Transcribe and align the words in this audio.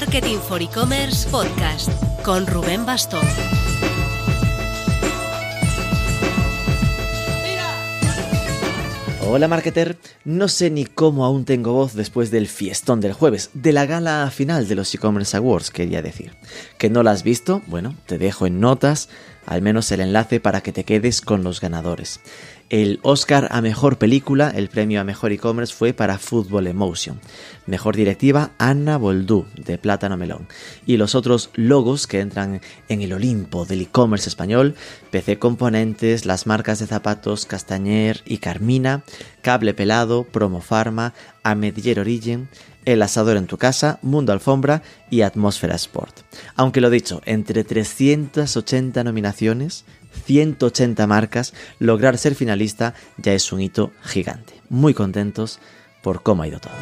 Marketing 0.00 0.38
for 0.38 0.62
E-Commerce 0.62 1.28
Podcast 1.28 1.90
con 2.22 2.46
Rubén 2.46 2.86
Bastón. 2.86 3.26
Hola 9.26 9.48
marketer, 9.48 9.98
no 10.24 10.46
sé 10.46 10.70
ni 10.70 10.84
cómo 10.84 11.24
aún 11.24 11.44
tengo 11.44 11.72
voz 11.72 11.94
después 11.94 12.30
del 12.30 12.46
fiestón 12.46 13.00
del 13.00 13.12
jueves, 13.12 13.50
de 13.54 13.72
la 13.72 13.86
gala 13.86 14.30
final 14.30 14.68
de 14.68 14.76
los 14.76 14.94
e-commerce 14.94 15.36
awards 15.36 15.72
quería 15.72 16.00
decir. 16.00 16.36
¿Que 16.78 16.90
no 16.90 17.02
la 17.02 17.10
has 17.10 17.24
visto? 17.24 17.60
Bueno, 17.66 17.96
te 18.06 18.18
dejo 18.18 18.46
en 18.46 18.60
notas 18.60 19.08
al 19.46 19.62
menos 19.62 19.90
el 19.92 20.00
enlace 20.00 20.40
para 20.40 20.60
que 20.60 20.72
te 20.72 20.84
quedes 20.84 21.22
con 21.22 21.42
los 21.42 21.60
ganadores. 21.60 22.20
El 22.70 23.00
Oscar 23.02 23.48
a 23.50 23.62
Mejor 23.62 23.96
Película, 23.96 24.50
el 24.50 24.68
premio 24.68 25.00
a 25.00 25.04
Mejor 25.04 25.32
E-Commerce 25.32 25.74
fue 25.74 25.94
para 25.94 26.18
Football 26.18 26.66
Emotion. 26.66 27.18
Mejor 27.64 27.96
Directiva, 27.96 28.50
Anna 28.58 28.98
Boldú, 28.98 29.46
de 29.54 29.78
Plátano 29.78 30.18
Melón. 30.18 30.46
Y 30.84 30.98
los 30.98 31.14
otros 31.14 31.48
logos 31.54 32.06
que 32.06 32.20
entran 32.20 32.60
en 32.90 33.00
el 33.00 33.14
Olimpo 33.14 33.64
del 33.64 33.80
e-commerce 33.80 34.28
español, 34.28 34.74
PC 35.10 35.38
Componentes, 35.38 36.26
las 36.26 36.46
marcas 36.46 36.78
de 36.78 36.86
zapatos 36.86 37.46
Castañer 37.46 38.20
y 38.26 38.36
Carmina, 38.36 39.02
Cable 39.40 39.72
Pelado, 39.72 40.24
Promo 40.24 40.60
Pharma, 40.60 41.14
Amediller 41.42 42.00
Origin, 42.00 42.50
el 42.84 43.02
asador 43.02 43.38
en 43.38 43.46
tu 43.46 43.56
casa, 43.56 43.98
Mundo 44.02 44.32
Alfombra 44.32 44.82
y 45.10 45.22
Atmósfera 45.22 45.74
Sport. 45.74 46.20
Aunque 46.54 46.82
lo 46.82 46.90
dicho, 46.90 47.22
entre 47.24 47.64
380 47.64 49.04
nominaciones, 49.04 49.84
180 50.18 51.06
marcas, 51.06 51.54
lograr 51.78 52.18
ser 52.18 52.34
finalista 52.34 52.94
ya 53.16 53.32
es 53.32 53.52
un 53.52 53.60
hito 53.60 53.92
gigante. 54.02 54.54
Muy 54.68 54.94
contentos 54.94 55.58
por 56.02 56.22
cómo 56.22 56.42
ha 56.42 56.48
ido 56.48 56.60
todo. 56.60 56.74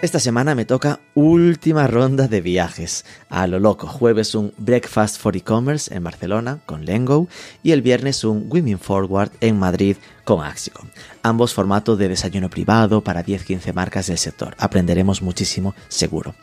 Esta 0.00 0.20
semana 0.20 0.54
me 0.54 0.64
toca 0.64 1.00
última 1.14 1.88
ronda 1.88 2.28
de 2.28 2.40
viajes. 2.40 3.04
A 3.28 3.48
lo 3.48 3.58
loco, 3.58 3.88
jueves 3.88 4.36
un 4.36 4.52
Breakfast 4.56 5.20
for 5.20 5.36
E-Commerce 5.36 5.92
en 5.92 6.04
Barcelona 6.04 6.60
con 6.66 6.84
Lengo 6.84 7.26
y 7.64 7.72
el 7.72 7.82
viernes 7.82 8.22
un 8.22 8.46
Women 8.48 8.78
Forward 8.78 9.32
en 9.40 9.58
Madrid 9.58 9.96
con 10.28 10.44
Axico. 10.44 10.86
Ambos 11.22 11.54
formatos 11.54 11.98
de 11.98 12.10
desayuno 12.10 12.50
privado 12.50 13.02
para 13.02 13.24
10-15 13.24 13.72
marcas 13.72 14.08
del 14.08 14.18
sector. 14.18 14.54
Aprenderemos 14.58 15.22
muchísimo, 15.22 15.74
seguro. 15.88 16.34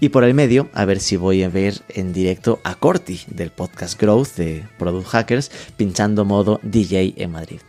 Y 0.00 0.08
por 0.08 0.24
el 0.24 0.32
medio, 0.32 0.70
a 0.72 0.86
ver 0.86 0.98
si 0.98 1.16
voy 1.18 1.42
a 1.42 1.50
ver 1.50 1.82
en 1.90 2.14
directo 2.14 2.58
a 2.64 2.74
Corti 2.74 3.20
del 3.26 3.50
podcast 3.50 4.00
Growth 4.00 4.36
de 4.36 4.64
Product 4.78 5.08
Hackers 5.08 5.50
pinchando 5.76 6.24
modo 6.24 6.58
DJ 6.62 7.16
en 7.18 7.32
Madrid. 7.32 7.60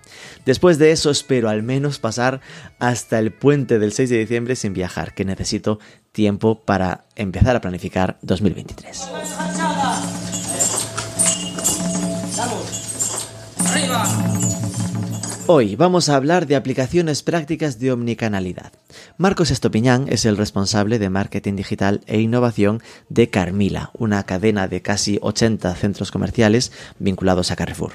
Después 0.46 0.78
de 0.78 0.92
eso 0.92 1.12
espero 1.12 1.50
al 1.50 1.62
menos 1.62 2.00
pasar 2.00 2.40
hasta 2.80 3.20
el 3.20 3.34
puente 3.34 3.78
del 3.78 3.92
6 3.92 4.10
de 4.12 4.20
diciembre 4.20 4.56
sin 4.56 4.72
viajar, 4.72 5.14
que 5.14 5.26
necesito 5.26 5.80
tiempo 6.14 6.64
para 6.64 7.04
empezar 7.18 7.54
a 7.58 7.60
planificar 7.60 8.18
2023. 8.22 9.10
Hoy 15.48 15.76
vamos 15.76 16.10
a 16.10 16.16
hablar 16.16 16.48
de 16.48 16.56
aplicaciones 16.56 17.22
prácticas 17.22 17.78
de 17.78 17.92
omnicanalidad. 17.92 18.72
Marcos 19.20 19.52
Estopiñán 19.52 20.08
es 20.10 20.26
el 20.26 20.38
responsable 20.38 20.98
de 20.98 21.12
marketing 21.12 21.54
digital 21.56 22.02
e 22.08 22.20
innovación 22.20 22.82
de 23.10 23.30
Carmila, 23.30 23.92
una 23.94 24.24
cadena 24.24 24.68
de 24.68 24.82
casi 24.82 25.20
80 25.22 25.76
centros 25.76 26.10
comerciales 26.10 26.72
vinculados 26.98 27.52
a 27.52 27.56
Carrefour. 27.56 27.92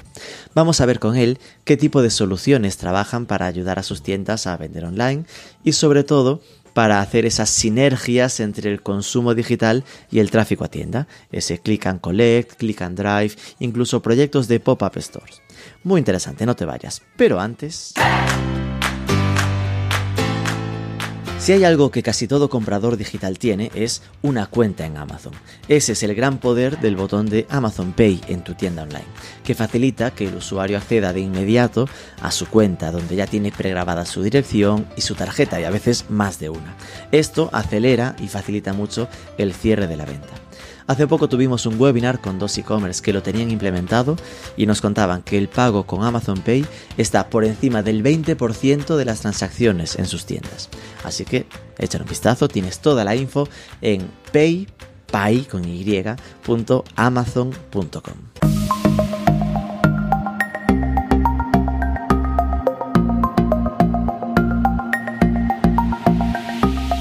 Vamos 0.55 0.79
a 0.79 0.85
ver 0.85 0.99
con 0.99 1.17
él 1.17 1.39
qué 1.65 1.75
tipo 1.75 2.01
de 2.01 2.09
soluciones 2.09 2.77
trabajan 2.77 3.25
para 3.25 3.47
ayudar 3.47 3.79
a 3.79 3.83
sus 3.83 4.01
tiendas 4.01 4.47
a 4.47 4.55
vender 4.55 4.85
online 4.85 5.25
y 5.61 5.73
sobre 5.73 6.05
todo 6.05 6.39
para 6.73 7.01
hacer 7.01 7.25
esas 7.25 7.49
sinergias 7.49 8.39
entre 8.39 8.71
el 8.71 8.81
consumo 8.81 9.35
digital 9.35 9.83
y 10.09 10.19
el 10.19 10.31
tráfico 10.31 10.63
a 10.63 10.69
tienda, 10.69 11.09
ese 11.33 11.59
click 11.59 11.85
and 11.85 11.99
collect, 11.99 12.53
click 12.53 12.81
and 12.81 12.97
drive, 12.97 13.35
incluso 13.59 14.01
proyectos 14.01 14.47
de 14.47 14.61
pop-up 14.61 14.97
stores. 15.01 15.40
Muy 15.83 15.99
interesante, 15.99 16.45
no 16.45 16.55
te 16.55 16.65
vayas. 16.65 17.01
Pero 17.15 17.39
antes... 17.39 17.93
Si 21.41 21.53
hay 21.53 21.63
algo 21.63 21.89
que 21.89 22.03
casi 22.03 22.27
todo 22.27 22.51
comprador 22.51 22.97
digital 22.97 23.39
tiene 23.39 23.71
es 23.73 24.03
una 24.21 24.45
cuenta 24.45 24.85
en 24.85 24.95
Amazon. 24.95 25.33
Ese 25.67 25.93
es 25.93 26.03
el 26.03 26.13
gran 26.13 26.37
poder 26.37 26.79
del 26.79 26.95
botón 26.95 27.25
de 27.25 27.47
Amazon 27.49 27.93
Pay 27.93 28.21
en 28.27 28.43
tu 28.43 28.53
tienda 28.53 28.83
online, 28.83 29.07
que 29.43 29.55
facilita 29.55 30.11
que 30.11 30.27
el 30.27 30.35
usuario 30.35 30.77
acceda 30.77 31.13
de 31.13 31.21
inmediato 31.21 31.89
a 32.21 32.29
su 32.29 32.45
cuenta 32.45 32.91
donde 32.91 33.15
ya 33.15 33.25
tiene 33.25 33.51
pregrabada 33.51 34.05
su 34.05 34.21
dirección 34.21 34.87
y 34.95 35.01
su 35.01 35.15
tarjeta 35.15 35.59
y 35.59 35.63
a 35.63 35.71
veces 35.71 36.05
más 36.09 36.37
de 36.37 36.49
una. 36.49 36.75
Esto 37.11 37.49
acelera 37.53 38.15
y 38.19 38.27
facilita 38.27 38.73
mucho 38.73 39.07
el 39.39 39.55
cierre 39.55 39.87
de 39.87 39.97
la 39.97 40.05
venta. 40.05 40.40
Hace 40.91 41.07
poco 41.07 41.29
tuvimos 41.29 41.65
un 41.65 41.79
webinar 41.79 42.19
con 42.19 42.37
dos 42.37 42.57
e-commerce 42.57 43.01
que 43.01 43.13
lo 43.13 43.23
tenían 43.23 43.49
implementado 43.49 44.17
y 44.57 44.65
nos 44.65 44.81
contaban 44.81 45.21
que 45.21 45.37
el 45.37 45.47
pago 45.47 45.85
con 45.85 46.03
Amazon 46.03 46.41
Pay 46.41 46.65
está 46.97 47.29
por 47.29 47.45
encima 47.45 47.81
del 47.81 48.03
20% 48.03 48.97
de 48.97 49.05
las 49.05 49.21
transacciones 49.21 49.95
en 49.95 50.05
sus 50.05 50.25
tiendas. 50.25 50.67
Así 51.05 51.23
que 51.23 51.45
échale 51.77 52.03
un 52.03 52.09
vistazo, 52.09 52.49
tienes 52.49 52.79
toda 52.79 53.05
la 53.05 53.15
info 53.15 53.47
en 53.81 54.05
paypay 54.33 55.45
con 55.45 55.61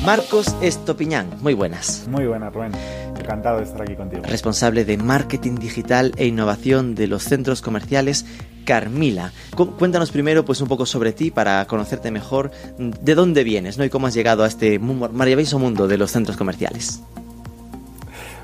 Marcos 0.06 0.55
Estopiñán, 0.62 1.29
muy 1.41 1.55
buenas. 1.55 2.06
Muy 2.09 2.27
buenas, 2.27 2.55
Rubén. 2.55 3.09
Encantado 3.31 3.59
de 3.59 3.63
estar 3.63 3.83
aquí 3.83 3.95
contigo. 3.95 4.23
Responsable 4.27 4.85
de 4.85 4.97
marketing 4.97 5.55
digital 5.55 6.13
e 6.17 6.27
innovación 6.27 6.97
de 6.97 7.07
los 7.07 7.23
centros 7.23 7.63
comerciales 7.63 8.27
Carmila. 8.65 9.31
Cuéntanos 9.79 10.11
primero 10.11 10.45
pues 10.45 10.61
un 10.61 10.67
poco 10.67 10.85
sobre 10.85 11.13
ti 11.13 11.31
para 11.31 11.65
conocerte 11.67 12.11
mejor, 12.11 12.51
de 12.77 13.15
dónde 13.15 13.45
vienes, 13.45 13.79
¿no? 13.79 13.85
Y 13.85 13.89
cómo 13.89 14.09
has 14.09 14.15
llegado 14.15 14.43
a 14.43 14.49
este 14.49 14.81
maravilloso 14.81 15.61
mundo 15.61 15.87
de 15.87 15.97
los 15.97 16.11
centros 16.11 16.37
comerciales. 16.37 17.05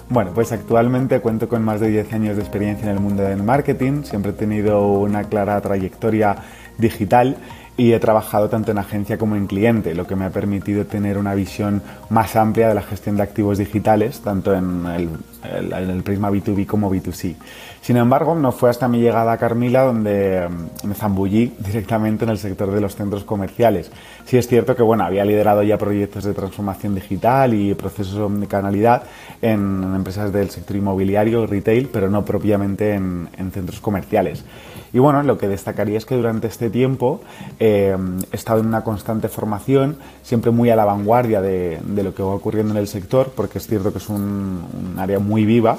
Bueno, 0.09 0.31
pues 0.33 0.53
actualmente 0.53 1.19
cuento 1.19 1.49
con 1.49 1.65
más 1.65 1.81
de 1.81 1.89
10 1.89 2.13
años 2.13 2.37
de 2.37 2.43
experiencia 2.43 2.89
en 2.89 2.93
el 2.97 3.01
mundo 3.01 3.25
del 3.25 3.43
marketing, 3.43 4.05
siempre 4.05 4.31
he 4.31 4.35
tenido 4.35 4.87
una 4.87 5.25
clara 5.25 5.61
trayectoria 5.61 6.37
digital 6.79 7.39
y 7.77 7.93
he 7.93 8.01
trabajado 8.01 8.49
tanto 8.49 8.71
en 8.71 8.79
agencia 8.79 9.19
como 9.19 9.37
en 9.37 9.47
cliente, 9.47 9.95
lo 9.95 10.07
que 10.07 10.17
me 10.17 10.25
ha 10.25 10.31
permitido 10.31 10.87
tener 10.87 11.19
una 11.19 11.35
visión 11.35 11.83
más 12.09 12.35
amplia 12.35 12.69
de 12.69 12.75
la 12.75 12.83
gestión 12.83 13.17
de 13.17 13.23
activos 13.23 13.59
digitales, 13.59 14.21
tanto 14.21 14.55
en 14.55 14.87
el, 14.87 16.03
prisma 16.03 16.31
B2B 16.31 16.67
como 16.67 16.91
B2C. 16.91 17.37
Sin 17.83 17.99
embargo, 17.99 18.35
no 18.35 18.51
fue 18.51 18.71
hasta 18.71 18.89
mi 18.89 19.01
llegada 19.01 19.33
a 19.33 19.39
Carmila 19.39 19.83
donde 19.83 20.49
mm, 20.49 20.89
me 20.89 20.95
zambullí 20.95 21.53
directamente 21.59 22.25
en 22.25 22.31
el 22.31 22.39
sector 22.39 22.71
de 22.73 22.81
los 22.81 22.97
centros 22.97 23.25
comerciales. 23.25 23.93
Sí 24.25 24.39
es 24.39 24.49
cierto 24.49 24.75
que 24.75 24.83
bueno, 24.83 25.05
había 25.05 25.25
liderado 25.25 25.63
ya 25.63 25.79
proyectos 25.79 26.25
de 26.25 26.35
transformación 26.35 26.95
digital 26.95 27.55
y 27.55 27.75
procesos 27.75 28.41
de 28.41 28.47
canalidad 28.47 29.05
en, 29.43 29.95
empresas 29.95 30.33
del 30.33 30.51
sector 30.51 30.77
inmobiliario, 30.77 31.47
retail, 31.47 31.89
pero 31.93 32.11
no 32.11 32.25
propiamente 32.25 32.95
en, 32.95 33.29
en 33.37 33.53
centros 33.53 33.81
comerciales. 33.81 34.45
Y 34.93 34.99
bueno, 34.99 35.23
lo 35.23 35.39
que 35.39 35.49
destacaría 35.49 35.99
es 35.99 36.07
que 36.07 36.15
durante 36.15 36.47
este 36.47 36.71
tiempo 36.71 37.21
eh, 37.59 37.97
he 38.33 38.37
estado 38.37 38.61
en 38.61 38.67
una 38.67 38.85
constante 38.85 39.29
formación, 39.29 39.97
siempre 40.23 40.51
muy 40.51 40.71
a 40.71 40.77
la 40.77 40.85
vanguardia 40.85 41.41
de, 41.41 41.81
lo 41.87 42.15
que 42.15 42.23
va 42.23 42.31
ocurriendo 42.31 42.73
en 42.73 42.79
el 42.79 42.89
sector, 42.89 43.33
porque 43.35 43.59
es 43.59 43.67
cierto 43.67 43.93
que 43.93 43.99
es 43.99 44.09
un, 44.09 44.97
área 44.99 45.19
muy 45.19 45.45
viva. 45.45 45.79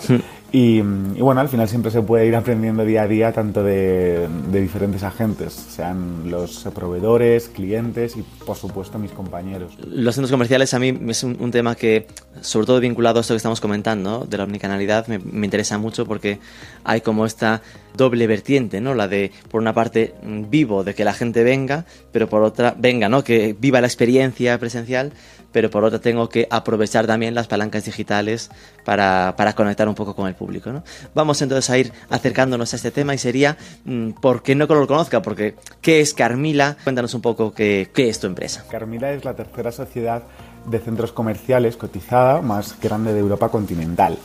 Y, 0.52 0.80
bueno, 0.82 1.42
al 1.42 1.50
final 1.50 1.68
siempre 1.68 1.92
se 1.92 2.02
puede 2.02 2.26
ir 2.26 2.36
aprendiendo 2.36 2.86
día 2.86 3.02
a 3.02 3.08
día 3.08 3.34
tanto 3.34 3.64
de, 3.64 4.28
diferentes 4.52 5.04
agentes, 5.04 5.54
sean 5.54 6.32
los 6.32 6.64
proveedores, 6.74 7.50
clientes 7.50 8.16
y 8.16 8.24
por 8.46 8.56
supuesto 8.56 8.98
mis 8.98 9.12
compañeros. 9.12 9.78
Los 9.86 10.16
centros 10.16 10.32
comerciales 10.32 10.74
a 10.74 10.80
mí 10.80 10.98
es 11.10 11.24
un, 11.24 11.52
tema 11.52 11.76
que, 11.76 12.08
sobre 12.40 12.66
todo 12.66 12.80
vinculado 12.80 13.20
a 13.20 13.22
esto 13.22 13.34
que 13.34 13.38
estamos 13.38 13.60
comentando, 13.60 14.26
de 14.26 14.38
la 14.38 14.46
omnicanalidad, 14.46 15.08
me, 15.08 15.20
me 15.20 15.46
interesa 15.48 15.78
mucho 15.78 16.06
porque 16.06 16.40
hay 16.86 17.02
como 17.02 17.26
esta 17.26 17.62
doble 17.98 18.28
vertiente, 18.28 18.80
¿no? 18.80 18.94
La 18.94 19.10
de, 19.10 19.32
por 19.50 19.60
una 19.60 19.74
parte, 19.74 20.14
vivo 20.24 20.86
de 20.86 20.94
que 20.94 21.04
la 21.04 21.14
gente 21.14 21.44
venga, 21.44 21.86
pero 22.14 22.30
por 22.30 22.44
otra, 22.44 22.74
venga, 22.78 23.10
¿no? 23.10 23.24
Que 23.24 23.56
viva 23.60 23.82
la 23.82 23.88
experiencia 23.88 24.58
presencial, 24.60 25.12
pero 25.58 25.72
por 25.72 25.84
otra 25.84 25.98
tengo 25.98 26.30
que 26.30 26.48
aprovechar 26.52 27.08
también 27.08 27.34
las 27.34 27.48
palancas 27.48 27.84
digitales 27.84 28.52
para, 28.86 29.34
conectar 29.56 29.90
un 29.90 29.96
poco 29.96 30.16
con 30.16 30.28
el 30.28 30.36
público. 30.36 30.72
¿no? 30.72 30.84
Vamos 31.16 31.42
entonces 31.42 31.68
a 31.72 31.80
ir 31.80 31.92
acercándonos 32.12 32.74
a 32.74 32.76
este 32.76 32.92
tema 32.92 33.16
y 33.16 33.18
sería, 33.18 33.58
mm, 33.84 34.12
¿por 34.22 34.44
qué 34.44 34.54
no 34.54 34.68
lo 34.68 34.86
conozca? 34.86 35.24
Porque, 35.24 35.56
¿qué 35.82 36.00
es 36.00 36.14
Carmila? 36.14 36.78
Cuéntanos 36.84 37.16
un 37.16 37.22
poco 37.22 37.56
qué, 37.56 37.90
qué 37.92 38.08
es 38.08 38.20
tu 38.20 38.28
empresa. 38.28 38.66
Carmila 38.70 39.12
es 39.14 39.26
la 39.26 39.34
tercera 39.34 39.72
sociedad 39.72 40.22
de 40.68 40.78
centros 40.78 41.12
comerciales 41.12 41.76
cotizada 41.76 42.40
más 42.42 42.80
grande 42.80 43.14
de 43.16 43.20
Europa 43.20 43.50
continental. 43.50 44.16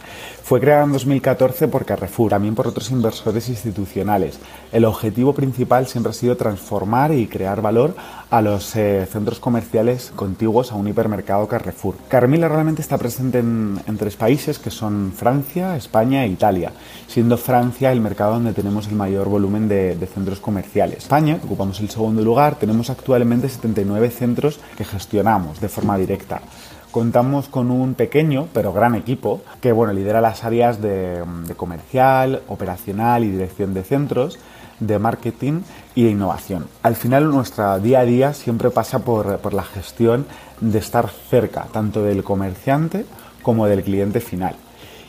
Fue 0.53 0.61
creada 0.61 0.85
en 0.85 0.93
2014 0.93 1.67
por 1.69 1.87
Carrefour, 1.87 2.29
también 2.29 2.55
por 2.55 2.69
otros 2.69 2.91
inversores 2.91 3.49
institucionales. 3.49 4.39
El 4.71 4.85
objetivo 4.85 5.33
principal 5.33 5.87
siempre 5.87 6.11
ha 6.11 6.13
sido 6.13 6.37
transformar 6.37 7.11
y 7.15 7.27
crear 7.27 7.63
valor 7.63 7.97
a 8.29 8.43
los 8.43 8.77
eh, 8.77 9.09
centros 9.11 9.41
comerciales 9.41 10.13
contiguos 10.15 10.71
a 10.71 10.75
un 10.75 10.89
hipermercado 10.89 11.49
Carrefour. 11.49 11.95
Carmila 12.07 12.49
realmente 12.49 12.83
está 12.83 12.99
presente 12.99 13.39
en, 13.39 13.81
tres 13.99 14.17
países 14.17 14.59
que 14.59 14.71
son 14.71 15.15
Francia, 15.17 15.75
España 15.75 16.23
e 16.27 16.29
Italia, 16.29 16.73
siendo 17.07 17.39
Francia 17.39 17.91
el 17.91 18.03
mercado 18.03 18.35
donde 18.35 18.53
tenemos 18.53 18.89
el 18.89 18.95
mayor 18.95 19.31
volumen 19.31 19.69
de, 19.69 19.97
de 19.97 20.07
centros 20.07 20.39
comerciales. 20.39 20.99
España, 20.99 21.39
que 21.39 21.47
ocupamos 21.47 21.81
el 21.81 21.89
segundo 21.89 22.21
lugar, 22.21 22.57
tenemos 22.57 22.91
actualmente 22.91 23.49
79 23.49 24.11
centros 24.11 24.61
que 24.77 24.85
gestionamos 24.85 25.63
de 25.63 25.71
forma 25.71 25.97
directa 25.97 26.43
contamos 26.93 27.49
con 27.49 27.73
un 27.73 27.95
pequeño 27.95 28.47
pero 28.53 28.73
gran 28.73 28.95
equipo 28.95 29.41
que 29.61 29.73
bueno, 29.73 29.93
lidera 29.93 30.21
las 30.21 30.45
áreas 30.45 30.81
de, 30.81 31.25
comercial, 31.57 32.43
operacional 32.47 33.25
y 33.25 33.31
dirección 33.31 33.75
de 33.75 33.83
centros, 33.83 34.39
de 34.79 34.99
marketing 34.99 35.63
y 35.97 36.05
de 36.05 36.11
innovación. 36.11 36.67
Al 36.83 36.95
final 36.95 37.31
nuestro 37.31 37.81
día 37.81 38.01
a 38.01 38.05
día 38.05 38.35
siempre 38.35 38.71
pasa 38.71 39.01
por, 39.01 39.53
la 39.53 39.65
gestión 39.65 40.27
de 40.61 40.79
estar 40.79 41.09
cerca 41.09 41.67
tanto 41.73 42.03
del 42.05 42.23
comerciante 42.23 43.07
como 43.43 43.67
del 43.67 43.83
cliente 43.83 44.21
final. 44.21 44.55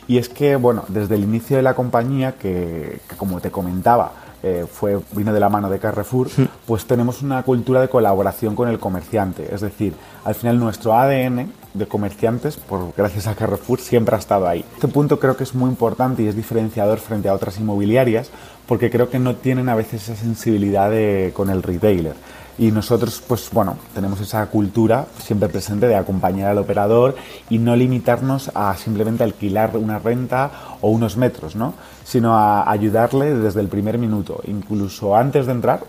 Y 0.06 0.18
es 0.18 0.28
que, 0.28 0.56
bueno, 0.56 0.84
desde 0.88 1.14
el 1.14 1.22
inicio 1.22 1.56
de 1.56 1.62
la 1.62 1.74
compañía, 1.74 2.32
que 2.32 3.00
como 3.16 3.40
te 3.40 3.50
comentaba, 3.50 4.12
eh, 4.42 4.66
fue, 4.70 5.00
vino 5.12 5.32
de 5.32 5.40
la 5.40 5.48
mano 5.48 5.70
de 5.70 5.78
Carrefour, 5.78 6.28
pues 6.66 6.84
tenemos 6.84 7.22
una 7.22 7.42
cultura 7.42 7.80
de 7.80 7.88
colaboración 7.88 8.54
con 8.54 8.68
el 8.68 8.78
comerciante. 8.78 9.54
Es 9.54 9.62
decir, 9.62 9.94
al 10.22 10.34
final 10.34 10.58
nuestro 10.58 10.92
ADN 10.92 11.50
de 11.74 11.86
comerciantes, 11.86 12.56
por, 12.56 12.94
gracias 12.96 13.26
a 13.26 13.34
Carrefour, 13.34 13.80
siempre 13.80 14.16
ha 14.16 14.18
estado 14.18 14.48
ahí. 14.48 14.64
Este 14.74 14.88
punto 14.88 15.18
creo 15.18 15.36
que 15.36 15.44
es 15.44 15.54
muy 15.54 15.68
importante 15.68 16.22
y 16.22 16.28
es 16.28 16.36
diferenciador 16.36 16.98
frente 16.98 17.28
a 17.28 17.34
otras 17.34 17.58
inmobiliarias 17.58 18.30
porque 18.66 18.90
creo 18.90 19.10
que 19.10 19.18
no 19.18 19.36
tienen 19.36 19.68
a 19.68 19.74
veces 19.74 20.04
esa 20.04 20.16
sensibilidad 20.16 20.90
con 21.32 21.50
el 21.50 21.62
retailer. 21.62 22.14
Y 22.56 22.70
nosotros, 22.70 23.20
pues 23.26 23.50
bueno, 23.52 23.76
tenemos 23.94 24.20
esa 24.20 24.46
cultura 24.46 25.06
siempre 25.18 25.48
presente 25.48 25.88
de 25.88 25.96
acompañar 25.96 26.50
al 26.50 26.58
operador 26.58 27.16
y 27.50 27.58
no 27.58 27.74
limitarnos 27.74 28.52
a 28.54 28.76
simplemente 28.76 29.24
alquilar 29.24 29.76
una 29.76 29.98
renta 29.98 30.52
o 30.80 30.90
unos 30.90 31.16
metros, 31.16 31.56
¿no? 31.56 31.74
Sino 32.04 32.36
a 32.38 32.70
ayudarle 32.70 33.34
desde 33.34 33.60
el 33.60 33.66
primer 33.66 33.98
minuto, 33.98 34.40
incluso 34.46 35.16
antes 35.16 35.46
de 35.46 35.52
entrar, 35.52 35.80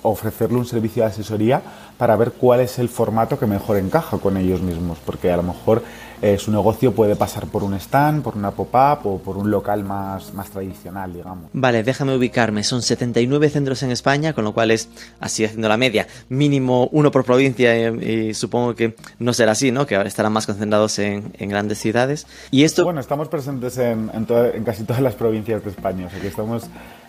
ofrecerle 0.00 0.58
un 0.58 0.66
servicio 0.66 1.02
de 1.02 1.10
asesoría 1.10 1.62
para 1.96 2.16
ver 2.16 2.32
cuál 2.32 2.60
es 2.60 2.78
el 2.78 2.88
formato 2.88 3.38
que 3.38 3.46
mejor 3.46 3.76
encaja 3.76 4.18
con 4.18 4.36
ellos 4.36 4.60
mismos, 4.60 4.98
porque 5.04 5.30
a 5.30 5.36
lo 5.36 5.42
mejor 5.42 5.82
eh, 6.22 6.38
su 6.38 6.50
negocio 6.50 6.92
puede 6.92 7.16
pasar 7.16 7.46
por 7.48 7.62
un 7.62 7.74
stand, 7.74 8.22
por 8.22 8.36
una 8.36 8.50
pop-up 8.50 9.06
o 9.06 9.18
por 9.18 9.36
un 9.36 9.50
local 9.50 9.84
más, 9.84 10.32
más 10.32 10.48
tradicional, 10.48 11.12
digamos. 11.12 11.50
Vale, 11.52 11.82
déjame 11.82 12.16
ubicarme. 12.16 12.64
Son 12.64 12.80
79 12.80 13.50
centros 13.50 13.82
en 13.82 13.90
España, 13.90 14.32
con 14.32 14.44
lo 14.44 14.54
cual 14.54 14.70
es, 14.70 14.88
así 15.20 15.44
haciendo 15.44 15.68
la 15.68 15.76
media, 15.76 16.06
mínimo 16.30 16.88
uno 16.92 17.10
por 17.10 17.24
provincia 17.24 17.76
y, 17.90 18.32
supongo 18.32 18.74
que 18.74 18.96
no 19.18 19.34
será 19.34 19.52
así, 19.52 19.70
¿no? 19.70 19.86
Que 19.86 20.00
estarán 20.02 20.32
más 20.32 20.46
concentrados 20.46 20.98
en, 20.98 21.30
grandes 21.38 21.78
ciudades. 21.78 22.26
Y 22.50 22.64
esto... 22.64 22.84
Bueno, 22.84 23.00
estamos 23.00 23.28
presentes 23.28 23.76
en, 23.76 24.10
en, 24.14 24.64
casi 24.64 24.84
todas 24.84 25.02
las 25.02 25.14
provincias 25.14 25.62
de 25.62 25.70
España, 25.70 26.06
o 26.06 26.10
sea 26.10 26.20
que 26.20 26.28
estamos 26.28 26.64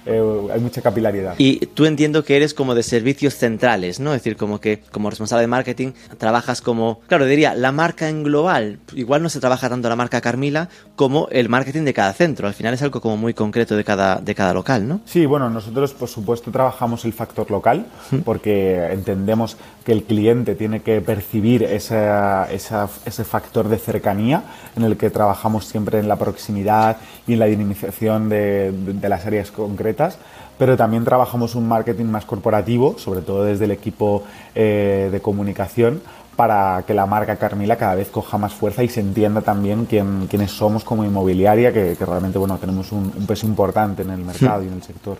eh, 0.05 0.47
hay 0.53 0.59
mucha 0.59 0.81
capilaridad. 0.81 1.35
Y 1.37 1.65
tú 1.67 1.85
entiendo 1.85 2.23
que 2.23 2.35
eres 2.35 2.53
como 2.53 2.75
de 2.75 2.83
servicios 2.83 3.35
centrales, 3.35 3.99
¿no? 3.99 4.13
Es 4.13 4.21
decir, 4.21 4.37
como 4.37 4.59
que 4.59 4.79
como 4.91 5.09
responsable 5.09 5.41
de 5.41 5.47
marketing 5.47 5.91
trabajas 6.17 6.61
como, 6.61 6.99
claro, 7.07 7.25
diría, 7.25 7.53
la 7.55 7.71
marca 7.71 8.09
en 8.09 8.23
global. 8.23 8.79
Igual 8.93 9.23
no 9.23 9.29
se 9.29 9.39
trabaja 9.39 9.69
tanto 9.69 9.89
la 9.89 9.95
marca 9.95 10.21
Carmila 10.21 10.69
como 10.95 11.27
el 11.31 11.49
marketing 11.49 11.83
de 11.83 11.93
cada 11.93 12.13
centro. 12.13 12.47
Al 12.47 12.53
final 12.53 12.73
es 12.73 12.81
algo 12.81 13.01
como 13.01 13.17
muy 13.17 13.33
concreto 13.33 13.75
de 13.75 13.83
cada, 13.83 14.17
de 14.17 14.35
cada 14.35 14.53
local, 14.53 14.87
¿no? 14.87 15.01
Sí, 15.05 15.25
bueno, 15.25 15.49
nosotros 15.49 15.93
por 15.93 16.09
supuesto 16.09 16.51
trabajamos 16.51 17.05
el 17.05 17.13
factor 17.13 17.49
local 17.49 17.85
porque 18.23 18.91
entendemos 18.91 19.57
que 19.85 19.91
el 19.91 20.03
cliente 20.03 20.55
tiene 20.55 20.81
que 20.81 20.99
percibir 20.99 21.63
esa, 21.63 22.47
ese 22.51 23.23
factor 23.23 23.69
de 23.69 23.77
cercanía 23.77 24.43
en 24.75 24.83
el 24.83 24.97
que 24.97 25.09
trabajamos 25.09 25.65
siempre 25.65 25.99
en 25.99 26.07
la 26.07 26.15
proximidad 26.15 26.97
y 27.27 27.33
en 27.33 27.39
la 27.39 27.45
dinamización 27.45 28.27
de, 28.27 28.71
de 28.71 29.09
las 29.09 29.25
áreas 29.25 29.51
concretas 29.51 30.17
pero 30.57 30.77
también 30.77 31.03
trabajamos 31.03 31.55
un 31.55 31.67
marketing 31.67 32.05
más 32.05 32.25
corporativo, 32.25 32.97
sobre 32.97 33.21
todo 33.21 33.43
desde 33.43 33.65
el 33.65 33.71
equipo 33.71 34.23
eh, 34.53 35.09
de 35.11 35.21
comunicación, 35.21 36.01
para 36.35 36.83
que 36.85 36.93
la 36.93 37.05
marca 37.05 37.37
Carmila 37.37 37.77
cada 37.77 37.95
vez 37.95 38.09
coja 38.09 38.37
más 38.37 38.53
fuerza 38.53 38.83
y 38.83 38.89
se 38.89 38.99
entienda 38.99 39.41
también 39.41 39.85
quién, 39.85 40.27
quiénes 40.27 40.51
somos 40.51 40.83
como 40.83 41.05
inmobiliaria, 41.05 41.71
que, 41.71 41.95
realmente 41.95 42.37
bueno, 42.37 42.57
tenemos 42.57 42.91
un, 42.91 43.11
peso 43.25 43.47
importante 43.47 44.01
en 44.01 44.11
el 44.11 44.19
mercado 44.19 44.63
y 44.63 44.67
en 44.67 44.73
el 44.73 44.83
sector. 44.83 45.17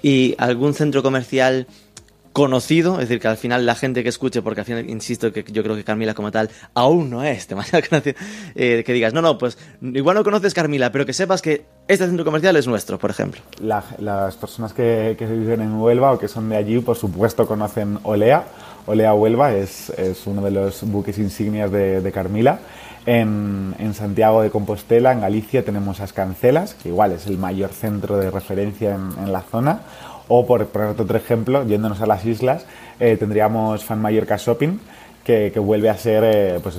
¿Y 0.00 0.36
algún 0.38 0.74
centro 0.74 1.02
comercial 1.02 1.66
conocido, 2.32 2.94
es 2.94 3.08
decir, 3.08 3.20
que 3.20 3.28
al 3.28 3.36
final 3.36 3.66
la 3.66 3.74
gente 3.74 4.02
que 4.02 4.08
escuche, 4.08 4.42
porque 4.42 4.60
al 4.60 4.66
final, 4.66 4.88
insisto, 4.88 5.32
que 5.32 5.44
yo 5.50 5.62
creo 5.62 5.76
que 5.76 5.84
Carmila 5.84 6.14
como 6.14 6.30
tal 6.30 6.50
aún 6.74 7.10
no 7.10 7.24
es 7.24 7.48
demasiado 7.48 7.84
conocido, 7.88 8.16
eh, 8.54 8.82
que 8.84 8.92
digas, 8.92 9.12
no, 9.12 9.22
no, 9.22 9.38
pues 9.38 9.58
igual 9.80 10.16
no 10.16 10.24
conoces 10.24 10.54
Carmila, 10.54 10.92
pero 10.92 11.06
que 11.06 11.12
sepas 11.12 11.42
que 11.42 11.64
este 11.88 12.06
centro 12.06 12.24
comercial 12.24 12.56
es 12.56 12.66
nuestro, 12.66 12.98
por 12.98 13.10
ejemplo. 13.10 13.40
las 13.60 14.36
personas 14.36 14.72
que, 14.72 15.16
viven 15.18 15.60
en 15.62 15.74
Huelva 15.80 16.12
o 16.12 16.18
que 16.18 16.28
son 16.28 16.48
de 16.48 16.56
allí, 16.56 16.78
por 16.80 16.96
supuesto, 16.96 17.46
conocen 17.46 17.98
Olea. 18.02 18.44
Olea 18.86 19.12
Huelva 19.14 19.54
es, 19.54 19.90
es 19.90 20.26
uno 20.26 20.42
de 20.42 20.50
los 20.50 20.82
buques 20.84 21.18
insignias 21.18 21.70
de, 21.70 22.10
Carmila. 22.12 22.60
En, 23.06 23.74
en, 23.78 23.94
Santiago 23.94 24.42
de 24.42 24.50
Compostela, 24.50 25.12
en 25.12 25.22
Galicia, 25.22 25.64
tenemos 25.64 26.00
Ascancelas, 26.00 26.74
que 26.74 26.90
igual 26.90 27.12
es 27.12 27.26
el 27.26 27.38
mayor 27.38 27.70
centro 27.70 28.18
de 28.18 28.30
referencia 28.30 28.94
en, 28.94 29.24
en 29.24 29.32
la 29.32 29.40
zona. 29.40 29.80
O 30.28 30.46
por 30.46 30.66
poner 30.66 30.88
otro 30.88 31.16
ejemplo, 31.16 31.66
yéndonos 31.66 32.00
a 32.00 32.06
las 32.06 32.24
islas, 32.24 32.66
eh, 33.00 33.16
tendríamos 33.18 33.84
Fan 33.84 34.00
Mallorca 34.00 34.36
Shopping, 34.36 34.78
que, 35.24 35.52
vuelve 35.58 35.90
a 35.90 35.96
ser 35.96 36.22
eh, 36.24 36.60
pues 36.62 36.76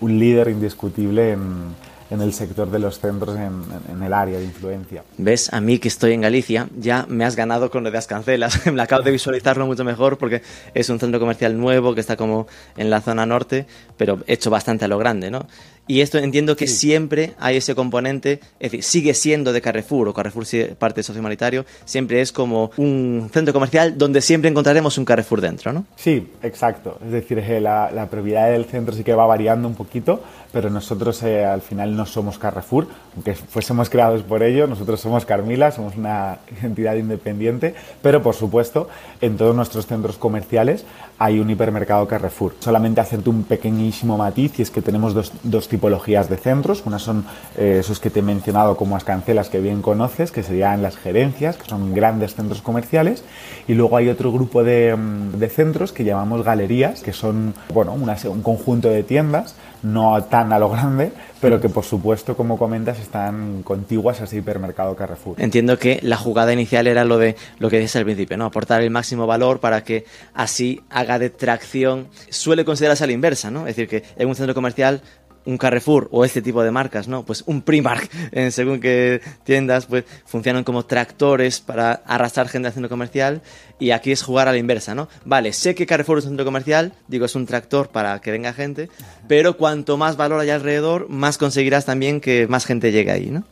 un 0.00 0.18
líder 0.18 0.48
indiscutible 0.48 1.32
en, 1.32 1.74
en 2.10 2.20
el 2.20 2.32
sector 2.32 2.70
de 2.70 2.78
los 2.78 3.00
centros 3.00 3.36
en, 3.36 4.02
el 4.02 4.12
área 4.12 4.38
de 4.38 4.44
influencia. 4.44 5.02
¿Ves? 5.18 5.52
A 5.52 5.60
mí 5.60 5.78
que 5.78 5.88
estoy 5.88 6.12
en 6.12 6.20
Galicia, 6.20 6.68
ya 6.78 7.06
me 7.08 7.24
has 7.24 7.36
ganado 7.36 7.70
con 7.70 7.84
lo 7.84 7.90
de 7.90 7.98
Ascancelas. 7.98 8.66
me 8.72 8.82
acabo 8.82 9.02
de 9.02 9.10
visualizarlo 9.10 9.66
mucho 9.66 9.84
mejor 9.84 10.18
porque 10.18 10.42
es 10.74 10.88
un 10.88 11.00
centro 11.00 11.18
comercial 11.18 11.58
nuevo 11.58 11.94
que 11.94 12.00
está 12.00 12.16
como 12.16 12.46
en 12.76 12.90
la 12.90 13.00
zona 13.00 13.26
norte, 13.26 13.66
pero 13.96 14.20
hecho 14.26 14.50
bastante 14.50 14.84
a 14.84 14.88
lo 14.88 14.98
grande, 14.98 15.30
¿no? 15.30 15.46
Y 15.88 16.00
esto 16.00 16.18
entiendo 16.18 16.56
que 16.56 16.66
siempre 16.66 17.34
hay 17.38 17.58
ese 17.58 17.74
componente, 17.74 18.40
es 18.58 18.72
decir, 18.72 18.82
sigue 18.82 19.14
siendo 19.14 19.52
de 19.52 19.60
Carrefour 19.60 20.08
o 20.08 20.14
Carrefour 20.14 20.44
parte 20.78 21.00
de 21.00 21.02
socio 21.04 21.20
humanitario, 21.20 21.64
siempre 21.84 22.20
es 22.20 22.32
como 22.32 22.70
un 22.76 23.30
centro 23.32 23.52
comercial 23.52 23.96
donde 23.96 24.20
siempre 24.20 24.50
encontraremos 24.50 24.98
un 24.98 25.04
Carrefour 25.04 25.40
dentro, 25.40 25.72
¿no? 25.72 25.84
Sí, 25.96 26.28
exacto. 26.42 26.98
Es 27.04 27.12
decir, 27.12 27.42
la, 27.60 27.90
la 27.90 28.06
prioridad 28.06 28.50
del 28.50 28.64
centro 28.64 28.94
sí 28.94 29.04
que 29.04 29.14
va 29.14 29.26
variando 29.26 29.68
un 29.68 29.74
poquito, 29.74 30.22
pero 30.52 30.70
nosotros 30.70 31.22
eh, 31.22 31.44
al 31.44 31.60
final 31.60 31.94
no 31.94 32.06
somos 32.06 32.38
Carrefour, 32.38 32.86
aunque 33.14 33.34
fuésemos 33.34 33.90
creados 33.90 34.22
por 34.22 34.42
ello, 34.42 34.66
nosotros 34.66 35.00
somos 35.00 35.26
Carmila, 35.26 35.70
somos 35.70 35.96
una 35.96 36.38
entidad 36.62 36.96
independiente, 36.96 37.74
pero 38.02 38.22
por 38.22 38.34
supuesto 38.34 38.88
en 39.20 39.36
todos 39.36 39.54
nuestros 39.54 39.86
centros 39.86 40.16
comerciales 40.16 40.84
hay 41.18 41.40
un 41.40 41.50
hipermercado 41.50 42.06
Carrefour. 42.08 42.54
Solamente 42.60 43.00
hacerte 43.00 43.30
un 43.30 43.44
pequeñísimo 43.44 44.16
matiz 44.16 44.58
y 44.58 44.62
es 44.62 44.70
que 44.70 44.82
tenemos 44.82 45.14
dos, 45.14 45.32
dos 45.42 45.68
tipologías 45.76 46.30
de 46.30 46.38
centros. 46.38 46.82
Una 46.86 46.98
son 46.98 47.26
eh, 47.58 47.78
esos 47.80 48.00
que 48.00 48.08
te 48.08 48.20
he 48.20 48.22
mencionado 48.22 48.76
como 48.76 48.96
cancelas 48.98 49.50
que 49.50 49.60
bien 49.60 49.82
conoces, 49.82 50.30
que 50.32 50.42
serían 50.42 50.82
las 50.82 50.96
gerencias, 50.96 51.58
que 51.58 51.68
son 51.68 51.92
grandes 51.94 52.34
centros 52.34 52.62
comerciales. 52.62 53.22
Y 53.68 53.74
luego 53.74 53.98
hay 53.98 54.08
otro 54.08 54.32
grupo 54.32 54.64
de, 54.64 54.96
mm, 54.96 55.38
centros 55.50 55.92
que 55.92 56.04
llamamos 56.04 56.44
galerías, 56.44 57.02
que 57.02 57.12
son 57.12 57.54
bueno, 57.72 57.92
un 57.92 58.42
conjunto 58.42 58.88
de 58.88 59.02
tiendas, 59.02 59.54
no 59.82 60.22
tan 60.24 60.52
a 60.52 60.58
lo 60.58 60.70
grande, 60.70 61.12
pero 61.40 61.60
que 61.60 61.68
por 61.68 61.84
supuesto, 61.84 62.36
como 62.36 62.58
comentas, 62.58 62.98
están 62.98 63.62
contiguas 63.62 64.20
a 64.20 64.24
ese 64.24 64.38
hipermercado 64.38 64.96
Carrefour. 64.96 65.36
Entiendo 65.38 65.78
que 65.78 66.00
la 66.02 66.16
jugada 66.16 66.52
inicial 66.52 66.86
era 66.86 67.04
lo 67.04 67.18
de 67.18 67.36
lo 67.58 67.68
que 67.70 67.78
dices 67.78 67.96
al 67.96 68.04
principio, 68.04 68.36
¿no? 68.36 68.46
Aportar 68.46 68.82
el 68.82 68.90
máximo 68.90 69.26
valor 69.26 69.60
para 69.60 69.84
que 69.84 70.04
así 70.34 70.80
haga 70.90 71.18
de 71.18 71.30
tracción. 71.30 72.08
Suele 72.30 72.64
considerarse 72.64 73.04
a 73.04 73.06
la 73.06 73.12
inversa, 73.12 73.50
¿no? 73.50 73.60
Es 73.60 73.76
decir, 73.76 73.88
que 73.88 74.02
en 74.16 74.28
un 74.28 74.34
centro 74.34 74.54
comercial 74.54 75.02
un 75.46 75.56
Carrefour 75.56 76.08
o 76.10 76.24
este 76.24 76.42
tipo 76.42 76.62
de 76.62 76.70
marcas, 76.70 77.08
¿no? 77.08 77.24
Pues 77.24 77.42
un 77.46 77.62
Primark, 77.62 78.10
en 78.32 78.52
según 78.52 78.80
qué 78.80 79.20
tiendas, 79.44 79.86
pues 79.86 80.04
funcionan 80.26 80.64
como 80.64 80.84
tractores 80.84 81.60
para 81.60 82.02
arrastrar 82.06 82.48
gente 82.48 82.68
al 82.68 82.74
centro 82.74 82.90
comercial 82.90 83.40
y 83.78 83.92
aquí 83.92 84.12
es 84.12 84.22
jugar 84.22 84.48
a 84.48 84.52
la 84.52 84.58
inversa, 84.58 84.94
¿no? 84.94 85.08
Vale, 85.24 85.52
sé 85.52 85.74
que 85.74 85.86
Carrefour 85.86 86.18
es 86.18 86.24
un 86.24 86.30
centro 86.32 86.44
comercial, 86.44 86.92
digo, 87.08 87.24
es 87.24 87.34
un 87.34 87.46
tractor 87.46 87.88
para 87.88 88.20
que 88.20 88.30
venga 88.30 88.52
gente, 88.52 88.90
pero 89.28 89.56
cuanto 89.56 89.96
más 89.96 90.16
valor 90.16 90.40
haya 90.40 90.56
alrededor, 90.56 91.08
más 91.08 91.38
conseguirás 91.38 91.84
también 91.86 92.20
que 92.20 92.46
más 92.48 92.66
gente 92.66 92.92
llegue 92.92 93.10
ahí, 93.10 93.26
¿no? 93.30 93.44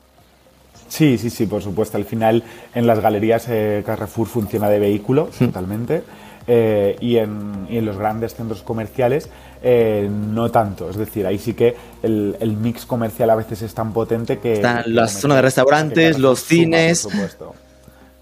Sí, 0.88 1.18
sí, 1.18 1.30
sí, 1.30 1.46
por 1.46 1.62
supuesto. 1.62 1.96
Al 1.96 2.04
final 2.04 2.44
en 2.74 2.86
las 2.86 3.00
galerías 3.00 3.46
eh, 3.48 3.82
Carrefour 3.84 4.28
funciona 4.28 4.68
de 4.68 4.78
vehículo 4.78 5.30
Hmm. 5.38 5.46
totalmente 5.46 6.02
eh, 6.46 6.96
y, 7.00 7.16
en, 7.16 7.66
y 7.70 7.78
en 7.78 7.86
los 7.86 7.96
grandes 7.96 8.34
centros 8.34 8.62
comerciales 8.62 9.28
eh, 9.62 10.08
no 10.10 10.50
tanto. 10.50 10.90
Es 10.90 10.96
decir, 10.96 11.26
ahí 11.26 11.38
sí 11.38 11.54
que 11.54 11.74
el, 12.02 12.36
el 12.40 12.56
mix 12.56 12.84
comercial 12.84 13.30
a 13.30 13.34
veces 13.34 13.62
es 13.62 13.72
tan 13.72 13.92
potente 13.92 14.38
que... 14.38 14.54
Están 14.54 14.82
las 14.86 15.12
zonas 15.12 15.36
de 15.36 15.42
restaurantes, 15.42 16.18
los 16.18 16.40
cines. 16.40 17.02
Por 17.04 17.12
supuesto. 17.12 17.54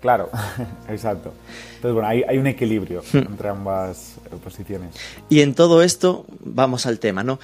Claro, 0.01 0.31
exacto. 0.89 1.33
Entonces, 1.77 1.95
bueno, 1.95 2.09
hay, 2.09 2.23
hay 2.29 2.39
un 2.39 2.47
equilibrio 2.47 3.03
Hmm. 3.13 3.19
entre 3.19 3.49
ambas 3.49 4.17
eh, 4.27 4.37
posiciones. 4.43 4.95
Y 5.29 5.41
en 5.41 5.55
todo 5.55 5.83
esto, 5.83 6.27
vamos 6.45 6.87
al 6.87 6.99
tema, 6.99 7.23
¿no? 7.25 7.39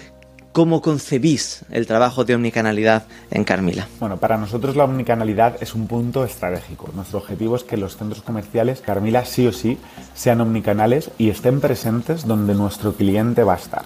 ¿Cómo 0.52 0.80
concebís 0.80 1.64
el 1.70 1.86
trabajo 1.86 2.24
de 2.24 2.34
omnicanalidad 2.34 3.04
en 3.30 3.44
Carmila? 3.44 3.86
Bueno, 4.00 4.16
para 4.16 4.38
nosotros 4.38 4.76
la 4.76 4.84
omnicanalidad 4.84 5.56
es 5.60 5.74
un 5.74 5.86
punto 5.86 6.24
estratégico. 6.24 6.88
Nuestro 6.94 7.18
objetivo 7.18 7.54
es 7.54 7.64
que 7.64 7.76
los 7.76 7.96
centros 7.96 8.22
comerciales 8.22 8.80
Carmila 8.80 9.24
sí 9.24 9.46
o 9.46 9.52
sí 9.52 9.78
sean 10.14 10.40
omnicanales 10.40 11.10
y 11.18 11.30
estén 11.30 11.60
presentes 11.60 12.26
donde 12.26 12.54
nuestro 12.54 12.94
cliente 12.94 13.44
va 13.44 13.54
a 13.54 13.58
estar. 13.58 13.84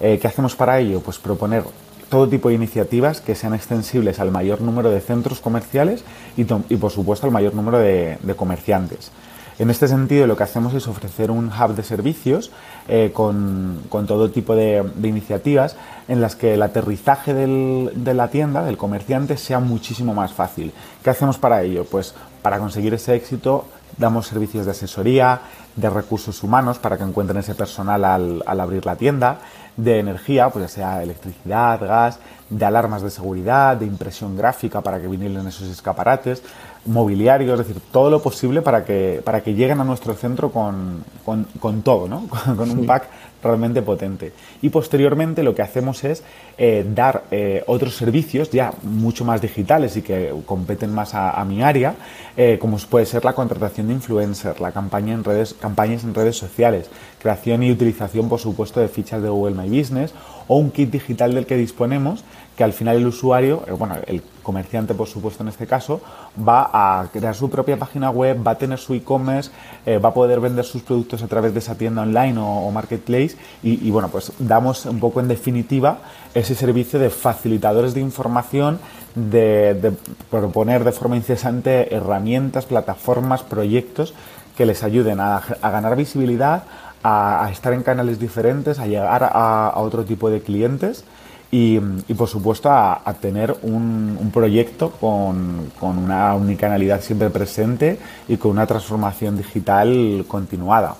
Eh, 0.00 0.18
¿Qué 0.20 0.26
hacemos 0.26 0.56
para 0.56 0.78
ello? 0.80 1.00
Pues 1.00 1.18
proponer 1.18 1.62
todo 2.10 2.28
tipo 2.28 2.48
de 2.48 2.56
iniciativas 2.56 3.20
que 3.20 3.36
sean 3.36 3.54
extensibles 3.54 4.18
al 4.18 4.32
mayor 4.32 4.60
número 4.60 4.90
de 4.90 5.00
centros 5.00 5.40
comerciales 5.40 6.02
y, 6.36 6.44
por 6.44 6.90
supuesto 6.90 7.26
al 7.26 7.32
mayor 7.32 7.54
número 7.54 7.78
de 7.78 8.34
comerciantes. 8.36 9.12
En 9.60 9.68
este 9.68 9.88
sentido, 9.88 10.26
lo 10.26 10.38
que 10.38 10.44
hacemos 10.44 10.72
es 10.72 10.88
ofrecer 10.88 11.30
un 11.30 11.48
hub 11.52 11.74
de 11.74 11.82
servicios 11.82 12.50
eh, 12.88 13.10
con, 13.12 13.82
todo 13.90 14.30
tipo 14.30 14.56
de, 14.56 14.82
iniciativas 15.02 15.76
en 16.08 16.22
las 16.22 16.34
que 16.34 16.54
el 16.54 16.62
aterrizaje 16.62 17.34
de 17.34 18.14
la 18.14 18.28
tienda, 18.28 18.64
del 18.64 18.78
comerciante, 18.78 19.36
sea 19.36 19.60
muchísimo 19.60 20.14
más 20.14 20.32
fácil. 20.32 20.72
¿Qué 21.04 21.10
hacemos 21.10 21.36
para 21.36 21.60
ello? 21.62 21.84
Pues 21.84 22.14
para 22.40 22.58
conseguir 22.58 22.94
ese 22.94 23.14
éxito 23.14 23.66
damos 23.98 24.28
servicios 24.28 24.64
de 24.64 24.70
asesoría, 24.70 25.42
de 25.76 25.90
recursos 25.90 26.42
humanos 26.42 26.78
para 26.78 26.96
que 26.96 27.04
encuentren 27.04 27.40
ese 27.40 27.54
personal 27.54 28.02
al, 28.06 28.42
al 28.46 28.60
abrir 28.60 28.86
la 28.86 28.96
tienda, 28.96 29.40
de 29.76 29.98
energía, 29.98 30.48
pues 30.48 30.64
ya 30.64 30.68
sea 30.68 31.02
electricidad, 31.02 31.80
gas, 31.80 32.18
de 32.48 32.64
alarmas 32.64 33.02
de 33.02 33.10
seguridad, 33.10 33.76
de 33.76 33.86
impresión 33.86 34.36
gráfica 34.36 34.80
para 34.80 35.00
que 35.00 35.06
vinilen 35.06 35.46
esos 35.46 35.68
escaparates, 35.68 36.42
mobiliario, 36.86 37.52
es 37.52 37.58
decir, 37.58 37.76
todo 37.92 38.10
lo 38.10 38.22
posible 38.22 38.62
para 38.62 38.84
que, 38.84 39.20
para 39.24 39.42
que 39.42 39.54
lleguen 39.54 39.80
a 39.80 39.84
nuestro 39.84 40.14
centro 40.14 40.50
con, 40.50 41.04
con, 41.24 41.46
con 41.58 41.82
todo, 41.82 42.08
¿no? 42.08 42.26
con 42.56 42.70
un 42.70 42.86
pack 42.86 43.08
realmente 43.42 43.82
potente. 43.82 44.32
Y 44.62 44.68
posteriormente 44.70 45.42
lo 45.42 45.54
que 45.54 45.62
hacemos 45.62 46.04
es 46.04 46.22
eh, 46.58 46.86
dar 46.94 47.24
eh, 47.30 47.64
otros 47.66 47.96
servicios 47.96 48.50
ya 48.50 48.72
mucho 48.82 49.24
más 49.24 49.40
digitales 49.40 49.96
y 49.96 50.02
que 50.02 50.32
competen 50.46 50.92
más 50.92 51.14
a, 51.14 51.30
a 51.40 51.44
mi 51.44 51.62
área, 51.62 51.94
eh, 52.36 52.58
como 52.60 52.78
puede 52.78 53.06
ser 53.06 53.24
la 53.24 53.32
contratación 53.34 53.88
de 53.88 53.94
influencers, 53.94 54.60
la 54.60 54.72
campaña 54.72 55.14
en 55.14 55.24
redes, 55.24 55.54
campañas 55.54 56.04
en 56.04 56.14
redes 56.14 56.36
sociales, 56.36 56.90
creación 57.20 57.62
y 57.62 57.70
utilización, 57.70 58.28
por 58.28 58.40
supuesto, 58.40 58.80
de 58.80 58.88
fichas 58.88 59.22
de 59.22 59.28
Google 59.28 59.54
My 59.54 59.68
Business 59.68 60.14
o 60.48 60.56
un 60.56 60.70
kit 60.70 60.90
digital 60.90 61.34
del 61.34 61.46
que 61.46 61.56
disponemos 61.56 62.24
que 62.60 62.64
al 62.64 62.74
final 62.74 62.98
el 62.98 63.06
usuario, 63.06 63.62
eh, 63.66 63.70
bueno, 63.70 63.96
el 64.06 64.22
comerciante 64.42 64.92
por 64.92 65.08
supuesto 65.08 65.42
en 65.42 65.48
este 65.48 65.66
caso, 65.66 66.02
va 66.46 66.68
a 66.70 67.08
crear 67.10 67.34
su 67.34 67.48
propia 67.48 67.78
página 67.78 68.10
web, 68.10 68.46
va 68.46 68.50
a 68.50 68.58
tener 68.58 68.78
su 68.78 68.92
e-commerce, 68.92 69.50
eh, 69.86 69.96
va 69.96 70.10
a 70.10 70.12
poder 70.12 70.40
vender 70.40 70.66
sus 70.66 70.82
productos 70.82 71.22
a 71.22 71.26
través 71.26 71.54
de 71.54 71.60
esa 71.60 71.76
tienda 71.76 72.02
online 72.02 72.38
o, 72.38 72.70
marketplace 72.70 73.34
y, 73.62 73.90
bueno, 73.90 74.10
pues 74.10 74.32
damos 74.38 74.84
un 74.84 75.00
poco 75.00 75.20
en 75.20 75.28
definitiva 75.28 76.00
ese 76.34 76.54
servicio 76.54 76.98
de 76.98 77.08
facilitadores 77.08 77.94
de 77.94 78.02
información, 78.02 78.78
de, 79.14 79.94
proponer 80.30 80.84
de 80.84 80.92
forma 80.92 81.16
incesante 81.16 81.94
herramientas, 81.94 82.66
plataformas, 82.66 83.42
proyectos 83.42 84.12
que 84.54 84.66
les 84.66 84.82
ayuden 84.82 85.18
a, 85.20 85.42
ganar 85.62 85.96
visibilidad, 85.96 86.64
a, 87.02 87.48
estar 87.50 87.72
en 87.72 87.82
canales 87.82 88.20
diferentes, 88.20 88.78
a 88.78 88.86
llegar 88.86 89.30
a 89.32 89.72
otro 89.76 90.04
tipo 90.04 90.28
de 90.28 90.42
clientes 90.42 91.06
y, 91.50 91.80
y 92.08 92.14
por 92.14 92.28
supuesto 92.28 92.70
a, 92.70 93.02
a 93.04 93.14
tener 93.14 93.56
un, 93.62 94.16
un 94.20 94.30
proyecto 94.30 94.90
con, 94.92 95.70
con, 95.78 95.98
una 95.98 96.34
unicanalidad 96.34 97.00
siempre 97.00 97.30
presente 97.30 97.98
y 98.28 98.36
con 98.36 98.52
una 98.52 98.66
transformación 98.66 99.36
digital 99.36 100.24
continuada. 100.28 100.94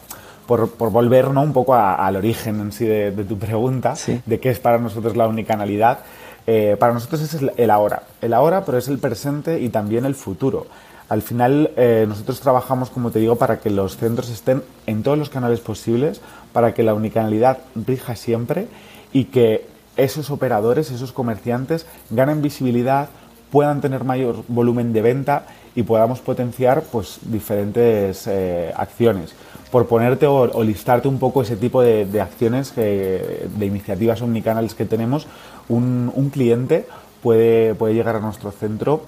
Por, 0.46 0.70
por 0.70 0.90
volver 0.90 1.30
¿no? 1.30 1.42
un 1.42 1.52
poco 1.52 1.76
al 1.76 2.16
origen 2.16 2.60
en 2.60 2.72
sí 2.72 2.84
de, 2.84 3.12
de 3.12 3.24
tu 3.24 3.38
pregunta, 3.38 3.94
sí. 3.94 4.20
de 4.26 4.40
qué 4.40 4.50
es 4.50 4.58
para 4.58 4.78
nosotros 4.78 5.16
la 5.16 5.28
unicanalidad, 5.28 6.00
eh, 6.46 6.76
para 6.76 6.92
nosotros 6.92 7.20
es 7.22 7.34
el, 7.34 7.52
el, 7.56 7.70
ahora, 7.70 8.02
el 8.20 8.32
ahora 8.32 8.64
pero 8.64 8.76
es 8.76 8.88
el 8.88 8.98
presente 8.98 9.60
y 9.60 9.68
también 9.68 10.04
el 10.04 10.16
futuro. 10.16 10.66
Al 11.08 11.22
final 11.22 11.70
eh, 11.76 12.04
nosotros 12.08 12.40
trabajamos, 12.40 12.90
como 12.90 13.12
te 13.12 13.20
digo, 13.20 13.36
para 13.36 13.60
que 13.60 13.70
los 13.70 13.96
centros 13.96 14.28
estén 14.30 14.62
en 14.86 15.04
todos 15.04 15.18
los 15.18 15.30
canales 15.30 15.60
posibles, 15.60 16.20
para 16.52 16.74
que 16.74 16.82
la 16.82 16.94
unicanalidad 16.94 17.58
rija 17.74 18.16
siempre 18.16 18.66
y 19.12 19.24
que 19.24 19.66
esos 20.00 20.30
operadores, 20.30 20.90
esos 20.90 21.12
comerciantes 21.12 21.86
ganen 22.10 22.42
visibilidad, 22.42 23.08
puedan 23.50 23.80
tener 23.80 24.04
mayor 24.04 24.44
volumen 24.48 24.92
de 24.92 25.02
venta 25.02 25.46
y 25.74 25.82
podamos 25.82 26.20
potenciar 26.20 26.82
pues, 26.82 27.18
diferentes 27.22 28.26
eh, 28.26 28.72
acciones. 28.76 29.34
Por 29.70 29.86
ponerte 29.86 30.26
o, 30.26 30.64
listarte 30.64 31.06
un 31.06 31.18
poco 31.18 31.42
ese 31.42 31.56
tipo 31.56 31.80
de, 31.80 32.20
acciones, 32.20 32.74
de 32.74 33.48
iniciativas 33.60 34.20
omnicanales 34.20 34.74
que 34.74 34.84
tenemos, 34.84 35.28
un, 35.68 36.30
cliente 36.32 36.86
puede, 37.22 37.76
puede 37.76 37.94
llegar 37.94 38.16
a 38.16 38.20
nuestro 38.20 38.50
centro 38.50 39.02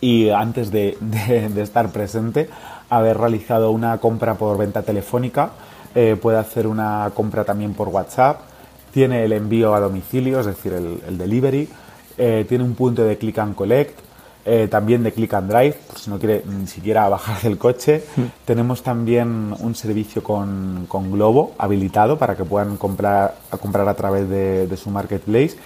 y 0.00 0.30
antes 0.30 0.70
de 0.70 0.96
estar 1.56 1.90
presente, 1.90 2.48
haber 2.90 3.18
realizado 3.18 3.70
una 3.70 3.98
compra 3.98 4.34
por 4.34 4.56
venta 4.58 4.82
telefónica, 4.82 5.50
eh, 5.94 6.16
puede 6.20 6.38
hacer 6.38 6.66
una 6.66 7.10
compra 7.14 7.44
también 7.44 7.74
por 7.74 7.88
WhatsApp, 7.88 8.40
tiene 8.94 9.24
el 9.24 9.32
envío 9.32 9.74
a 9.74 9.80
domicilio, 9.80 10.38
es 10.38 10.46
decir, 10.46 10.72
el, 10.72 11.00
el 11.06 11.18
delivery, 11.18 11.68
eh, 12.16 12.46
tiene 12.48 12.62
un 12.62 12.74
punto 12.74 13.04
de 13.04 13.18
click 13.18 13.38
and 13.40 13.56
collect, 13.56 13.98
eh, 14.46 14.68
también 14.70 15.02
de 15.02 15.10
click 15.10 15.34
and 15.34 15.50
drive, 15.50 15.72
por 15.88 15.98
si 15.98 16.10
no 16.10 16.18
quiere 16.18 16.44
ni 16.46 16.68
siquiera 16.68 17.08
bajar 17.16 17.42
del 17.42 17.58
coche. 17.58 18.04
Tenemos 18.44 18.84
también 18.84 19.52
un 19.58 19.74
servicio 19.74 20.22
con, 20.22 20.86
con, 20.86 21.10
Globo 21.10 21.54
habilitado 21.58 22.16
para 22.18 22.36
que 22.36 22.44
puedan 22.44 22.76
comprar 22.76 23.34
a, 23.50 23.56
comprar 23.56 23.88
a 23.88 23.94
través 23.94 24.28
de, 24.28 24.68
de, 24.68 24.76
su 24.76 24.90
marketplace. 24.90 25.56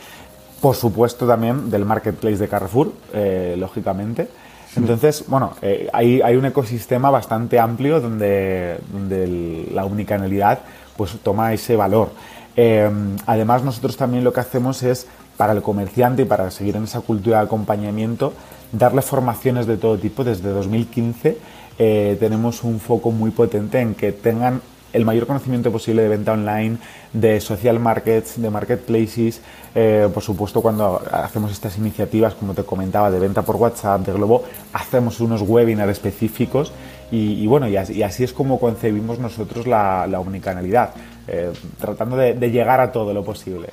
Por 0.63 0.75
supuesto 0.75 1.27
también 1.27 1.71
del 1.71 1.85
marketplace 1.85 2.39
de 2.39 2.49
Carrefour, 2.49 2.93
eh, 3.13 3.57
lógicamente. 3.59 4.29
Entonces, 4.75 5.25
bueno, 5.29 5.53
eh, 5.61 5.89
hay, 5.93 6.21
hay, 6.23 6.37
un 6.37 6.45
ecosistema 6.45 7.11
bastante 7.11 7.59
amplio 7.59 8.01
donde, 8.01 8.79
donde 8.93 9.25
el, 9.25 9.75
la 9.75 9.85
unicanalidad 9.85 10.61
pues 10.97 11.17
toma 11.23 11.53
ese 11.53 11.77
valor. 11.77 12.11
Eh, 12.61 12.91
además, 13.25 13.62
nosotros 13.62 13.97
también 13.97 14.25
lo 14.25 14.33
que 14.33 14.41
hacemos 14.41 14.83
es, 14.83 15.07
para 15.37 15.53
el 15.53 15.62
comerciante 15.62 16.23
y 16.23 16.25
para 16.25 16.50
seguir 16.50 16.75
en 16.75 16.83
esa 16.85 17.00
cultura 17.00 17.38
de 17.38 17.45
acompañamiento, 17.45 18.33
darle 18.73 19.00
formaciones 19.00 19.69
de 19.69 19.77
todo 19.77 19.97
tipo. 19.97 20.25
Desde 20.25 20.49
2015 20.49 21.38
eh, 21.79 22.17
tenemos 22.19 22.65
un 22.65 22.81
foco 22.81 23.12
muy 23.12 23.31
potente 23.31 23.79
en 23.79 23.95
que 23.95 24.11
tengan 24.11 24.61
el 24.93 25.05
mayor 25.05 25.29
conocimiento 25.29 25.71
posible 25.71 26.03
de 26.03 26.09
venta 26.09 26.33
online, 26.33 26.79
de 27.12 27.41
social 27.41 27.79
markets, 27.79 28.43
de 28.43 28.50
marketplaces. 28.50 29.41
Eh, 29.77 30.09
por 30.12 30.25
supuesto, 30.25 30.61
cuando 30.61 31.00
hacemos 31.12 31.53
estas 31.53 31.79
iniciativas, 31.79 32.35
como 32.35 32.55
te 32.55 32.65
comentaba, 32.65 33.09
de 33.09 33.21
venta 33.21 33.43
por 33.43 33.55
WhatsApp, 33.55 34.05
de 34.05 34.15
Globo, 34.15 34.43
hacemos 34.73 35.21
unos 35.21 35.43
webinars 35.43 35.93
específicos 35.93 36.73
y, 37.12 37.47
bueno, 37.47 37.69
y 37.69 37.77
así, 37.77 38.25
es 38.25 38.33
como 38.33 38.59
concebimos 38.59 39.19
nosotros 39.19 39.67
la, 39.67 40.07
la 40.07 40.21
omnicanalidad, 40.21 40.91
eh, 41.29 41.53
tratando 41.81 42.17
de, 42.17 42.35
de 42.35 42.51
llegar 42.51 42.81
a 42.81 42.91
todo 42.91 43.13
lo 43.13 43.25
posible. 43.25 43.69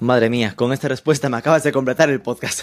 Madre 0.00 0.30
mía, 0.30 0.52
con 0.54 0.72
esta 0.72 0.86
respuesta 0.86 1.28
me 1.28 1.38
acabas 1.38 1.64
de 1.64 1.72
completar 1.72 2.08
el 2.08 2.20
podcast. 2.20 2.62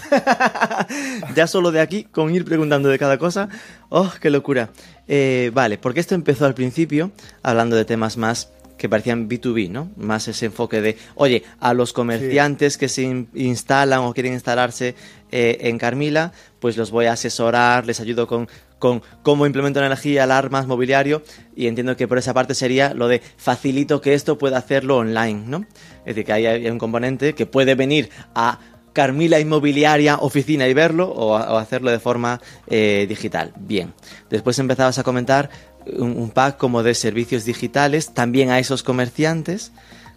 ya 1.34 1.46
solo 1.46 1.70
de 1.70 1.80
aquí, 1.80 2.04
con 2.04 2.34
ir 2.34 2.46
preguntando 2.46 2.88
de 2.88 2.98
cada 2.98 3.18
cosa. 3.18 3.50
¡Oh, 3.90 4.10
qué 4.20 4.30
locura! 4.30 4.70
Eh, 5.06 5.50
vale, 5.52 5.76
porque 5.76 6.00
esto 6.00 6.14
empezó 6.14 6.46
al 6.46 6.54
principio 6.54 7.10
hablando 7.42 7.76
de 7.76 7.84
temas 7.84 8.16
más 8.16 8.50
que 8.78 8.88
parecían 8.88 9.28
B2B, 9.28 9.70
¿no? 9.70 9.90
Más 9.96 10.28
ese 10.28 10.46
enfoque 10.46 10.80
de, 10.80 10.96
oye, 11.14 11.44
a 11.60 11.74
los 11.74 11.92
comerciantes 11.92 12.74
sí. 12.74 12.78
que 12.78 12.88
se 12.88 13.02
in 13.02 13.28
instalan 13.34 14.00
o 14.00 14.14
quieren 14.14 14.32
instalarse 14.32 14.94
eh, 15.30 15.58
en 15.62 15.78
Carmila, 15.78 16.32
pues 16.58 16.76
los 16.76 16.90
voy 16.90 17.06
a 17.06 17.12
asesorar, 17.12 17.86
les 17.86 18.00
ayudo 18.00 18.26
con, 18.26 18.48
con 18.78 19.02
cómo 19.22 19.46
implemento 19.46 19.80
energía, 19.80 20.24
alarmas, 20.24 20.66
mobiliario, 20.66 21.22
y 21.54 21.66
entiendo 21.66 21.96
que 21.96 22.08
por 22.08 22.18
esa 22.18 22.34
parte 22.34 22.54
sería 22.54 22.94
lo 22.94 23.08
de 23.08 23.20
facilito 23.36 24.00
que 24.00 24.14
esto 24.14 24.38
pueda 24.38 24.58
hacerlo 24.58 24.98
online, 24.98 25.44
¿no? 25.46 25.66
Es 26.00 26.14
decir, 26.14 26.24
que 26.24 26.32
hay, 26.32 26.46
hay 26.46 26.68
un 26.68 26.78
componente 26.78 27.34
que 27.34 27.46
puede 27.46 27.74
venir 27.74 28.10
a 28.34 28.58
Carmila 28.92 29.38
Inmobiliaria 29.38 30.16
Oficina 30.16 30.66
y 30.68 30.74
verlo 30.74 31.10
o, 31.10 31.36
hacerlo 31.36 31.90
de 31.90 31.98
forma 31.98 32.40
eh, 32.66 33.04
digital. 33.08 33.52
Bien. 33.58 33.92
Después 34.30 34.58
empezabas 34.58 34.98
a 34.98 35.02
comentar 35.02 35.50
un, 35.84 36.16
un, 36.16 36.30
pack 36.30 36.56
como 36.56 36.82
de 36.82 36.94
servicios 36.94 37.44
digitales 37.44 38.14
también 38.14 38.50
a 38.50 38.58
esos 38.58 38.82
comerciantes 38.82 39.72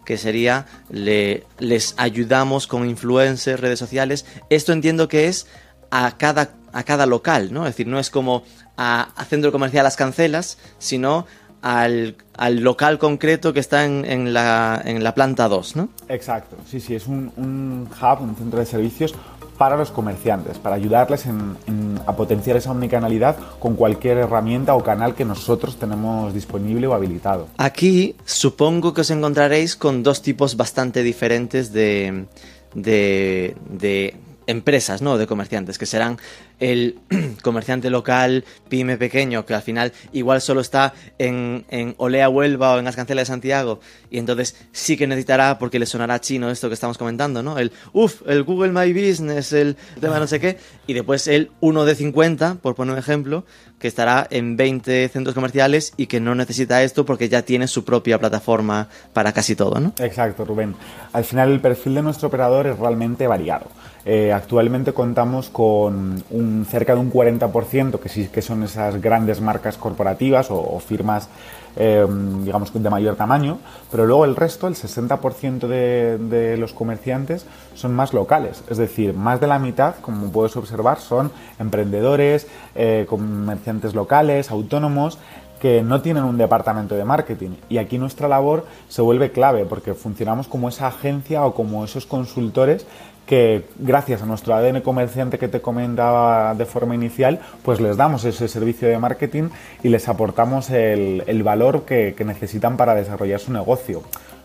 que 0.05 0.17
sería 0.17 0.65
le, 0.89 1.43
les 1.59 1.93
ayudamos 1.97 2.67
con 2.67 2.89
influencers, 2.89 3.59
redes 3.59 3.77
sociales. 3.77 4.25
Esto 4.49 4.73
entiendo 4.73 5.07
que 5.07 5.27
es 5.27 5.45
a 5.91 6.17
cada, 6.17 6.51
a 6.73 6.83
cada 6.83 7.05
local, 7.05 7.53
¿no? 7.53 7.65
Es 7.65 7.73
decir, 7.73 7.87
no 7.87 7.99
es 7.99 8.09
como 8.09 8.43
a, 8.77 9.09
a 9.15 9.25
centro 9.25 9.51
comercial 9.51 9.83
las 9.83 9.95
cancelas, 9.95 10.57
sino 10.77 11.25
al, 11.61 12.15
al 12.37 12.61
local 12.61 12.99
concreto 12.99 13.53
que 13.53 13.59
está 13.59 13.85
en, 13.85 14.05
en, 14.05 14.33
la, 14.33 14.81
en 14.83 15.03
la 15.03 15.13
planta 15.13 15.47
2, 15.47 15.75
¿no? 15.75 15.89
Exacto, 16.07 16.55
sí, 16.69 16.79
sí, 16.79 16.95
es 16.95 17.07
un, 17.07 17.31
un 17.35 17.89
hub, 17.89 18.21
un 18.21 18.35
centro 18.35 18.59
de 18.59 18.65
servicios 18.65 19.13
para 19.57 19.75
los 19.75 19.91
comerciantes, 19.91 20.57
para 20.57 20.77
ayudarles 20.77 21.25
en, 21.25 21.57
en, 21.67 21.99
a 22.05 22.15
potenciar 22.15 22.55
esa 22.55 22.71
omnicanalidad 22.71 23.35
con 23.59 23.75
cualquier 23.75 24.17
herramienta 24.17 24.73
o 24.73 24.83
canal 24.83 25.15
que 25.15 25.25
nosotros 25.25 25.77
tenemos 25.77 26.33
disponible 26.33 26.87
o 26.87 26.93
habilitado. 26.93 27.47
Aquí 27.57 28.15
supongo 28.23 28.93
que 28.93 29.01
os 29.01 29.11
encontraréis 29.11 29.75
con 29.75 30.01
dos 30.01 30.21
tipos 30.21 30.55
bastante 30.55 31.03
diferentes 31.03 31.73
de, 31.73 32.25
de, 32.73 33.57
de 33.69 34.15
empresas, 34.49 35.03
¿no? 35.03 35.19
De 35.19 35.27
comerciantes, 35.27 35.77
que 35.77 35.85
serán 35.85 36.17
el 36.59 36.97
comerciante 37.43 37.91
local, 37.91 38.43
pyme 38.67 38.97
pequeño, 38.97 39.45
que 39.45 39.53
al 39.53 39.61
final 39.61 39.93
igual 40.11 40.41
solo 40.41 40.61
está 40.61 40.93
en, 41.19 41.65
en 41.69 41.93
Olea 41.97 42.29
Huelva 42.29 42.73
o 42.73 42.79
en 42.79 42.87
Ascancela 42.87 43.21
de 43.21 43.25
Santiago, 43.25 43.79
y 44.09 44.17
entonces 44.17 44.55
sí 44.71 44.97
que 44.97 45.05
necesitará, 45.05 45.59
porque 45.59 45.77
le 45.77 45.85
sonará 45.85 46.19
chino 46.19 46.49
esto 46.49 46.67
que 46.67 46.73
estamos 46.73 46.97
comentando, 46.97 47.43
¿no? 47.43 47.59
El, 47.59 47.71
uff, 47.93 48.23
el 48.27 48.43
Google 48.43 48.71
My 48.71 48.91
Business, 48.91 49.53
el 49.53 49.77
tema 50.01 50.17
no 50.17 50.25
sé 50.25 50.39
qué, 50.39 50.57
y 50.87 50.93
después 50.93 51.27
el 51.27 51.51
1 51.59 51.85
de 51.85 51.93
50, 51.93 52.55
por 52.55 52.73
poner 52.73 52.93
un 52.93 52.99
ejemplo, 52.99 53.45
que 53.77 53.87
estará 53.87 54.27
en 54.31 54.57
20 54.57 55.09
centros 55.09 55.35
comerciales 55.35 55.93
y 55.95 56.07
que 56.07 56.19
no 56.19 56.33
necesita 56.33 56.83
esto 56.83 57.05
porque 57.05 57.29
ya 57.29 57.43
tiene 57.43 57.67
su 57.67 57.85
propia 57.85 58.19
plataforma 58.19 58.89
para 59.13 59.31
casi 59.31 59.55
todo, 59.55 59.79
¿no? 59.79 59.93
Exacto, 59.99 60.43
Rubén. 60.43 60.75
Al 61.13 61.23
final 61.23 61.51
el 61.51 61.61
perfil 61.61 61.95
de 61.95 62.01
nuestro 62.01 62.27
operador 62.27 62.67
es 62.67 62.77
realmente 62.77 63.27
variado. 63.27 63.67
Eh, 64.11 64.33
actualmente 64.33 64.91
contamos 64.91 65.51
con 65.51 66.23
un, 66.31 66.65
cerca 66.67 66.95
de 66.95 66.99
un 66.99 67.13
40% 67.13 67.99
que 67.99 68.09
sí 68.09 68.27
que 68.29 68.41
son 68.41 68.63
esas 68.63 68.99
grandes 68.99 69.39
marcas 69.39 69.77
corporativas 69.77 70.47
o, 70.49 70.79
firmas, 70.79 71.29
eh, 71.75 72.07
digamos, 72.43 72.73
de 72.73 72.89
mayor 72.89 73.15
tamaño, 73.17 73.59
pero 73.91 74.07
luego 74.07 74.25
el 74.25 74.35
resto, 74.35 74.67
el 74.67 74.73
60% 74.73 75.67
de, 75.67 76.17
de, 76.17 76.57
los 76.57 76.73
comerciantes, 76.73 77.45
son 77.75 77.93
más 77.93 78.11
locales. 78.11 78.63
Es 78.67 78.79
decir, 78.79 79.13
más 79.13 79.39
de 79.39 79.45
la 79.45 79.59
mitad, 79.59 79.97
como 80.01 80.31
puedes 80.31 80.55
observar, 80.55 80.99
son 80.99 81.31
emprendedores, 81.59 82.47
eh, 82.73 83.05
comerciantes 83.07 83.93
locales, 83.93 84.49
autónomos, 84.49 85.19
que 85.59 85.81
no 85.83 86.01
tienen 86.01 86.23
un 86.23 86.37
departamento 86.37 86.95
de 86.95 87.05
marketing. 87.05 87.51
Y 87.69 87.77
aquí 87.77 87.97
nuestra 87.97 88.27
labor 88.27 88.65
se 88.87 89.01
vuelve 89.01 89.31
clave 89.31 89.65
porque 89.65 89.93
funcionamos 89.93 90.47
como 90.47 90.69
esa 90.69 90.87
agencia 90.87 91.45
o 91.45 91.53
como 91.53 91.83
esos 91.83 92.05
consultores 92.05 92.87
que 93.29 93.63
gracias 93.77 94.23
a 94.23 94.25
nuestro 94.25 94.55
ADN 94.55 94.81
comerciante 94.81 95.37
que 95.37 95.47
te 95.47 95.61
comentaba 95.61 96.55
de 96.55 96.65
forma 96.65 96.95
inicial, 96.95 97.39
pues 97.61 97.79
les 97.79 97.95
damos 97.95 98.25
ese 98.25 98.47
servicio 98.47 98.87
de 98.87 98.97
marketing 98.97 99.49
y 99.83 99.89
les 99.89 100.09
aportamos 100.09 100.71
el, 100.71 101.43
valor 101.43 101.83
que, 101.85 102.15
que 102.17 102.25
necesitan 102.25 102.75
para 102.75 102.95
desarrollar 102.95 103.39
su 103.39 103.53
negocio. 103.53 104.01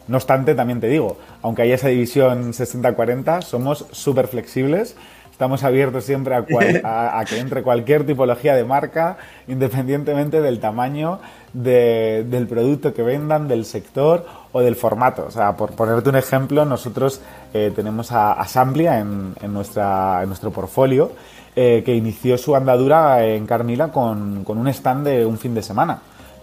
No 0.06 0.18
obstante, 0.18 0.54
también 0.54 0.80
te 0.80 0.88
digo, 0.88 1.16
aunque 1.40 1.62
haya 1.62 1.76
esa 1.76 1.88
división 1.88 2.52
60-40, 2.52 3.40
somos 3.40 3.86
súper 3.90 4.28
flexibles. 4.28 4.96
Estamos 5.34 5.64
abiertos 5.64 6.04
siempre 6.04 6.36
a, 6.36 6.42
cual, 6.42 6.80
a, 6.84 7.18
a, 7.18 7.24
que 7.24 7.40
entre 7.40 7.64
cualquier 7.64 8.06
tipología 8.06 8.54
de 8.54 8.62
marca, 8.62 9.16
independientemente 9.48 10.40
del 10.40 10.60
tamaño 10.60 11.18
de, 11.52 12.24
del 12.30 12.46
producto 12.46 12.94
que 12.94 13.02
vendan, 13.02 13.48
del 13.48 13.64
sector 13.64 14.24
o 14.52 14.60
del 14.60 14.76
formato. 14.76 15.24
O 15.26 15.32
sea, 15.32 15.56
por 15.56 15.72
ponerte 15.72 16.08
un 16.08 16.14
ejemplo, 16.14 16.64
nosotros 16.64 17.20
eh, 17.52 17.72
tenemos 17.74 18.12
a 18.12 18.34
Assemblia 18.34 19.00
en, 19.00 19.34
en, 19.42 19.52
nuestra, 19.52 20.20
en 20.22 20.28
nuestro 20.28 20.52
portfolio 20.52 21.10
eh, 21.56 21.82
que 21.84 21.96
inició 21.96 22.38
su 22.38 22.54
andadura 22.54 23.26
en 23.26 23.44
Carmila 23.44 23.88
con, 23.88 24.44
con 24.44 24.56
un 24.56 24.68
stand 24.68 25.04
de 25.04 25.26
un 25.26 25.36
fin 25.36 25.52
de 25.52 25.64
semana. 25.64 25.98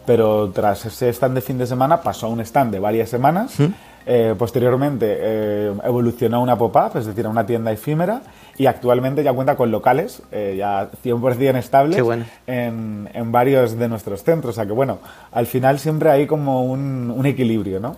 Pero 0.06 0.52
tras 0.52 0.86
ese 0.86 1.08
stand 1.14 1.36
de 1.36 1.42
fin 1.42 1.58
de 1.58 1.66
semana 1.66 2.02
pasó 2.02 2.26
a 2.26 2.30
un 2.30 2.42
stand 2.42 2.74
de 2.74 2.80
varias 2.80 3.10
semanas. 3.10 3.58
¿Mm? 3.58 3.68
Eh, 4.06 4.36
posteriormente 4.38 5.06
eh, 5.20 5.74
evolucionó 5.84 6.38
a 6.38 6.40
una 6.40 6.58
pop-up, 6.58 6.98
es 6.98 7.06
decir, 7.06 7.26
a 7.26 7.30
una 7.30 7.46
tienda 7.46 7.72
efímera, 7.72 8.22
y 8.58 8.66
actualmente 8.66 9.24
ya 9.24 9.34
cuenta 9.34 9.56
con 9.56 9.72
locales, 9.72 10.22
eh, 10.32 10.56
ya 10.58 10.90
100% 11.04 11.58
estables, 11.58 12.02
bueno. 12.02 12.26
en, 12.48 13.10
en, 13.14 13.32
varios 13.32 13.78
de 13.78 13.88
nuestros 13.88 14.24
centros. 14.24 14.54
O 14.54 14.56
sea 14.56 14.66
que, 14.66 14.74
bueno, 14.74 15.00
al 15.32 15.46
final 15.46 15.80
siempre 15.80 16.10
hay 16.10 16.28
como 16.28 16.64
un, 16.66 17.14
un 17.16 17.26
equilibrio, 17.26 17.80
¿no? 17.80 17.98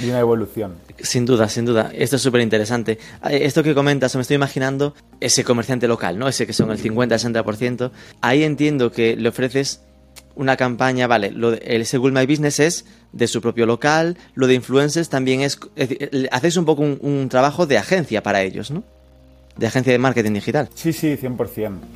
Y 0.00 0.08
una 0.08 0.20
evolución. 0.20 0.74
Sin 0.98 1.26
duda, 1.26 1.48
sin 1.48 1.64
duda. 1.64 1.90
Esto 1.94 2.16
es 2.16 2.22
súper 2.22 2.40
interesante. 2.40 2.98
Esto 3.28 3.62
que 3.62 3.74
comentas, 3.74 4.14
me 4.16 4.22
estoy 4.22 4.36
imaginando 4.36 4.94
ese 5.20 5.44
comerciante 5.44 5.86
local, 5.86 6.18
¿no? 6.18 6.28
Ese 6.28 6.46
que 6.46 6.52
son 6.52 6.70
el 6.70 6.82
50-60%. 6.82 7.90
Ahí 8.22 8.42
entiendo 8.42 8.90
que 8.90 9.16
le 9.16 9.28
ofreces 9.28 9.82
una 10.34 10.56
campaña, 10.56 11.06
vale, 11.06 11.30
lo 11.30 11.52
de, 11.52 11.58
el 11.58 11.86
Google 11.98 12.12
My 12.12 12.26
Business 12.26 12.60
es 12.60 12.84
de 13.12 13.26
su 13.26 13.40
propio 13.40 13.66
local, 13.66 14.16
lo 14.34 14.46
de 14.46 14.54
influencers 14.54 15.08
también 15.08 15.42
es, 15.42 15.58
es 15.76 15.88
decir, 15.88 16.28
hacéis 16.32 16.56
un 16.56 16.64
poco 16.64 16.82
un, 16.82 16.98
un, 17.00 17.28
trabajo 17.28 17.66
de 17.66 17.78
agencia 17.78 18.22
para 18.22 18.42
ellos, 18.42 18.70
¿no? 18.70 18.82
De 19.56 19.66
agencia 19.66 19.92
de 19.92 19.98
marketing 19.98 20.32
digital. 20.32 20.70
Sí, 20.74 20.94
sí, 20.94 21.14
100%. 21.14 21.38
O 21.38 21.46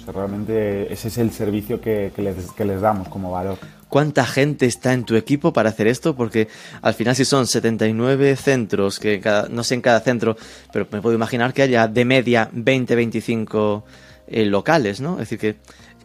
sea, 0.05 0.13
realmente 0.13 0.93
ese 0.93 1.09
es 1.09 1.17
el 1.17 1.31
servicio 1.31 1.81
que, 1.81 2.13
que, 2.15 2.21
les, 2.21 2.51
que 2.53 2.67
les 2.67 2.83
damos 2.83 3.09
como 3.09 3.31
valor. 3.31 3.59
¿Cuánta 3.89 4.27
gente 4.27 4.67
está 4.67 4.93
en 4.93 5.05
tu 5.05 5.17
equipo 5.17 5.55
para 5.55 5.71
hacer 5.71 5.87
esto? 5.87 6.15
Porque 6.15 6.49
al 6.83 6.93
final 6.93 7.17
si 7.17 7.25
son 7.25 7.47
79 7.47 8.37
centros, 8.37 8.99
que 8.99 9.21
cada, 9.21 9.49
no 9.49 9.65
sé 9.65 9.75
en 9.75 9.81
cada 9.81 10.01
centro, 10.01 10.37
pero 10.71 10.87
me 10.91 11.01
puedo 11.01 11.15
imaginar 11.15 11.55
que 11.55 11.63
haya 11.63 11.89
de 11.89 12.05
media 12.05 12.51
20, 12.53 12.95
25 12.95 13.85
eh, 14.29 14.45
locales, 14.45 15.01
¿no? 15.01 15.15
Es 15.15 15.31
decir, 15.31 15.39
que 15.39 15.57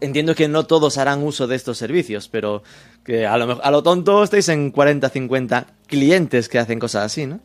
entiendo 0.02 0.36
que 0.36 0.48
no 0.48 0.66
todos 0.66 0.98
harán 0.98 1.24
uso 1.24 1.48
de 1.48 1.56
estos 1.56 1.78
servicios, 1.78 2.28
pero 2.28 2.64
que 3.06 3.26
a 3.26 3.38
lo, 3.38 3.64
a 3.64 3.72
lo 3.72 3.84
tonto 3.84 4.24
estáis 4.24 4.50
en 4.50 4.72
40, 4.72 5.10
50 5.10 5.68
clientes 5.88 6.50
que 6.50 6.60
hacen 6.60 6.80
cosas 6.80 7.06
así, 7.06 7.26
¿no? 7.26 7.40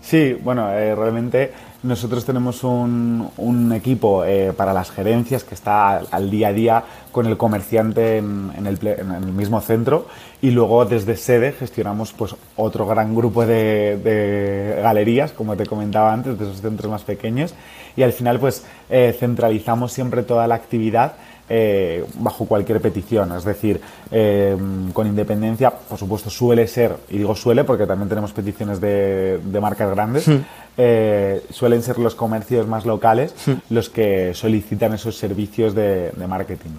Sí, 0.00 0.32
bueno, 0.32 0.72
eh, 0.72 0.94
realmente 0.94 1.52
nosotros 1.82 2.24
tenemos 2.24 2.64
un, 2.64 3.72
equipo 3.74 4.24
eh, 4.24 4.52
para 4.56 4.72
las 4.72 4.90
gerencias 4.90 5.44
que 5.44 5.54
está 5.54 5.98
al, 5.98 6.30
día 6.30 6.48
a 6.48 6.52
día 6.52 6.84
con 7.12 7.26
el 7.26 7.36
comerciante 7.36 8.16
en, 8.16 8.50
en, 8.56 8.66
el, 8.66 8.78
en, 8.82 9.12
el, 9.12 9.32
mismo 9.32 9.60
centro 9.60 10.06
y 10.42 10.50
luego 10.50 10.84
desde 10.84 11.16
sede 11.16 11.52
gestionamos 11.52 12.12
pues 12.12 12.34
otro 12.56 12.86
gran 12.86 13.14
grupo 13.14 13.46
de, 13.46 14.78
galerías, 14.82 15.32
como 15.32 15.56
te 15.56 15.66
comentaba 15.66 16.12
antes, 16.12 16.38
de 16.38 16.46
esos 16.46 16.60
centros 16.60 16.90
más 16.90 17.02
pequeños 17.02 17.54
y 17.96 18.02
al 18.02 18.12
final 18.12 18.40
pues 18.40 18.64
eh, 18.90 19.16
centralizamos 19.18 19.92
siempre 19.92 20.22
toda 20.24 20.46
la 20.48 20.56
actividad 20.56 21.12
eh, 21.50 22.04
bajo 22.18 22.44
cualquier 22.44 22.78
petición. 22.80 23.32
Es 23.32 23.44
decir, 23.44 23.80
con 24.92 25.06
independencia, 25.06 25.70
por 25.70 25.98
supuesto, 25.98 26.28
suele 26.28 26.66
ser, 26.66 26.94
y 27.08 27.16
digo 27.18 27.34
suele 27.34 27.64
porque 27.64 27.86
también 27.86 28.08
tenemos 28.08 28.32
peticiones 28.32 28.80
de, 28.80 29.40
marcas 29.60 29.90
grandes. 29.90 30.28
Eh, 30.78 31.42
suelen 31.50 31.82
ser 31.82 31.98
los 31.98 32.14
comercios 32.14 32.66
más 32.68 32.86
locales 32.86 33.34
los 33.68 33.90
que 33.90 34.32
solicitan 34.32 34.94
esos 34.94 35.16
servicios 35.16 35.74
de, 35.74 36.12
de, 36.12 36.26
marketing. 36.26 36.70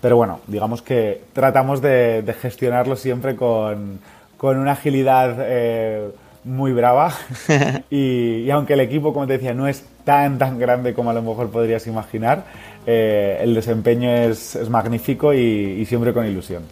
Pero 0.00 0.16
bueno, 0.16 0.40
digamos 0.48 0.82
que 0.82 1.22
tratamos 1.32 1.80
de, 1.80 2.22
de 2.22 2.34
gestionarlo 2.34 2.96
siempre 2.96 3.36
con, 3.36 4.00
con 4.36 4.58
una 4.58 4.72
agilidad 4.72 5.36
eh, 5.38 6.08
muy 6.42 6.72
brava 6.72 7.14
y, 7.90 8.42
y, 8.42 8.50
aunque 8.50 8.74
el 8.74 8.80
equipo, 8.80 9.14
como 9.14 9.26
te 9.26 9.34
decía, 9.34 9.54
no 9.54 9.68
es 9.68 9.84
tan 10.04 10.36
tan 10.36 10.58
grande 10.58 10.92
como 10.92 11.10
a 11.10 11.14
lo 11.14 11.22
mejor 11.22 11.50
podrías 11.50 11.86
imaginar, 11.86 12.44
eh, 12.86 13.38
el 13.40 13.54
desempeño 13.54 14.10
es, 14.10 14.56
es 14.56 14.68
magnífico 14.68 15.32
y, 15.32 15.38
y, 15.38 15.86
siempre 15.86 16.12
con 16.12 16.26
ilusión. 16.26 16.64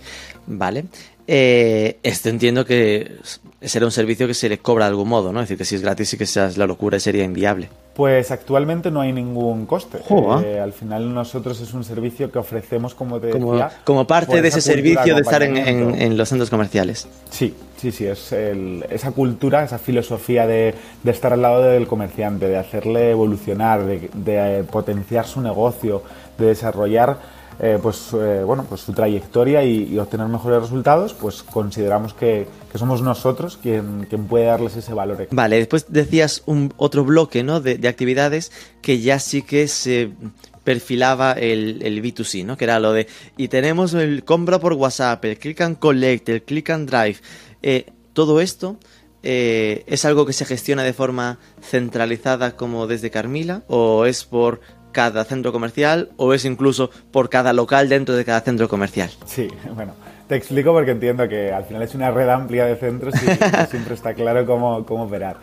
Vale. 0.47 0.85
Eh, 1.27 1.99
esto 2.03 2.29
entiendo 2.29 2.65
que 2.65 3.13
será 3.65 3.87
un 3.87 3.93
servicio 3.93 4.27
que 4.27 4.35
se 4.35 4.49
le 4.49 4.59
cobra 4.59 4.87
de 4.87 4.91
algún 4.91 5.09
modo, 5.09 5.33
¿no? 5.33 5.41
Es 5.41 5.45
decir, 5.45 5.59
que 5.59 5.65
si 5.65 5.77
es 5.77 5.83
gratis 5.83 6.13
y 6.15 6.19
que 6.19 6.27
sea 6.27 6.51
la 6.57 6.67
locura 6.67 6.99
sería 6.99 7.25
inviable. 7.25 7.69
Pues 7.95 8.31
actualmente 8.31 8.91
no 8.91 9.03
hay 9.03 9.13
ningún 9.13 9.67
coste. 9.67 9.99
Eh, 10.45 10.59
al 10.59 10.73
final 10.73 11.13
nosotros 11.13 11.61
es 11.61 11.75
un 11.75 11.85
servicio 11.85 12.33
que 12.33 12.39
ofrecemos, 12.39 12.95
como 12.95 13.21
te 13.21 13.31
como, 13.31 13.53
decía... 13.53 13.71
Como 13.85 14.07
parte 14.07 14.41
de 14.41 14.49
ese 14.49 14.61
servicio 14.61 15.15
de 15.15 15.21
estar 15.21 15.43
en, 15.43 15.57
en, 15.57 16.01
en, 16.01 16.17
los 16.17 16.29
centros 16.29 16.49
comerciales. 16.49 17.07
Sí, 17.31 17.55
sí, 17.77 17.93
sí. 17.93 18.07
Es 18.07 18.33
el, 18.33 18.87
esa 18.89 19.11
cultura, 19.13 19.63
esa 19.63 19.79
filosofía 19.79 20.47
de, 20.47 20.75
de, 21.03 21.11
estar 21.11 21.35
al 21.35 21.43
lado 21.43 21.63
del 21.63 21.87
comerciante, 21.87 22.49
de 22.49 22.57
hacerle 22.57 23.11
evolucionar, 23.11 23.85
de, 23.85 24.09
de 24.15 24.65
potenciar 24.65 25.27
su 25.27 25.43
negocio, 25.43 26.03
de 26.39 26.47
desarrollar 26.47 27.42
eh, 27.61 27.79
pues, 27.81 28.13
eh, 28.15 28.43
bueno, 28.45 28.65
pues 28.69 28.81
su 28.81 28.93
trayectoria 28.93 29.63
y, 29.65 29.99
obtener 29.99 30.27
mejores 30.29 30.63
resultados, 30.63 31.15
pues 31.15 31.43
consideramos 31.43 32.15
que, 32.15 32.47
somos 32.75 33.03
nosotros 33.03 33.59
quien, 33.61 34.07
puede 34.29 34.47
darles 34.47 34.77
ese 34.77 34.95
valor. 34.95 35.29
Vale, 35.31 35.57
después 35.57 35.87
decías 35.89 36.43
un 36.47 36.73
otro 36.77 37.05
bloque 37.05 37.43
¿no? 37.43 37.61
de, 37.61 37.77
de 37.77 37.89
actividades 37.89 38.51
que 38.81 39.01
ya 39.01 39.19
sí 39.19 39.43
que 39.43 39.69
se 39.69 40.11
perfilaba 40.65 41.33
el, 41.33 41.83
el, 41.83 42.03
B2C, 42.03 42.45
¿no? 42.45 42.57
Que 42.57 42.65
era 42.65 42.81
lo 42.81 42.93
de, 42.93 43.09
y 43.37 43.49
tenemos 43.49 43.95
el 43.95 44.25
compra 44.25 44.59
por 44.59 44.73
WhatsApp, 44.75 45.25
el 45.25 45.39
click 45.39 45.61
and 45.61 45.79
collect, 45.79 46.29
el 46.29 46.43
click 46.43 46.71
and 46.71 46.89
drive, 46.89 47.17
eh, 47.63 47.87
todo 48.13 48.41
esto 48.41 48.79
es 49.25 50.05
algo 50.05 50.27
que 50.27 50.33
se 50.33 50.45
gestiona 50.45 50.83
de 50.83 50.93
forma 50.93 51.39
centralizada 51.61 52.57
como 52.57 52.89
desde 52.89 53.13
Carmila 53.13 53.63
o 53.69 54.05
es 54.05 54.25
por 54.25 54.61
cada 54.93 55.25
centro 55.25 55.53
comercial 55.53 56.11
o 56.17 56.35
es 56.35 56.45
incluso 56.45 56.91
por 57.11 57.29
cada 57.29 57.53
local 57.53 57.89
dentro 57.89 58.15
de 58.15 58.25
cada 58.25 58.41
centro 58.41 58.69
comercial? 58.69 59.11
Sí, 59.27 59.49
bueno, 59.75 59.95
te 60.29 60.37
explico 60.37 60.73
porque 60.73 60.93
entiendo 60.93 61.29
que 61.29 61.53
al 61.53 61.65
final 61.65 61.83
es 61.83 61.95
una 61.95 62.11
red 62.11 62.29
amplia 62.29 62.67
de 62.67 62.77
centros 62.77 63.15
y 63.17 63.27
siempre 63.71 63.95
está 63.95 64.15
claro 64.15 64.47
cómo, 64.47 64.85
cómo 64.85 65.05
operar. 65.05 65.37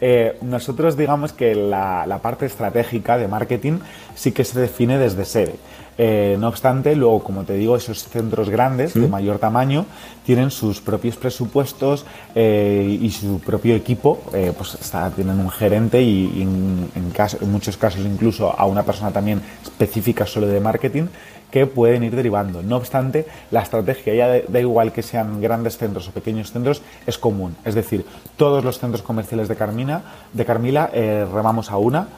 Eh, 0.00 0.36
nosotros 0.42 0.96
digamos 0.96 1.32
que 1.32 1.54
la, 1.54 2.04
la, 2.06 2.18
parte 2.18 2.46
estratégica 2.46 3.16
de 3.16 3.28
marketing 3.28 3.78
sí 4.16 4.32
que 4.32 4.44
se 4.44 4.60
define 4.60 4.98
desde 4.98 5.24
sede. 5.24 5.54
Eh, 5.96 6.36
no 6.40 6.48
obstante, 6.48 6.96
luego, 6.96 7.22
como 7.22 7.44
te 7.44 7.54
digo, 7.54 7.76
esos 7.76 8.04
centros 8.04 8.50
grandes 8.50 8.94
de 8.94 9.06
mayor 9.06 9.38
tamaño 9.38 9.86
tienen 10.26 10.50
sus 10.50 10.80
propios 10.80 11.16
presupuestos 11.16 12.04
eh, 12.34 12.98
y 13.00 13.10
su 13.10 13.40
propio 13.40 13.76
equipo, 13.76 14.20
eh, 14.32 14.52
pues 14.56 14.74
está, 14.74 15.08
tienen 15.10 15.38
un 15.38 15.50
gerente 15.50 16.02
y, 16.02 16.42
en, 16.42 16.90
en, 16.94 17.50
muchos 17.50 17.76
casos 17.76 18.00
incluso 18.04 18.52
a 18.58 18.66
una 18.66 18.82
persona 18.82 19.12
también 19.12 19.40
específica 19.62 20.26
solo 20.26 20.46
de 20.48 20.60
marketing 20.60 21.04
que 21.50 21.66
pueden 21.66 22.02
ir 22.02 22.16
derivando. 22.16 22.62
No 22.62 22.76
obstante, 22.76 23.26
la 23.52 23.62
estrategia, 23.62 24.14
ya 24.14 24.42
da 24.48 24.60
igual 24.60 24.90
que 24.90 25.02
sean 25.02 25.40
grandes 25.40 25.78
centros 25.78 26.08
o 26.08 26.10
pequeños 26.10 26.50
centros, 26.50 26.82
es 27.06 27.16
común. 27.16 27.54
Es 27.64 27.76
decir, 27.76 28.04
todos 28.36 28.64
los 28.64 28.80
centros 28.80 29.02
comerciales 29.02 29.46
de, 29.46 29.54
Carmina, 29.54 30.02
de 30.32 30.44
Carmila 30.44 30.90
remamos 31.32 31.70
a 31.70 31.76
una, 31.76 32.08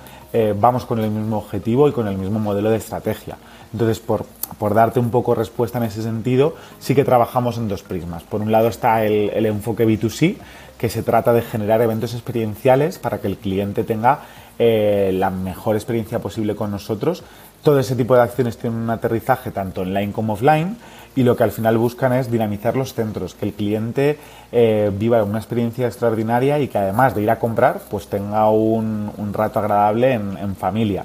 vamos 0.58 0.86
con 0.86 1.00
el 1.00 1.10
mismo 1.10 1.36
objetivo 1.36 1.86
y 1.86 1.92
con 1.92 2.08
el 2.08 2.16
mismo 2.16 2.38
modelo 2.38 2.70
de 2.70 2.78
estrategia. 2.78 3.36
Entonces, 3.76 4.00
por, 4.00 4.24
por, 4.58 4.72
darte 4.72 5.00
un 5.00 5.10
poco 5.10 5.34
respuesta 5.34 5.76
en 5.76 5.84
ese 5.84 6.02
sentido, 6.02 6.54
sí 6.78 6.94
que 6.94 7.04
trabajamos 7.04 7.58
en 7.58 7.68
dos 7.68 7.82
prismas. 7.82 8.22
Por 8.22 8.40
un 8.40 8.50
lado 8.50 8.68
está 8.68 9.04
el, 9.04 9.28
el 9.34 9.44
enfoque 9.44 9.86
B2C, 9.86 10.36
que 10.78 10.88
se 10.88 11.02
trata 11.02 11.34
de 11.34 11.42
generar 11.42 11.82
eventos 11.82 12.14
experienciales 12.14 12.98
para 12.98 13.18
que 13.18 13.26
el 13.26 13.36
cliente 13.36 13.84
tenga 13.84 14.20
eh, 14.58 15.10
la 15.12 15.28
mejor 15.28 15.76
experiencia 15.76 16.20
posible 16.20 16.54
con 16.54 16.70
nosotros. 16.70 17.22
Todo 17.62 17.78
ese 17.78 17.96
tipo 17.96 18.14
de 18.14 18.22
acciones 18.22 18.56
tienen 18.56 18.78
un 18.78 18.88
aterrizaje 18.88 19.50
tanto 19.50 19.82
online 19.82 20.10
como 20.10 20.32
offline 20.32 20.78
y 21.14 21.22
lo 21.22 21.36
que 21.36 21.44
al 21.44 21.52
final 21.52 21.76
buscan 21.76 22.14
es 22.14 22.30
dinamizar 22.30 22.78
los 22.78 22.94
centros, 22.94 23.34
que 23.34 23.44
el 23.44 23.52
cliente 23.52 24.18
eh, 24.52 24.90
viva 24.90 25.22
una 25.22 25.36
experiencia 25.36 25.86
extraordinaria 25.86 26.58
y 26.60 26.68
que 26.68 26.78
además 26.78 27.14
de 27.14 27.24
ir 27.24 27.30
a 27.30 27.38
comprar, 27.38 27.80
pues 27.90 28.06
tenga 28.06 28.48
un, 28.48 29.12
un 29.18 29.34
rato 29.34 29.58
agradable 29.58 30.14
en, 30.14 30.38
en 30.38 30.56
familia. 30.56 31.04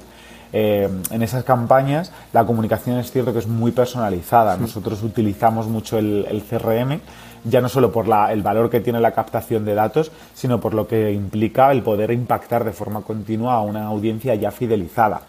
Eh, 0.52 0.88
en 1.10 1.22
esas 1.22 1.44
campañas 1.44 2.12
la 2.32 2.44
comunicación 2.44 2.98
es 2.98 3.10
cierto 3.10 3.32
que 3.32 3.38
es 3.38 3.46
muy 3.46 3.72
personalizada. 3.72 4.56
Nosotros 4.56 5.02
utilizamos 5.02 5.66
mucho 5.66 5.98
el, 5.98 6.44
CRM, 6.48 7.00
ya 7.44 7.60
no 7.60 7.68
solo 7.68 7.90
por 7.90 8.06
el 8.30 8.42
valor 8.42 8.70
que 8.70 8.80
tiene 8.80 9.00
la 9.00 9.12
captación 9.12 9.64
de 9.64 9.74
datos, 9.74 10.12
sino 10.34 10.60
por 10.60 10.74
lo 10.74 10.86
que 10.86 11.12
implica 11.12 11.72
el 11.72 11.82
poder 11.82 12.10
impactar 12.10 12.64
de 12.64 12.72
forma 12.72 13.02
continua 13.02 13.54
a 13.54 13.60
una 13.62 13.86
audiencia 13.86 14.34
ya 14.34 14.50
fidelizada. 14.50 15.22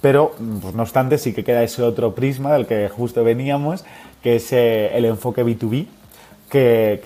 Pero, 0.00 0.32
pues, 0.60 0.74
no 0.74 0.82
obstante, 0.82 1.18
sí 1.18 1.32
que 1.32 1.42
queda 1.42 1.62
ese 1.62 1.82
otro 1.82 2.14
prisma 2.14 2.52
del 2.52 2.66
que 2.66 2.88
justo 2.88 3.24
veníamos, 3.24 3.84
que 4.22 4.36
es 4.36 4.52
eh, 4.52 4.96
el 4.96 5.06
enfoque 5.06 5.44
B2B, 5.44 5.86
que, 6.50 7.00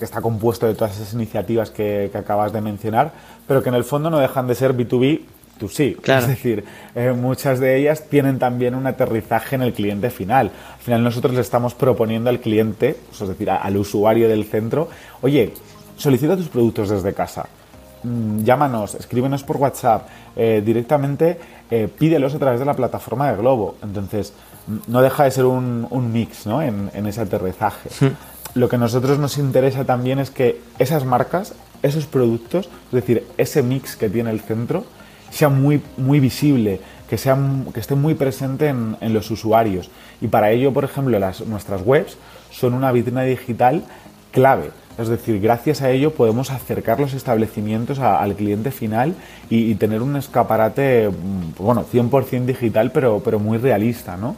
está 0.00 0.20
compuesto 0.20 0.66
de 0.66 0.74
todas 0.74 0.96
esas 0.96 1.14
iniciativas 1.14 1.70
que, 1.70 2.10
que, 2.12 2.18
acabas 2.18 2.52
de 2.52 2.60
mencionar, 2.60 3.12
pero 3.46 3.62
que 3.62 3.68
en 3.68 3.74
el 3.74 3.84
fondo 3.84 4.10
no 4.10 4.18
dejan 4.18 4.46
de 4.48 4.54
ser 4.54 4.76
B2B 4.76 5.22
sí. 5.68 5.96
Es 6.04 6.26
decir, 6.26 6.64
eh, 6.94 7.12
muchas 7.12 7.60
de 7.60 7.76
ellas 7.76 8.04
tienen 8.08 8.38
también 8.38 8.74
un 8.74 8.86
aterrizaje 8.86 9.56
en 9.56 9.62
el 9.62 9.72
cliente 9.72 10.10
final. 10.10 10.50
Al 10.76 10.82
final 10.82 11.04
nosotros 11.04 11.34
le 11.34 11.40
estamos 11.40 11.74
proponiendo 11.74 12.30
al 12.30 12.40
cliente, 12.40 12.96
pues, 13.08 13.20
es 13.20 13.28
decir, 13.28 13.50
al 13.50 13.76
usuario 13.76 14.28
del 14.28 14.44
centro, 14.44 14.88
oye, 15.20 15.52
solicita 15.96 16.36
tus 16.36 16.48
productos 16.48 16.90
desde 16.90 17.14
casa. 17.14 17.46
Mm, 18.02 18.42
llámanos, 18.42 18.94
escríbenos 18.94 19.44
por 19.44 19.58
WhatsApp, 19.58 20.08
eh, 20.34 20.62
directamente 20.64 21.38
eh, 21.70 21.88
pídelos 21.88 22.34
a 22.34 22.38
través 22.38 22.58
de 22.58 22.66
la 22.66 22.74
plataforma 22.74 23.30
de 23.30 23.36
Globo. 23.36 23.76
Entonces, 23.82 24.32
no 24.86 25.00
deja 25.02 25.24
de 25.24 25.30
ser 25.30 25.44
un, 25.44 26.12
mix 26.12 26.46
¿no? 26.46 26.62
en, 26.62 26.90
en, 26.94 27.06
ese 27.06 27.20
aterrizaje. 27.20 27.90
Lo 28.54 28.68
que 28.68 28.76
a 28.76 28.78
nosotros 28.78 29.18
nos 29.18 29.38
interesa 29.38 29.84
también 29.84 30.18
es 30.18 30.30
que 30.30 30.60
esas 30.78 31.04
marcas, 31.04 31.54
esos 31.82 32.06
productos, 32.06 32.68
es 32.86 32.92
decir, 32.92 33.26
ese 33.38 33.62
mix 33.62 33.96
que 33.96 34.08
tiene 34.08 34.30
el 34.30 34.40
centro, 34.40 34.84
sea 35.32 35.48
muy, 35.48 35.82
muy 35.96 36.20
visible, 36.20 36.80
que, 37.08 37.18
sea, 37.18 37.36
que 37.72 37.80
esté 37.80 37.94
muy 37.94 38.14
presente 38.14 38.68
en, 38.68 38.96
en 39.00 39.12
los 39.12 39.30
usuarios. 39.30 39.90
Y 40.20 40.28
para 40.28 40.50
ello, 40.50 40.72
por 40.72 40.84
ejemplo, 40.84 41.18
las, 41.18 41.40
nuestras 41.46 41.82
webs 41.84 42.16
son 42.50 42.74
una 42.74 42.92
vitrina 42.92 43.22
digital 43.22 43.84
clave. 44.30 44.70
Es 44.98 45.08
decir, 45.08 45.40
gracias 45.40 45.80
a 45.80 45.90
ello 45.90 46.12
podemos 46.12 46.50
acercar 46.50 47.00
los 47.00 47.14
establecimientos 47.14 47.98
al 47.98 48.34
cliente 48.34 48.70
final 48.70 49.14
y, 49.48 49.74
tener 49.76 50.02
un 50.02 50.16
escaparate, 50.16 51.08
mm, 51.08 51.62
bueno, 51.62 51.84
100% 51.90 52.44
digital, 52.44 52.92
pero, 52.92 53.20
pero 53.24 53.38
muy 53.38 53.56
realista, 53.56 54.16
¿no? 54.16 54.36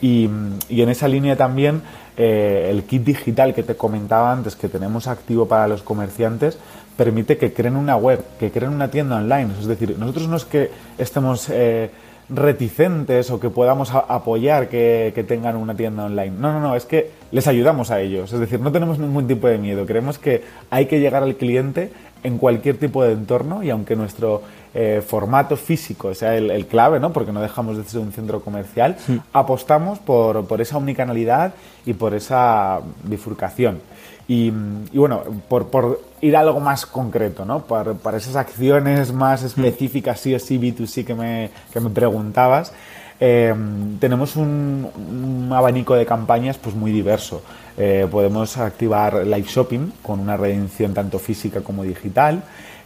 Y, 0.00 0.30
y, 0.68 0.82
en 0.82 0.88
esa 0.88 1.08
línea 1.08 1.36
también 1.36 1.82
eh, 2.16 2.68
el 2.70 2.84
kit 2.84 3.04
digital 3.04 3.52
que 3.52 3.62
te 3.62 3.76
comentaba 3.76 4.32
antes, 4.32 4.56
que 4.56 4.68
tenemos 4.68 5.06
activo 5.06 5.48
para 5.48 5.66
los 5.68 5.82
comerciantes, 5.82 6.56
permite 6.96 7.36
que 7.36 7.52
creen 7.52 7.76
una 7.76 7.96
web, 7.96 8.24
que 8.38 8.50
creen 8.50 8.72
una 8.72 8.90
tienda 8.90 9.16
online. 9.16 9.50
Es 9.58 9.66
decir, 9.66 9.96
nosotros 9.98 10.28
no 10.28 10.36
es 10.36 10.44
que 10.44 10.70
estemos 10.98 11.48
eh, 11.50 11.90
reticentes 12.28 13.30
o 13.30 13.38
que 13.38 13.50
podamos 13.50 13.92
apoyar 13.92 14.68
que, 14.68 15.24
tengan 15.28 15.56
una 15.56 15.74
tienda 15.74 16.04
online. 16.04 16.32
No, 16.38 16.52
no, 16.52 16.60
no, 16.60 16.76
es 16.76 16.84
que 16.84 17.10
les 17.30 17.46
ayudamos 17.46 17.90
a 17.90 18.00
ellos. 18.00 18.32
Es 18.32 18.40
decir, 18.40 18.60
no 18.60 18.72
tenemos 18.72 18.98
ningún 18.98 19.26
tipo 19.26 19.46
de 19.46 19.58
miedo. 19.58 19.86
Creemos 19.86 20.18
que 20.18 20.42
hay 20.70 20.86
que 20.86 21.00
llegar 21.00 21.22
al 21.22 21.36
cliente 21.36 21.90
en 22.22 22.38
cualquier 22.38 22.78
tipo 22.78 23.04
de 23.04 23.12
entorno 23.12 23.62
y 23.62 23.70
aunque 23.70 23.94
nuestro 23.94 24.42
eh, 24.74 25.02
formato 25.06 25.56
físico 25.56 26.12
sea 26.14 26.36
el, 26.36 26.66
clave, 26.66 26.98
¿no? 26.98 27.12
porque 27.12 27.32
no 27.32 27.40
dejamos 27.40 27.76
de 27.76 27.84
ser 27.84 28.00
un 28.00 28.12
centro 28.12 28.40
comercial, 28.40 28.96
apostamos 29.32 29.98
por, 30.00 30.46
por 30.46 30.60
esa 30.60 30.76
omnicanalidad 30.76 31.54
y 31.84 31.92
por 31.92 32.14
esa 32.14 32.80
bifurcación. 33.04 33.80
Y, 34.28 34.50
bueno, 34.92 35.22
por, 35.48 35.68
por, 35.68 36.00
ir 36.20 36.36
a 36.36 36.40
algo 36.40 36.60
más 36.60 36.86
concreto, 36.86 37.44
¿no? 37.44 37.60
Para, 37.60 37.94
para, 37.94 38.16
esas 38.16 38.36
acciones 38.36 39.12
más 39.12 39.42
específicas, 39.42 40.20
sí 40.20 40.34
o 40.34 40.38
sí, 40.38 40.58
B2C 40.58 41.04
que 41.04 41.14
me, 41.14 41.50
que 41.72 41.80
me 41.80 41.90
preguntabas, 41.90 42.72
eh, 43.18 43.54
tenemos 43.98 44.36
un, 44.36 44.88
un, 44.94 45.52
abanico 45.52 45.94
de 45.94 46.04
campañas 46.04 46.58
pues 46.58 46.74
muy 46.74 46.92
diverso. 46.92 47.42
Eh, 47.78 48.06
podemos 48.10 48.56
activar 48.58 49.26
live 49.26 49.46
shopping 49.48 49.92
con 50.02 50.20
una 50.20 50.36
redención 50.36 50.92
tanto 50.92 51.18
física 51.18 51.60
como 51.60 51.82
digital. 51.82 52.42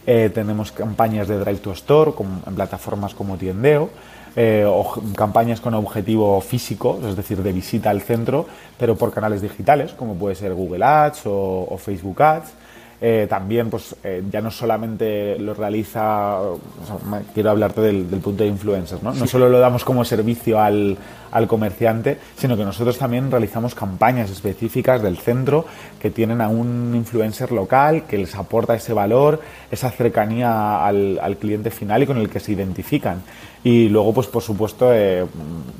Eh, 0.07 0.31
tenemos 0.33 0.71
campañas 0.71 1.27
de 1.27 1.37
Drive 1.37 1.59
to 1.59 1.71
Store 1.73 2.13
con, 2.13 2.41
en 2.45 2.55
plataformas 2.55 3.13
como 3.13 3.37
Tiendeo. 3.37 3.89
O 4.33 5.01
campañas 5.13 5.59
con 5.59 5.73
objetivo 5.73 6.39
físico, 6.39 7.01
es 7.05 7.17
decir, 7.17 7.43
de 7.43 7.51
visita 7.51 7.89
al 7.89 7.99
centro, 7.99 8.45
pero 8.79 8.95
por 8.95 9.11
canales 9.11 9.41
digitales, 9.41 9.91
como 9.91 10.15
puede 10.15 10.35
ser 10.35 10.53
Google 10.53 10.85
Ads 10.85 11.23
o, 11.25 11.77
Facebook 11.77 12.21
Ads. 12.21 12.53
Eh, 13.03 13.25
también, 13.27 13.71
pues, 13.71 13.95
eh, 14.03 14.23
ya 14.29 14.41
no 14.41 14.51
solamente 14.51 15.39
lo 15.39 15.55
realiza, 15.55 16.37
quiero 17.33 17.49
hablarte 17.49 17.81
del, 17.81 18.05
punto 18.05 18.43
de 18.43 18.49
influencers, 18.49 19.01
¿no? 19.01 19.11
No 19.11 19.25
solo 19.25 19.49
lo 19.49 19.57
damos 19.57 19.83
como 19.83 20.05
servicio 20.05 20.59
al, 20.59 20.95
al, 21.31 21.47
comerciante, 21.47 22.19
sino 22.37 22.55
que 22.55 22.63
nosotros 22.63 22.99
también 22.99 23.31
realizamos 23.31 23.73
campañas 23.73 24.29
específicas 24.29 25.01
del 25.01 25.17
centro 25.17 25.65
que 25.99 26.11
tienen 26.11 26.41
a 26.41 26.47
un 26.47 26.93
influencer 26.95 27.51
local 27.51 28.03
que 28.03 28.19
les 28.19 28.35
aporta 28.35 28.75
ese 28.75 28.93
valor, 28.93 29.41
esa 29.71 29.89
cercanía 29.89 30.85
al, 30.85 31.17
al 31.23 31.37
cliente 31.37 31.71
final 31.71 32.03
y 32.03 32.05
con 32.05 32.17
el 32.17 32.29
que 32.29 32.39
se 32.39 32.51
identifican. 32.51 33.23
Y 33.63 33.89
luego, 33.89 34.13
pues 34.13 34.27
por 34.27 34.41
supuesto, 34.41 34.91
eh, 34.93 35.25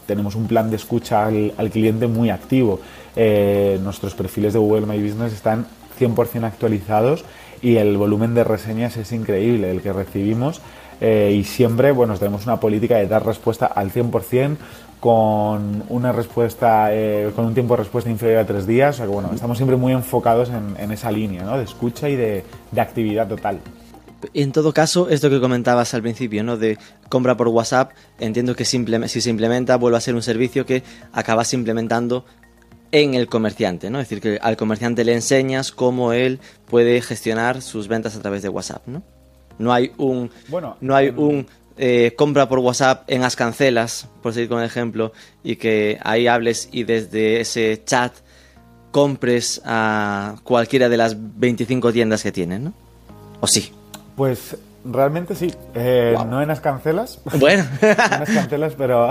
tenemos 0.06 0.36
un 0.36 0.48
plan 0.48 0.70
de 0.70 0.76
escucha 0.76 1.26
al, 1.26 1.70
cliente 1.72 2.08
muy 2.08 2.30
activo. 2.30 2.80
Eh, 3.16 3.80
nuestros 3.84 4.14
perfiles 4.14 4.54
de 4.54 4.60
Google 4.60 4.86
My 4.86 5.02
Business 5.02 5.34
están 5.34 5.66
100% 6.02 6.44
actualizados 6.44 7.24
y 7.62 7.78
el 7.78 7.98
volumen 7.98 8.34
de 8.34 8.44
reseñas 8.44 8.98
es 8.98 9.12
increíble 9.12 9.72
el 9.72 9.82
que 9.82 9.94
recibimos. 9.94 10.62
Eh, 11.00 11.36
y 11.36 11.44
siempre, 11.44 11.92
bueno, 11.92 12.18
tenemos 12.18 12.46
una 12.46 12.60
política 12.60 12.98
de 12.98 13.08
dar 13.08 13.26
respuesta 13.26 13.66
al 13.66 13.92
100% 13.92 14.58
con 15.00 15.84
una 15.90 16.12
respuesta, 16.12 16.92
con 17.36 17.46
un 17.46 17.54
tiempo 17.56 17.74
de 17.76 17.80
respuesta 17.80 18.10
inferior 18.10 18.40
a 18.42 18.46
tres 18.46 18.68
días. 18.68 19.04
Bueno, 19.08 19.32
estamos 19.34 19.58
siempre 19.58 19.76
muy 19.76 19.94
enfocados 19.94 20.50
en, 20.50 20.76
en 20.78 20.92
esa 20.92 21.12
línea, 21.12 21.44
¿no? 21.44 21.58
De 21.58 21.64
escucha 21.64 22.08
y 22.08 22.16
de, 22.16 22.44
de 22.72 22.82
actividad 22.82 23.28
total. 23.28 23.60
En 24.34 24.52
todo 24.52 24.74
caso, 24.74 25.10
esto 25.10 25.30
que 25.30 25.40
comentabas 25.40 25.94
al 25.94 26.02
principio, 26.02 26.44
¿no? 26.44 26.58
De 26.58 26.78
compra 27.10 27.36
por 27.36 27.48
WhatsApp, 27.48 27.92
entiendo 28.20 28.56
que 28.56 28.66
si 28.66 29.22
se 29.22 29.30
implementa 29.30 29.76
vuelve 29.78 29.98
a 29.98 30.02
ser 30.02 30.16
un 30.16 30.22
servicio 30.22 30.66
que 30.66 30.84
acabas 31.12 31.54
implementando 31.54 32.26
en 32.92 33.14
el 33.14 33.28
comerciante, 33.28 33.90
¿no? 33.90 34.00
Es 34.00 34.10
decir, 34.10 34.22
que 34.22 34.40
al 34.42 34.58
comerciante 34.58 35.04
le 35.04 35.14
enseñas 35.14 35.72
cómo 35.72 36.14
él 36.14 36.40
puede 36.70 37.02
gestionar 37.02 37.62
sus 37.62 37.88
ventas 37.88 38.16
a 38.16 38.22
través 38.22 38.42
de 38.42 38.50
WhatsApp, 38.50 38.88
¿no? 38.88 39.04
No 39.58 39.74
hay 39.74 39.92
un, 39.98 40.32
bueno, 40.48 40.78
no 40.82 40.96
hay 40.96 41.10
un 41.10 41.48
eh, 41.78 42.14
compra 42.18 42.50
por 42.50 42.60
WhatsApp 42.60 43.04
en 43.08 43.24
Ascancelas, 43.24 44.08
por 44.22 44.34
seguir 44.34 44.50
con 44.50 44.60
el 44.60 44.66
ejemplo, 44.66 45.14
y 45.44 45.56
que 45.56 46.00
ahí 46.04 46.28
hables 46.28 46.70
y 46.72 46.84
desde 46.84 47.42
ese 47.42 47.82
chat 47.86 48.14
compres 48.92 49.62
a 49.64 50.36
cualquiera 50.44 50.90
de 50.90 50.98
las 50.98 51.16
25 51.18 51.94
tiendas 51.94 52.24
que 52.24 52.32
tienen, 52.32 52.66
¿no? 52.66 52.74
¿O 53.40 53.48
sí? 53.48 53.72
Pues 54.16 54.56
Realmente 54.84 55.36
sí, 55.36 55.54
eh, 55.76 56.16
no 56.28 56.42
en 56.42 56.48
las 56.48 56.60
cancelas. 56.60 57.20
Bueno. 57.40 57.64
no 57.82 57.88
en 57.88 58.20
las 58.20 58.30
cancelas, 58.30 58.74
pero, 58.76 59.10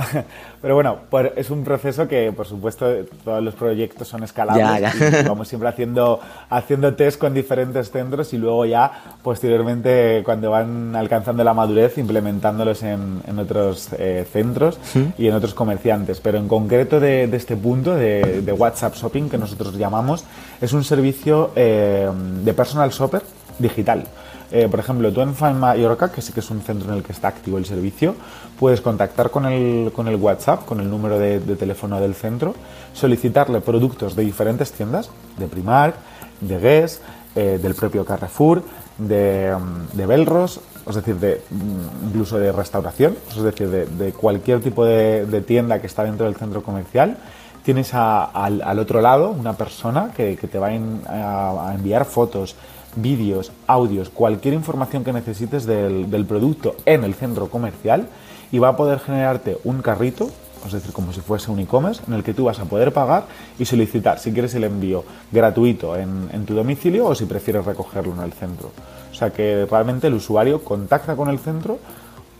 pero 0.60 0.74
bueno, 0.74 0.98
es 1.36 1.48
un 1.50 1.62
proceso 1.62 2.08
que, 2.08 2.32
por 2.32 2.46
supuesto, 2.46 2.86
todos 3.24 3.42
los 3.42 3.54
proyectos 3.54 4.08
son 4.08 4.24
escalables. 4.24 4.92
Y 5.00 5.28
vamos 5.28 5.46
siempre 5.46 5.68
haciendo, 5.68 6.18
haciendo 6.48 6.94
test 6.94 7.20
con 7.20 7.34
diferentes 7.34 7.90
centros 7.90 8.32
y 8.32 8.38
luego 8.38 8.64
ya, 8.66 8.90
posteriormente, 9.22 10.22
cuando 10.24 10.50
van 10.50 10.96
alcanzando 10.96 11.44
la 11.44 11.54
madurez, 11.54 11.98
implementándolos 11.98 12.82
en, 12.82 13.22
en 13.26 13.38
otros 13.38 13.90
eh, 13.96 14.26
centros 14.30 14.78
y 15.18 15.28
en 15.28 15.34
otros 15.34 15.54
comerciantes. 15.54 16.20
Pero 16.20 16.38
en 16.38 16.48
concreto 16.48 16.98
de, 16.98 17.28
de 17.28 17.36
este 17.36 17.56
punto, 17.56 17.94
de, 17.94 18.42
de, 18.42 18.52
WhatsApp 18.52 18.94
Shopping, 18.96 19.28
que 19.28 19.38
nosotros 19.38 19.76
llamamos, 19.76 20.24
es 20.60 20.72
un 20.72 20.82
servicio 20.82 21.52
eh, 21.54 22.10
de 22.42 22.54
personal 22.54 22.90
shopper 22.90 23.22
digital. 23.58 24.04
Eh, 24.52 24.66
por 24.68 24.80
ejemplo, 24.80 25.12
tú 25.12 25.20
en 25.20 25.34
Find 25.34 25.56
Mallorca, 25.56 26.10
que 26.10 26.20
sí 26.20 26.32
que 26.32 26.40
es 26.40 26.50
un 26.50 26.60
centro 26.60 26.90
en 26.90 26.98
el 26.98 27.02
que 27.04 27.12
está 27.12 27.28
activo 27.28 27.58
el 27.58 27.66
servicio, 27.66 28.16
puedes 28.58 28.80
contactar 28.80 29.30
con 29.30 29.46
el, 29.46 29.90
WhatsApp, 30.20 30.64
con 30.64 30.80
el 30.80 30.90
número 30.90 31.18
de, 31.18 31.38
teléfono 31.56 32.00
del 32.00 32.14
centro, 32.14 32.54
solicitarle 32.92 33.60
productos 33.60 34.16
de 34.16 34.24
diferentes 34.24 34.72
tiendas, 34.72 35.10
de 35.38 35.46
Primark, 35.46 35.94
de 36.40 36.58
Guess, 36.58 37.00
eh, 37.36 37.60
del 37.62 37.74
propio 37.74 38.04
Carrefour, 38.04 38.64
de, 38.98 39.54
mm, 39.56 39.96
de 39.96 40.06
Belros, 40.06 40.60
es 40.88 40.94
decir, 40.96 41.16
de, 41.16 41.42
mm, 41.50 42.08
incluso 42.08 42.38
de 42.38 42.50
restauración, 42.50 43.16
es 43.30 43.42
decir, 43.42 43.68
de, 43.68 44.12
cualquier 44.12 44.60
tipo 44.60 44.84
de, 44.84 45.44
tienda 45.46 45.80
que 45.80 45.86
está 45.86 46.02
dentro 46.02 46.26
del 46.26 46.34
centro 46.34 46.62
comercial. 46.62 47.16
Tienes 47.62 47.94
al, 47.94 48.78
otro 48.78 49.00
lado 49.00 49.30
una 49.30 49.52
persona 49.52 50.12
que, 50.16 50.36
te 50.36 50.58
va 50.58 50.68
a 50.68 51.74
enviar 51.74 52.04
fotos, 52.04 52.56
vídeos, 52.96 53.52
audios, 53.66 54.10
cualquier 54.10 54.54
información 54.54 55.04
que 55.04 55.12
necesites 55.12 55.66
del, 55.66 56.26
producto 56.28 56.76
en 56.84 57.04
el 57.04 57.14
centro 57.14 57.48
comercial 57.48 58.06
y 58.52 58.58
va 58.58 58.68
a 58.68 58.76
poder 58.76 58.98
generarte 58.98 59.58
un 59.64 59.82
carrito, 59.82 60.30
es 60.66 60.72
decir, 60.72 60.92
como 60.92 61.12
si 61.12 61.20
fuese 61.20 61.50
un 61.50 61.60
e-commerce, 61.60 62.02
en 62.06 62.14
el 62.14 62.22
que 62.22 62.34
tú 62.34 62.44
vas 62.44 62.58
a 62.58 62.64
poder 62.64 62.92
pagar 62.92 63.24
y 63.58 63.64
solicitar 63.64 64.18
si 64.18 64.32
quieres 64.32 64.54
el 64.54 64.64
envío 64.64 65.04
gratuito 65.32 65.96
en, 65.96 66.28
en, 66.32 66.44
tu 66.44 66.54
domicilio 66.54 67.06
o 67.06 67.14
si 67.14 67.24
prefieres 67.24 67.64
recogerlo 67.64 68.12
en 68.14 68.20
el 68.20 68.32
centro. 68.32 68.70
O 69.10 69.14
sea 69.14 69.30
que 69.30 69.66
realmente 69.70 70.08
el 70.08 70.14
usuario 70.14 70.62
contacta 70.62 71.16
con 71.16 71.28
el 71.28 71.38
centro, 71.38 71.78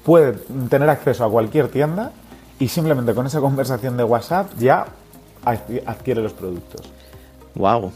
puede 0.04 0.32
tener 0.68 0.88
acceso 0.88 1.24
a 1.24 1.30
cualquier 1.30 1.68
tienda 1.68 2.12
y 2.58 2.68
simplemente 2.68 3.14
con 3.14 3.26
esa 3.26 3.40
conversación 3.40 3.96
de 3.96 4.04
WhatsApp 4.04 4.50
ya 4.58 4.86
adquiere 5.86 6.22
los 6.22 6.32
productos. 6.32 6.90
Wow. 7.54 7.92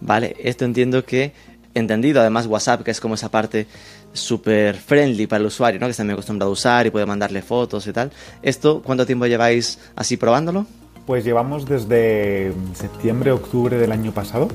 Vale, 0.00 0.36
esto 0.40 0.64
entiendo 0.64 1.04
que 1.04 1.32
entendido. 1.74 2.20
Además, 2.20 2.46
WhatsApp, 2.46 2.82
que 2.82 2.90
es 2.90 3.00
como 3.00 3.14
esa 3.14 3.30
parte 3.30 3.66
súper 4.12 4.76
friendly 4.76 5.26
para 5.26 5.40
el 5.40 5.46
usuario, 5.46 5.80
¿no? 5.80 5.86
que 5.86 5.92
está 5.92 6.04
muy 6.04 6.12
acostumbrado 6.12 6.50
a 6.50 6.52
usar 6.52 6.86
y 6.86 6.90
puede 6.90 7.06
mandarle 7.06 7.42
fotos 7.42 7.86
y 7.86 7.92
tal. 7.92 8.10
¿Esto 8.42 8.82
cuánto 8.84 9.06
tiempo 9.06 9.26
lleváis 9.26 9.78
así 9.96 10.16
probándolo? 10.16 10.66
Pues 11.06 11.24
llevamos 11.24 11.66
desde 11.66 12.52
septiembre, 12.74 13.32
octubre 13.32 13.76
del 13.76 13.92
año 13.92 14.12
pasado. 14.12 14.48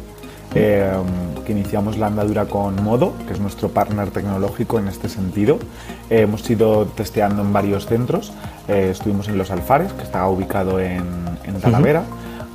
Eh, 0.56 0.89
que 1.45 1.51
iniciamos 1.51 1.97
la 1.97 2.08
andadura 2.08 2.45
con 2.45 2.82
Modo, 2.82 3.13
que 3.27 3.34
es 3.34 3.39
nuestro 3.39 3.69
partner 3.69 4.12
tecnológico 4.12 4.80
en 4.80 4.88
este 4.88 5.10
sentido. 5.10 5.60
Eh, 6.10 6.21
hemos 6.21 6.49
ido 6.49 6.86
testeando 6.86 7.41
en 7.41 7.51
varios 7.51 7.86
centros. 7.86 8.32
Eh, 8.67 8.89
estuvimos 8.91 9.27
en 9.27 9.38
Los 9.38 9.51
Alfares, 9.51 9.91
que 9.93 10.03
está 10.03 10.27
ubicado 10.27 10.80
en, 10.80 11.27
Talavera 11.62 12.03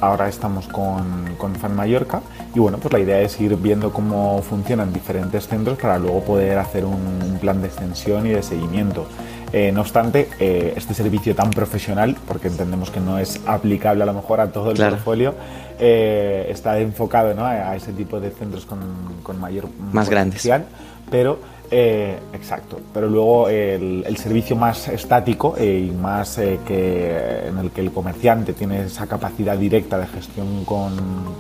ahora 0.03 0.29
estamos 0.29 0.67
con, 0.67 1.37
con 1.38 1.55
Fan 1.55 1.77
Mallorca 1.77 2.21
y 2.55 2.59
bueno, 2.59 2.79
pues 2.79 2.93
la 2.93 2.99
idea 2.99 3.21
es 3.21 3.41
ir 3.41 3.57
viendo 3.57 3.93
cómo 3.93 4.43
funcionan 4.43 4.93
diferentes 4.93 5.47
centros 5.47 5.79
para 5.79 5.97
luego 5.99 6.23
poder 6.25 6.59
hacer 6.59 6.85
un, 6.85 7.38
plan 7.41 7.61
de 7.61 7.69
extensión 7.69 8.27
y 8.27 8.31
de 8.31 8.43
seguimiento. 8.43 9.07
Eh, 9.53 9.73
no 9.73 9.81
obstante, 9.81 10.29
eh, 10.38 10.75
este 10.77 10.95
servicio 10.95 11.35
tan 11.35 11.51
profesional, 11.51 12.17
porque 12.29 12.49
entendemos 12.49 12.91
que 12.91 13.01
no 13.01 13.19
es 13.19 13.41
aplicable 13.47 14.05
a 14.05 14.07
lo 14.07 14.15
mejor 14.15 14.41
a 14.41 14.53
todo 14.53 14.71
el 14.71 14.77
portfolio, 14.77 15.35
eh, 15.81 16.47
está 16.51 16.79
enfocado 16.79 17.35
¿no? 17.35 17.45
a, 17.45 17.75
ese 17.75 17.93
tipo 17.93 18.21
de 18.21 18.31
centros 18.31 18.65
con, 18.65 18.79
con 19.23 19.41
mayor 19.41 19.69
más 19.93 20.09
grandes. 20.09 20.49
Pero 21.11 21.38
eh, 21.74 22.18
exacto, 22.35 22.78
pero 22.92 23.08
luego 23.08 23.48
el, 23.48 24.14
servicio 24.18 24.54
más 24.54 24.88
estático 24.88 25.54
eh, 25.56 25.88
y 25.88 25.90
más 25.90 26.37
eh, 26.37 26.61
que 26.66 27.48
en 27.48 27.56
el 27.56 27.70
que 27.70 27.80
el 27.80 27.90
comerciante 27.90 28.52
tiene 28.52 28.82
esa 28.85 29.06
capacidad 29.06 29.56
directa 29.56 29.96
de 29.96 30.06
gestión 30.06 30.66
con, 30.66 30.92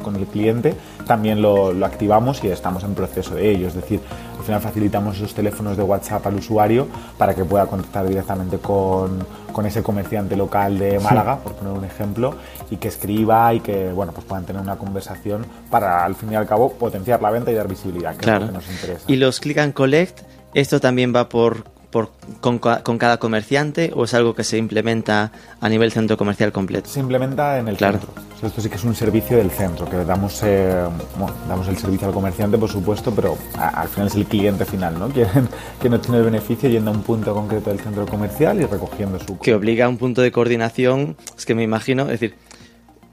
con 0.02 0.16
el 0.16 0.24
cliente, 0.24 0.74
también 1.06 1.42
lo, 1.42 1.74
lo, 1.74 1.84
activamos 1.84 2.42
y 2.44 2.48
estamos 2.48 2.82
en 2.82 2.94
proceso 2.94 3.34
de 3.34 3.50
ello. 3.50 3.68
Es 3.68 3.74
decir, 3.74 4.00
al 4.42 4.46
final 4.46 4.60
facilitamos 4.60 5.16
esos 5.16 5.34
teléfonos 5.34 5.76
de 5.76 5.84
WhatsApp 5.84 6.26
al 6.26 6.34
usuario 6.34 6.88
para 7.16 7.32
que 7.32 7.44
pueda 7.44 7.66
contactar 7.66 8.08
directamente 8.08 8.58
con, 8.58 9.24
con 9.52 9.66
ese 9.66 9.84
comerciante 9.84 10.34
local 10.34 10.80
de 10.80 10.98
Málaga, 10.98 11.38
por 11.38 11.52
poner 11.52 11.72
un 11.72 11.84
ejemplo, 11.84 12.34
y 12.68 12.76
que 12.78 12.88
escriba 12.88 13.54
y 13.54 13.60
que 13.60 13.92
bueno, 13.92 14.10
pues 14.10 14.26
puedan 14.26 14.44
tener 14.44 14.60
una 14.60 14.74
conversación 14.76 15.46
para 15.70 16.04
al 16.04 16.16
fin 16.16 16.32
y 16.32 16.34
al 16.34 16.46
cabo 16.46 16.72
potenciar 16.72 17.22
la 17.22 17.30
venta 17.30 17.52
y 17.52 17.54
dar 17.54 17.68
visibilidad, 17.68 18.16
que 18.16 18.28
es 18.28 18.40
lo 18.40 18.46
que 18.48 18.52
nos 18.52 18.68
interesa. 18.68 19.04
Y 19.06 19.14
los 19.14 19.38
click 19.38 19.58
and 19.58 19.74
collect, 19.74 20.22
esto 20.54 20.80
también 20.80 21.14
va 21.14 21.28
por, 21.28 21.62
por 21.92 22.10
con, 22.40 22.58
cada 22.58 23.18
comerciante 23.18 23.92
o 23.94 24.04
es 24.04 24.14
algo 24.14 24.34
que 24.34 24.42
se 24.42 24.56
implementa 24.56 25.30
a 25.60 25.68
nivel 25.68 25.92
centro 25.92 26.16
comercial 26.16 26.50
completo? 26.50 26.88
Se 26.88 26.98
implementa 26.98 27.58
en 27.58 27.68
el 27.68 27.76
centro. 27.76 28.08
esto 28.42 28.60
sí 28.60 28.68
que 28.68 28.76
es 28.76 28.84
un 28.84 28.96
servicio 28.96 29.36
del 29.36 29.50
centro, 29.50 29.88
que 29.88 29.98
damos, 29.98 30.42
eh, 30.42 30.84
bueno, 31.16 31.34
damos 31.46 31.68
el 31.68 31.76
servicio 31.76 32.08
al 32.08 32.14
comerciante, 32.14 32.58
por 32.58 32.70
supuesto, 32.70 33.14
pero 33.14 33.36
al 33.56 33.88
final 33.88 34.08
es 34.08 34.16
el 34.16 34.24
cliente 34.24 34.64
final, 34.64 34.98
¿no? 34.98 35.08
Quieren 35.12 35.48
que 35.80 35.88
no 35.88 36.00
tiene 36.00 36.18
el 36.18 36.24
beneficio 36.24 36.68
yendo 36.68 36.90
a 36.90 36.94
un 36.94 37.02
punto 37.02 37.34
concreto 37.34 37.70
del 37.70 37.78
centro 37.78 38.06
comercial 38.06 38.60
y 38.60 38.64
recogiendo 38.64 39.20
su... 39.20 39.38
Que 39.38 39.54
obliga 39.54 39.84
a 39.84 39.88
un 39.88 39.98
punto 39.98 40.22
de 40.22 40.32
coordinación, 40.32 41.16
es 41.36 41.44
que 41.44 41.54
me 41.54 41.62
imagino, 41.62 42.04
es 42.04 42.20
decir, 42.20 42.34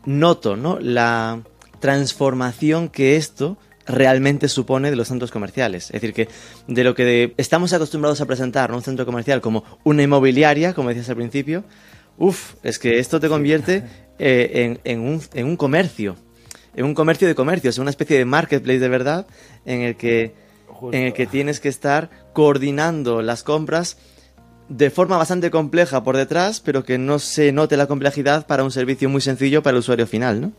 noto, 0.05 0.55
¿no? 0.55 0.79
La 0.79 1.41
transformación 1.79 2.89
que 2.89 3.17
esto 3.17 3.57
realmente 3.89 4.47
supone 4.47 4.91
de 4.91 4.95
los 4.95 5.07
centros 5.07 5.31
comerciales. 5.31 5.85
Es 5.85 6.01
decir, 6.01 6.13
que 6.13 6.29
de 6.67 6.83
lo 6.83 6.93
que 6.93 7.33
estamos 7.37 7.73
acostumbrados 7.73 8.21
a 8.21 8.25
presentar 8.25 8.71
un 8.71 8.83
centro 8.83 9.05
comercial 9.05 9.41
como 9.41 9.63
una 9.83 10.03
inmobiliaria, 10.03 10.73
como 10.73 10.89
decías 10.89 11.09
al 11.09 11.15
principio, 11.15 11.63
uff, 12.17 12.53
es 12.63 12.77
que 12.77 12.99
esto 12.99 13.19
te 13.19 13.27
convierte 13.27 13.83
eh, 14.19 14.79
en, 14.83 14.99
un, 14.99 15.21
en, 15.33 15.45
un, 15.47 15.57
comercio, 15.57 16.15
en 16.75 16.85
un 16.85 16.93
comercio 16.93 17.27
de 17.27 17.35
comercios, 17.35 17.77
en 17.77 17.81
una 17.81 17.89
especie 17.89 18.17
de 18.17 18.25
marketplace 18.25 18.79
de 18.79 18.89
verdad, 18.89 19.27
en 19.65 19.81
el 19.81 19.95
que, 19.95 20.35
en 20.91 21.03
el 21.03 21.13
que 21.13 21.25
tienes 21.25 21.59
que 21.59 21.69
estar 21.69 22.09
coordinando 22.33 23.23
las 23.23 23.43
compras 23.43 23.97
de 24.69 24.91
forma 24.91 25.17
bastante 25.17 25.49
compleja 25.49 26.03
por 26.03 26.15
detrás, 26.15 26.59
pero 26.59 26.83
que 26.83 26.99
no 26.99 27.17
se 27.17 27.51
note 27.51 27.75
la 27.75 27.87
complejidad 27.87 28.45
para 28.45 28.63
un 28.63 28.69
servicio 28.69 29.09
muy 29.09 29.21
sencillo 29.21 29.63
para 29.63 29.73
el 29.73 29.79
usuario 29.79 30.05
final, 30.05 30.41
¿no? 30.41 30.51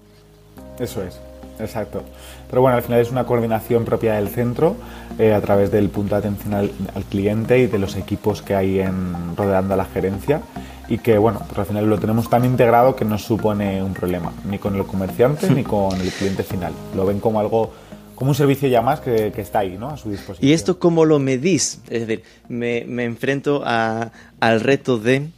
Eso 0.81 1.05
es, 1.05 1.21
exacto. 1.61 2.03
Pero 2.49 2.63
bueno, 2.63 2.77
al 2.77 2.83
final 2.83 3.01
es 3.01 3.11
una 3.11 3.25
coordinación 3.25 3.85
propia 3.85 4.15
del 4.15 4.29
centro 4.29 4.77
eh, 5.19 5.33
a 5.33 5.41
través 5.41 5.71
del 5.71 5.89
punto 5.89 6.15
de 6.15 6.19
atención 6.19 6.55
al, 6.55 6.71
cliente 7.09 7.59
y 7.59 7.67
de 7.67 7.79
los 7.79 7.97
equipos 7.97 8.43
que 8.43 8.55
hay 8.55 8.81
en, 8.81 9.37
rodeando 9.37 9.75
a 9.75 9.77
la 9.77 9.85
gerencia 9.85 10.41
y 10.89 10.99
que 10.99 11.19
bueno, 11.19 11.41
pues 11.47 11.59
al 11.59 11.67
final 11.67 11.89
lo 11.89 11.99
tenemos 11.99 12.29
tan 12.29 12.45
integrado 12.45 12.97
que 12.97 13.05
no 13.05 13.19
supone 13.19 13.83
un 13.83 13.95
problema, 13.95 14.33
ni 14.45 14.59
con 14.59 14.75
el 14.75 14.85
comerciante 14.85 15.49
ni 15.51 15.63
con 15.65 16.01
el 16.01 16.11
cliente 16.11 16.43
final. 16.43 16.73
Lo 16.97 17.07
ven 17.07 17.21
como 17.21 17.41
algo 17.41 17.73
como 18.21 18.33
un 18.33 18.35
servicio 18.35 18.69
ya 18.69 18.83
más 18.83 19.01
que, 19.01 19.33
está 19.35 19.61
ahí, 19.61 19.79
¿no? 19.79 19.89
A 19.89 19.97
su 19.97 20.11
disposición. 20.11 20.47
¿Y 20.47 20.53
esto 20.53 20.79
cómo 20.79 21.07
lo 21.07 21.19
medís? 21.19 21.81
Es 21.89 22.07
decir, 22.07 22.23
me, 22.49 22.83
enfrento 23.03 23.63
al 23.65 24.61
reto 24.61 24.99
de, 24.99 25.29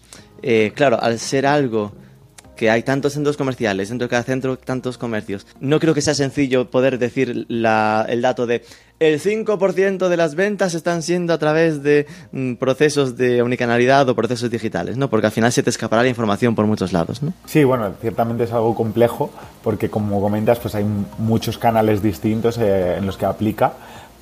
eh, 0.42 0.72
claro, 0.74 1.00
al 1.00 1.20
ser 1.20 1.46
algo 1.46 1.92
que 2.62 2.70
hay 2.70 2.84
tantos 2.84 3.14
centros 3.14 3.36
comerciales, 3.36 3.88
dentro 3.88 4.06
de 4.06 4.10
cada 4.10 4.22
centro 4.22 4.56
tantos 4.56 4.96
comercios. 4.96 5.48
No 5.58 5.80
creo 5.80 5.94
que 5.94 6.00
sea 6.00 6.14
sencillo 6.14 6.70
poder 6.70 7.00
decir 7.00 7.46
el 7.48 8.22
dato 8.22 8.46
de 8.46 8.62
el 9.00 9.20
5% 9.20 10.08
de 10.08 10.16
las 10.16 10.36
ventas 10.36 10.74
están 10.74 11.02
siendo 11.02 11.32
a 11.32 11.38
través 11.38 11.82
de 11.82 12.06
mm, 12.30 12.54
procesos 12.54 13.16
de 13.16 13.42
unicanalidad 13.42 14.08
o 14.08 14.14
procesos 14.14 14.48
digitales, 14.48 14.96
¿no? 14.96 15.10
Porque 15.10 15.26
al 15.26 15.32
final 15.32 15.50
se 15.50 15.64
te 15.64 15.70
escapará 15.70 16.04
la 16.04 16.08
información 16.08 16.54
por 16.54 16.66
muchos 16.66 16.92
lados, 16.92 17.20
¿no? 17.20 17.32
Sí, 17.46 17.64
bueno, 17.64 17.92
ciertamente 18.00 18.44
es 18.44 18.52
algo 18.52 18.76
complejo 18.76 19.32
porque 19.64 19.90
como 19.90 20.20
comentas, 20.20 20.60
pues 20.60 20.76
hay 20.76 20.84
muchos 21.18 21.58
canales 21.58 22.00
distintos 22.00 22.58
eh, 22.58 22.98
en 22.98 23.06
los 23.06 23.16
que 23.16 23.26
aplica, 23.26 23.72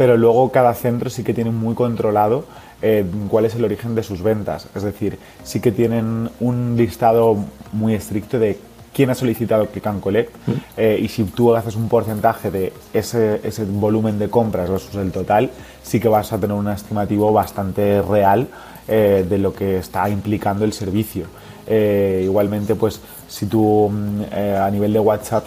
pero 0.01 0.17
luego 0.17 0.51
cada 0.51 0.73
centro 0.73 1.11
sí 1.11 1.23
que 1.23 1.35
tiene 1.35 1.51
muy 1.51 1.75
controlado 1.75 2.47
eh, 2.81 3.05
cuál 3.29 3.45
es 3.45 3.55
el 3.55 3.65
origen 3.65 3.95
de 3.95 4.03
sus 4.03 4.23
ventas. 4.23 4.67
Es 4.75 4.83
decir, 4.83 5.19
sí 5.45 5.61
que 5.61 5.73
tienen 5.73 6.31
un 6.41 6.75
listado 6.75 7.37
muy 7.73 7.93
estricto 7.93 8.39
de 8.39 8.59
quién 8.95 9.11
ha 9.11 9.15
solicitado 9.15 9.67
Click 9.67 9.87
and 9.87 10.01
Collect 10.01 10.35
eh, 10.79 10.99
y 11.03 11.09
si 11.09 11.25
tú 11.25 11.55
haces 11.55 11.77
un 11.77 11.91
porcentaje 11.91 12.51
de 12.51 12.73
ese, 12.95 13.43
ese, 13.45 13.67
volumen 13.67 14.19
de 14.19 14.31
compras 14.31 14.71
versus 14.71 14.95
el 14.95 15.13
total, 15.13 15.51
sí 15.83 16.01
que 16.01 16.09
vas 16.09 16.33
a 16.33 16.39
tener 16.39 16.57
un 16.57 16.69
estimativo 16.69 17.31
bastante 17.31 18.01
real 18.01 18.49
eh, 18.89 19.27
de 19.29 19.37
lo 19.37 19.53
que 19.53 19.77
está 19.77 20.09
implicando 20.09 20.65
el 20.65 20.73
servicio. 20.73 21.27
igualmente, 21.69 22.75
pues 22.75 23.03
si 23.29 23.45
tú 23.45 23.91
mm, 23.93 24.35
a 24.63 24.71
nivel 24.71 24.95
de 24.95 24.99
WhatsApp 24.99 25.47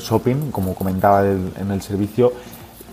Shopping, 0.00 0.50
como 0.50 0.74
comentaba 0.74 1.22
en 1.26 1.70
el 1.70 1.82
servicio, 1.82 2.32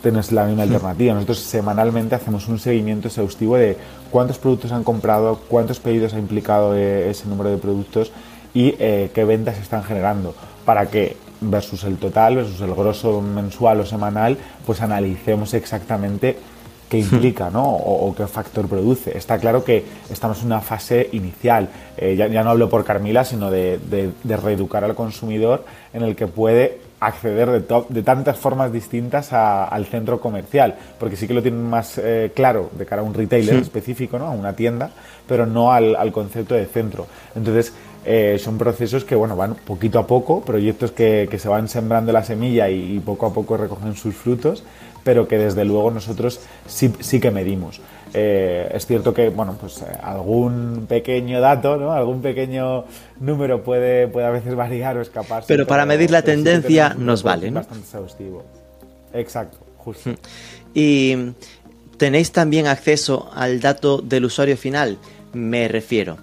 tienes 0.01 0.31
la 0.31 0.45
misma 0.45 0.63
alternativa. 0.63 1.13
Nosotros 1.13 1.39
semanalmente 1.39 2.15
hacemos 2.15 2.47
un 2.47 2.59
seguimiento 2.59 3.07
exhaustivo 3.07 3.57
de 3.57 3.77
cuántos 4.11 4.37
productos 4.37 4.71
han 4.71 4.83
comprado, 4.83 5.39
cuántos 5.47 5.79
pedidos 5.79 6.13
ha 6.13 6.19
implicado 6.19 6.75
eh, 6.75 7.09
ese 7.09 7.27
número 7.27 7.49
de 7.49 7.57
productos 7.57 8.11
y 8.53 8.75
eh, 8.79 9.11
qué 9.13 9.23
ventas 9.23 9.57
están 9.57 9.83
generando 9.83 10.33
para 10.65 10.87
que 10.87 11.17
versus 11.41 11.83
el 11.83 11.97
total, 11.97 12.37
versus 12.37 12.61
el 12.61 12.73
grosso 12.73 13.21
mensual 13.21 13.81
o 13.81 13.85
semanal, 13.85 14.37
pues 14.65 14.81
analicemos 14.81 15.53
exactamente 15.53 16.37
qué 16.89 16.99
implica 16.99 17.49
¿no? 17.49 17.65
o, 17.69 18.13
qué 18.15 18.27
factor 18.27 18.67
produce. 18.67 19.17
Está 19.17 19.37
claro 19.37 19.63
que 19.63 19.85
estamos 20.09 20.39
en 20.39 20.47
una 20.47 20.61
fase 20.61 21.09
inicial, 21.11 21.69
eh, 21.97 22.15
ya, 22.15 22.43
no 22.43 22.49
hablo 22.49 22.69
por 22.69 22.85
Carmila, 22.85 23.25
sino 23.25 23.51
de, 23.51 23.77
de, 23.77 24.37
reeducar 24.37 24.83
al 24.83 24.95
consumidor 24.95 25.65
en 25.93 26.03
el 26.03 26.15
que 26.15 26.27
puede 26.27 26.79
acceder 26.99 27.61
de, 27.61 27.83
de 27.89 28.03
tantas 28.03 28.37
formas 28.37 28.71
distintas 28.71 29.31
al 29.31 29.85
centro 29.85 30.19
comercial, 30.19 30.75
porque 30.99 31.15
sí 31.15 31.27
que 31.27 31.33
lo 31.33 31.41
tienen 31.41 31.63
más 31.63 31.97
eh, 31.97 32.31
claro 32.35 32.71
de 32.77 32.85
cara 32.85 33.01
a 33.01 33.05
un 33.05 33.13
retailer 33.13 33.55
específico, 33.55 34.17
¿no? 34.17 34.25
a 34.25 34.31
una 34.31 34.53
tienda, 34.53 34.89
pero 35.27 35.45
no 35.45 35.71
al, 35.71 35.95
al 35.95 36.11
concepto 36.11 36.55
de 36.55 36.65
centro. 36.65 37.07
Entonces, 37.35 37.73
eh, 38.09 38.39
son 38.39 38.57
procesos 38.57 39.03
que 39.03 39.15
bueno 39.15 39.35
van 39.35 39.55
poquito 39.55 39.99
a 39.99 40.07
poco, 40.07 40.39
proyectos 40.39 40.91
que, 40.91 41.27
que 41.29 41.37
se 41.37 41.49
van 41.49 41.67
sembrando 41.67 42.13
la 42.13 42.23
semilla 42.23 42.69
y, 42.69 42.99
poco 42.99 43.25
a 43.25 43.33
poco 43.33 43.57
recogen 43.57 43.97
sus 43.97 44.15
frutos, 44.15 44.63
pero 45.03 45.27
que 45.27 45.37
desde 45.37 45.65
luego 45.65 45.91
nosotros 45.91 46.39
sí, 46.65 46.93
sí 47.01 47.19
que 47.19 47.31
medimos. 47.31 47.81
Eh, 48.13 48.71
es 48.73 48.85
cierto 48.85 49.13
que 49.13 49.27
bueno 49.27 49.57
pues 49.59 49.81
eh, 49.81 49.85
algún 50.01 50.85
pequeño 50.87 51.41
dato, 51.41 51.75
¿no? 51.75 51.91
algún 51.91 52.21
pequeño 52.21 52.85
número 53.19 53.61
puede, 53.61 54.07
puede 54.07 54.25
a 54.25 54.29
veces 54.29 54.55
variar 54.55 54.95
o 54.95 55.01
escaparse. 55.01 55.45
Pero 55.49 55.67
para 55.67 55.85
medir 55.85 56.09
la 56.09 56.21
tendencia 56.21 56.95
nos 56.97 57.23
vale, 57.23 57.51
¿no? 57.51 57.59
Bastante 57.59 57.83
exhaustivo. 57.83 58.45
Exacto, 59.11 59.57
justo. 59.79 60.11
Y 60.73 61.33
tenéis 61.97 62.31
también 62.31 62.67
acceso 62.67 63.29
al 63.35 63.59
dato 63.59 63.97
del 63.97 64.23
usuario 64.23 64.55
final, 64.55 64.97
me 65.33 65.67
refiero 65.67 66.17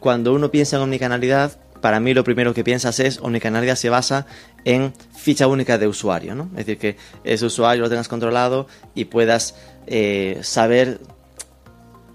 cuando 0.00 0.32
uno 0.32 0.50
piensa 0.50 0.76
en 0.76 0.82
omnicanalidad, 0.82 1.58
para 1.80 2.00
mí 2.00 2.14
lo 2.14 2.24
primero 2.24 2.54
que 2.54 2.64
piensas 2.64 3.00
es 3.00 3.18
omnicanalidad 3.20 3.76
se 3.76 3.88
basa 3.88 4.26
en 4.64 4.92
ficha 5.16 5.46
única 5.46 5.78
de 5.78 5.86
usuario, 5.86 6.34
¿no? 6.34 6.44
Es 6.56 6.66
decir, 6.66 6.78
que 6.78 6.96
ese 7.24 7.46
usuario 7.46 7.82
lo 7.82 7.88
tengas 7.88 8.08
controlado 8.08 8.66
y 8.94 9.06
puedas 9.06 9.54
eh, 9.86 10.38
saber 10.42 10.98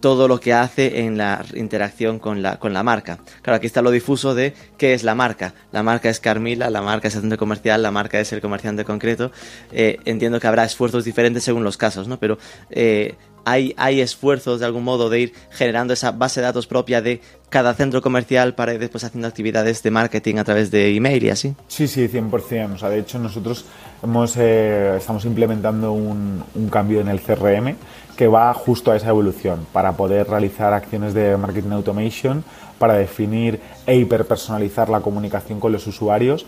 todo 0.04 0.28
lo 0.28 0.42
que 0.42 0.52
hace 0.52 1.00
en 1.06 1.18
la 1.18 1.46
interacción 1.54 2.20
con 2.20 2.42
la, 2.42 2.60
con 2.60 2.74
la 2.74 2.84
marca. 2.84 3.20
Claro, 3.42 3.56
aquí 3.56 3.68
está 3.68 3.82
lo 3.82 3.90
difuso 3.90 4.36
de 4.36 4.54
qué 4.78 4.94
es 4.94 5.06
la 5.06 5.16
marca. 5.16 5.54
La 5.72 5.82
marca 5.82 6.10
es 6.10 6.20
Carmila, 6.20 6.70
la 6.70 6.82
marca 6.82 7.08
es 7.08 7.16
el 7.16 7.22
centro 7.22 7.38
comercial, 7.38 7.82
la 7.82 7.90
marca 7.90 8.20
es 8.20 8.34
el 8.34 8.42
comerciante 8.42 8.84
concreto. 8.84 9.32
Eh, 9.72 10.00
entiendo 10.04 10.42
que 10.42 10.48
habrá 10.48 10.66
esfuerzos 10.66 11.06
diferentes 11.06 11.46
según 11.46 11.64
los 11.64 11.78
casos, 11.78 12.10
¿no? 12.10 12.20
Pero 12.20 12.38
eh, 12.70 13.16
hay, 13.46 14.02
esfuerzos 14.02 14.60
de 14.60 14.66
algún 14.66 14.84
modo 14.84 15.10
de 15.10 15.20
ir 15.20 15.34
generando 15.50 15.94
esa 15.94 16.12
base 16.12 16.40
de 16.40 16.48
datos 16.48 16.68
propia 16.68 17.02
de 17.02 17.22
cada 17.50 17.74
centro 17.74 18.02
comercial 18.02 18.56
para 18.56 18.74
ir 18.74 18.80
después 18.80 19.04
haciendo 19.04 19.28
actividades 19.28 19.84
de 19.84 19.92
marketing 19.92 20.38
a 20.38 20.44
través 20.44 20.72
de 20.72 20.96
email 20.96 21.24
y 21.24 21.30
así. 21.30 21.56
Sí, 21.68 21.88
sí, 21.88 22.08
100%. 22.08 22.76
O 22.76 22.78
sea, 22.78 22.90
de 22.90 23.00
hecho, 23.00 23.20
nosotros 23.20 23.66
hemos, 24.02 24.36
eh, 24.38 24.96
estamos 24.98 25.26
implementando 25.26 25.92
un, 25.92 26.44
un 26.56 26.70
cambio 26.70 27.02
en 27.02 27.10
el 27.10 27.22
CRM 27.22 27.76
que 28.16 28.28
va 28.28 28.54
justo 28.54 28.92
a 28.92 28.96
esa 28.96 29.10
evolución 29.10 29.66
para 29.72 29.94
poder 29.94 30.28
realizar 30.30 30.74
acciones 30.74 31.14
de 31.14 31.36
marketing 31.38 31.72
automation, 31.72 32.44
para 32.78 32.94
definir 32.94 33.60
e 33.86 33.96
hiperpersonalizar 33.96 34.90
la 34.90 35.02
comunicación 35.02 35.60
con 35.60 35.72
los 35.72 35.88
usuarios, 35.88 36.46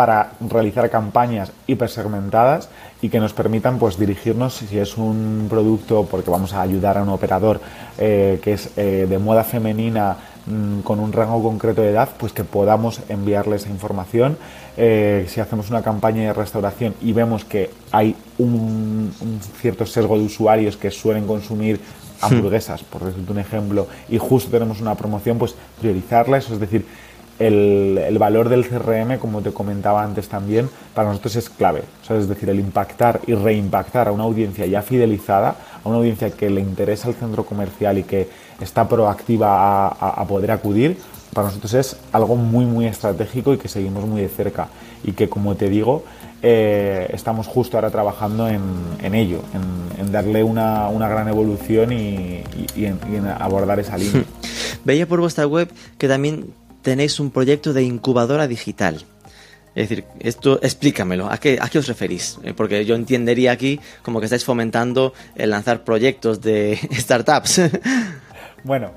para 0.00 0.30
realizar 0.40 0.88
campañas 0.88 1.52
hipersegmentadas 1.66 2.70
y 3.02 3.10
que 3.10 3.20
nos 3.20 3.34
permitan 3.34 3.78
pues 3.78 3.98
dirigirnos 3.98 4.54
si 4.54 4.78
es 4.78 4.96
un 4.96 5.46
producto 5.50 6.08
porque 6.10 6.30
vamos 6.30 6.54
a 6.54 6.62
ayudar 6.62 6.96
a 6.96 7.02
un 7.02 7.10
operador 7.10 7.60
eh, 7.98 8.40
que 8.42 8.54
es 8.54 8.70
eh, 8.78 9.06
de 9.06 9.18
moda 9.18 9.44
femenina 9.44 10.16
mm, 10.46 10.80
con 10.80 11.00
un 11.00 11.12
rango 11.12 11.42
concreto 11.42 11.82
de 11.82 11.90
edad 11.90 12.08
pues 12.16 12.32
que 12.32 12.44
podamos 12.44 13.02
enviarle 13.10 13.56
esa 13.56 13.68
información. 13.68 14.38
Eh, 14.78 15.26
si 15.28 15.38
hacemos 15.42 15.68
una 15.68 15.82
campaña 15.82 16.22
de 16.22 16.32
restauración 16.32 16.94
y 17.02 17.12
vemos 17.12 17.44
que 17.44 17.68
hay 17.92 18.16
un, 18.38 19.12
cierto 19.60 19.84
sesgo 19.84 20.16
de 20.16 20.24
usuarios 20.24 20.78
que 20.78 20.90
suelen 20.90 21.26
consumir 21.26 21.78
hamburguesas 22.22 22.84
por 22.84 23.04
decirte 23.04 23.32
un 23.32 23.38
ejemplo 23.38 23.86
y 24.08 24.16
justo 24.16 24.50
tenemos 24.50 24.80
una 24.80 24.94
promoción 24.94 25.36
pues 25.36 25.54
priorizarla 25.78 26.38
eso 26.38 26.54
es 26.54 26.60
decir 26.60 26.86
el, 27.40 28.16
valor 28.18 28.50
del 28.50 28.68
CRM, 28.68 29.18
como 29.18 29.40
te 29.40 29.50
comentaba 29.50 30.02
antes 30.02 30.28
también, 30.28 30.68
para 30.94 31.08
nosotros 31.08 31.36
es 31.36 31.48
clave. 31.48 31.82
es 32.08 32.28
decir, 32.28 32.50
el 32.50 32.60
impactar 32.60 33.20
y 33.26 33.34
reimpactar 33.34 34.08
a 34.08 34.12
una 34.12 34.24
audiencia 34.24 34.66
ya 34.66 34.82
fidelizada, 34.82 35.56
a 35.82 35.88
una 35.88 35.98
audiencia 35.98 36.30
que 36.30 36.50
le 36.50 36.60
interesa 36.60 37.08
el 37.08 37.14
centro 37.14 37.44
comercial 37.44 37.98
y 37.98 38.02
que 38.02 38.28
está 38.60 38.86
proactiva 38.86 39.88
a, 39.88 40.24
poder 40.26 40.50
acudir, 40.50 40.98
para 41.32 41.46
nosotros 41.48 41.72
es 41.74 41.96
algo 42.12 42.36
muy, 42.36 42.66
muy 42.66 42.86
estratégico 42.86 43.54
y 43.54 43.58
que 43.58 43.68
seguimos 43.68 44.04
muy 44.04 44.20
de 44.20 44.28
cerca. 44.28 44.68
Y 45.02 45.12
que, 45.12 45.30
como 45.30 45.54
te 45.56 45.70
digo, 45.70 46.04
eh, 46.42 47.08
estamos 47.14 47.46
justo 47.46 47.78
ahora 47.78 47.90
trabajando 47.90 48.48
en, 48.48 49.14
ello, 49.14 49.40
en, 49.98 50.12
darle 50.12 50.44
una, 50.44 50.90
gran 50.90 51.28
evolución 51.28 51.92
y, 51.92 52.42
en, 52.76 52.98
abordar 53.38 53.80
esa 53.80 53.96
línea. 53.96 54.24
Veía 54.84 55.06
por 55.06 55.20
vuestra 55.20 55.46
web 55.46 55.70
que 55.96 56.08
también 56.08 56.52
tenéis 56.82 57.20
un 57.20 57.30
proyecto 57.30 57.72
de 57.72 57.82
incubadora 57.82 58.46
digital. 58.46 59.04
Es 59.74 59.88
decir, 59.88 60.04
esto 60.18 60.58
explícamelo, 60.62 61.30
¿a 61.30 61.38
qué, 61.38 61.58
a 61.60 61.68
qué 61.68 61.78
os 61.78 61.86
referís? 61.86 62.38
Eh, 62.42 62.54
porque 62.54 62.84
yo 62.84 62.96
entendería 62.96 63.52
aquí 63.52 63.78
como 64.02 64.18
que 64.18 64.26
estáis 64.26 64.44
fomentando 64.44 65.12
el 65.36 65.50
lanzar 65.50 65.84
proyectos 65.84 66.40
de 66.40 66.78
startups. 66.92 67.62
Bueno, 68.62 68.90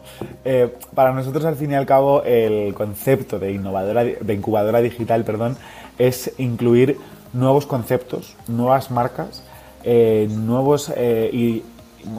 eh, 0.43 0.73
para 0.93 1.13
nosotros 1.13 1.45
al 1.45 1.55
fin 1.55 1.71
y 1.71 1.75
al 1.75 1.85
cabo 1.85 2.21
el 2.23 2.73
concepto 2.73 3.39
de, 3.39 3.53
innovadora, 3.53 4.03
incubadora 4.03 4.81
digital 4.81 5.23
perdón, 5.23 5.55
es 5.97 6.33
incluir 6.37 6.97
nuevos 7.31 7.65
conceptos, 7.65 8.35
nuevas 8.49 8.91
marcas, 8.91 9.41
eh, 9.85 10.27
nuevos 10.29 10.91
y 11.31 11.63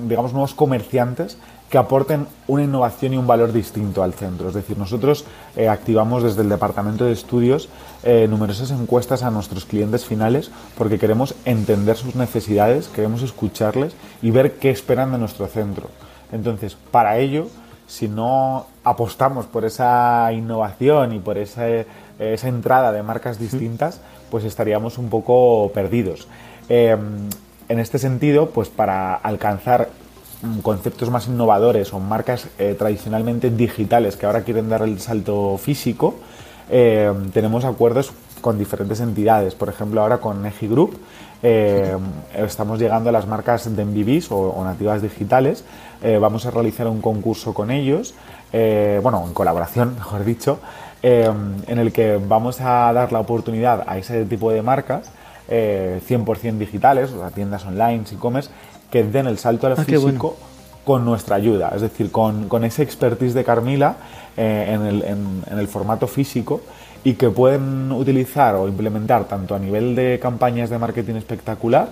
digamos 0.08 0.32
nuevos 0.32 0.54
comerciantes 0.54 1.36
que 1.74 1.78
aporten 1.78 2.28
una 2.46 2.62
innovación 2.62 3.14
y 3.14 3.16
un 3.16 3.26
valor 3.26 3.52
distinto 3.52 4.04
al 4.04 4.12
centro. 4.12 4.46
Es 4.46 4.54
decir, 4.54 4.78
nosotros 4.78 5.24
eh, 5.56 5.68
activamos 5.68 6.22
desde 6.22 6.42
el 6.42 6.48
Departamento 6.48 7.04
de 7.04 7.10
Estudios 7.10 7.68
eh, 8.04 8.28
numerosas 8.30 8.70
encuestas 8.70 9.24
a 9.24 9.32
nuestros 9.32 9.64
clientes 9.64 10.04
finales 10.04 10.52
porque 10.78 11.00
queremos 11.00 11.34
entender 11.44 11.96
sus 11.96 12.14
necesidades, 12.14 12.86
queremos 12.86 13.22
escucharles 13.22 13.96
y 14.22 14.30
ver 14.30 14.52
qué 14.52 14.70
esperan 14.70 15.10
de 15.10 15.18
nuestro 15.18 15.48
centro. 15.48 15.88
Entonces, 16.30 16.76
para 16.92 17.18
ello, 17.18 17.48
si 17.88 18.06
no 18.06 18.66
apostamos 18.84 19.46
por 19.46 19.64
esa 19.64 20.32
innovación 20.32 21.12
y 21.12 21.18
por 21.18 21.38
esa, 21.38 21.66
esa 22.20 22.48
entrada 22.48 22.92
de 22.92 23.02
marcas 23.02 23.40
distintas, 23.40 24.00
pues 24.30 24.44
estaríamos 24.44 24.96
un 24.96 25.08
poco 25.08 25.72
perdidos. 25.74 26.28
Eh, 26.68 26.96
en 27.68 27.78
este 27.80 27.98
sentido, 27.98 28.50
pues 28.50 28.68
para 28.68 29.16
alcanzar 29.16 29.88
conceptos 30.62 31.10
más 31.10 31.26
innovadores 31.26 31.92
o 31.92 32.00
marcas 32.00 32.48
eh, 32.58 32.74
tradicionalmente 32.78 33.50
digitales 33.50 34.16
que 34.16 34.26
ahora 34.26 34.42
quieren 34.42 34.68
dar 34.68 34.82
el 34.82 35.00
salto 35.00 35.58
físico, 35.58 36.14
eh, 36.70 37.12
tenemos 37.32 37.64
acuerdos 37.64 38.12
con 38.40 38.58
diferentes 38.58 39.00
entidades. 39.00 39.54
Por 39.54 39.68
ejemplo, 39.68 40.00
ahora 40.00 40.18
con 40.18 40.44
Eji 40.44 40.68
Group 40.68 40.98
eh, 41.42 41.96
estamos 42.34 42.78
llegando 42.78 43.10
a 43.10 43.12
las 43.12 43.26
marcas 43.26 43.74
de 43.74 43.84
MVBs 43.84 44.30
o, 44.30 44.62
nativas 44.64 45.02
digitales. 45.02 45.64
vamos 46.20 46.44
a 46.44 46.50
realizar 46.50 46.86
un 46.86 47.00
concurso 47.00 47.54
con 47.54 47.70
ellos, 47.70 48.14
bueno, 48.52 49.24
en 49.26 49.32
colaboración, 49.32 49.94
mejor 49.96 50.24
dicho, 50.24 50.58
en 51.02 51.78
el 51.78 51.92
que 51.92 52.18
vamos 52.18 52.60
a 52.60 52.92
dar 52.92 53.12
la 53.12 53.20
oportunidad 53.20 53.84
a 53.86 53.96
ese 53.98 54.24
tipo 54.26 54.50
de 54.50 54.62
marcas 54.62 55.10
100% 55.48 56.58
digitales, 56.58 57.12
o 57.12 57.20
sea, 57.20 57.30
tiendas 57.30 57.64
online, 57.66 58.04
e-commerce, 58.10 58.50
que 58.90 59.04
den 59.04 59.26
el 59.26 59.38
salto 59.38 59.66
al 59.66 59.74
ah, 59.74 59.84
físico 59.84 60.36
con 60.84 61.04
nuestra 61.04 61.36
ayuda, 61.36 61.72
es 61.74 61.80
decir, 61.80 62.10
con, 62.10 62.48
con 62.48 62.64
ese 62.64 62.82
expertise 62.82 63.34
de 63.34 63.42
Carmila 63.42 63.96
eh, 64.36 64.66
en, 64.68 64.82
el, 64.82 65.02
en, 65.02 65.58
el, 65.58 65.66
formato 65.66 66.06
físico 66.06 66.60
y 67.02 67.14
que 67.14 67.30
pueden 67.30 67.90
utilizar 67.90 68.54
o 68.54 68.68
implementar 68.68 69.24
tanto 69.24 69.54
a 69.54 69.58
nivel 69.58 69.94
de 69.94 70.18
campañas 70.20 70.68
de 70.70 70.78
marketing 70.78 71.14
espectacular 71.14 71.88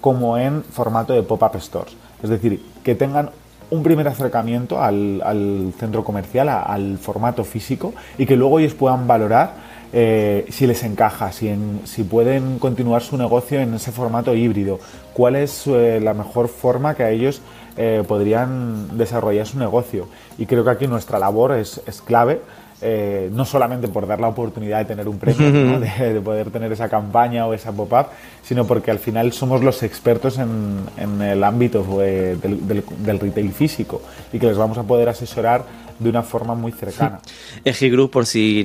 como 0.00 0.36
en 0.36 0.62
formato 0.62 1.14
de 1.14 1.22
pop-up 1.22 1.58
stores. 1.60 1.96
Es 2.22 2.28
decir, 2.28 2.62
que 2.82 2.94
tengan 2.94 3.30
un 3.70 3.82
primer 3.82 4.06
acercamiento 4.06 4.82
al, 4.82 5.22
al 5.24 5.72
centro 5.78 6.04
comercial, 6.04 6.48
al 6.50 6.98
formato 6.98 7.44
físico 7.44 7.94
y 8.18 8.26
que 8.26 8.36
luego 8.36 8.58
ellos 8.58 8.74
puedan 8.74 9.06
valorar 9.06 9.63
eh, 9.96 10.46
si 10.50 10.66
les 10.66 10.82
encaja, 10.82 11.30
si, 11.30 11.54
si, 11.84 12.02
pueden 12.02 12.58
continuar 12.58 13.00
su 13.02 13.16
negocio 13.16 13.60
en 13.60 13.74
ese 13.74 13.92
formato 13.92 14.34
híbrido, 14.34 14.80
cuál 15.12 15.36
es 15.36 15.68
eh, 15.68 16.00
la 16.02 16.14
mejor 16.14 16.48
forma 16.48 16.96
que 16.96 17.04
a 17.04 17.10
ellos 17.10 17.40
eh, 17.76 18.02
podrían 18.06 18.98
desarrollar 18.98 19.46
su 19.46 19.58
negocio. 19.58 20.08
Y 20.36 20.46
creo 20.46 20.64
que 20.64 20.70
aquí 20.70 20.86
nuestra 20.88 21.18
labor 21.18 21.52
es, 21.56 21.80
clave 22.04 22.40
eh, 22.80 23.30
no 23.32 23.44
solamente 23.44 23.88
por 23.88 24.06
dar 24.06 24.20
la 24.20 24.28
oportunidad 24.28 24.78
de 24.78 24.84
tener 24.84 25.08
un 25.08 25.18
premio, 25.18 25.80
de, 25.80 26.20
poder 26.20 26.50
tener 26.50 26.70
esa 26.70 26.88
campaña 26.88 27.46
o 27.46 27.54
esa 27.54 27.72
pop-up, 27.72 28.06
sino 28.42 28.64
porque 28.66 28.90
al 28.90 28.98
final 28.98 29.32
somos 29.32 29.62
los 29.62 29.82
expertos 29.82 30.38
en, 30.38 31.22
el 31.22 31.42
ámbito 31.42 31.84
eh, 32.02 32.36
del, 32.36 33.18
retail 33.18 33.52
físico 33.52 34.02
y 34.32 34.38
que 34.38 34.46
les 34.46 34.56
vamos 34.56 34.78
a 34.78 34.82
poder 34.82 35.08
asesorar 35.08 35.64
de 36.04 36.10
una 36.10 36.22
forma 36.22 36.54
muy 36.54 36.70
cercana. 36.70 37.20
Eji 37.64 37.90
Group, 37.90 38.10
por 38.10 38.26
si 38.26 38.62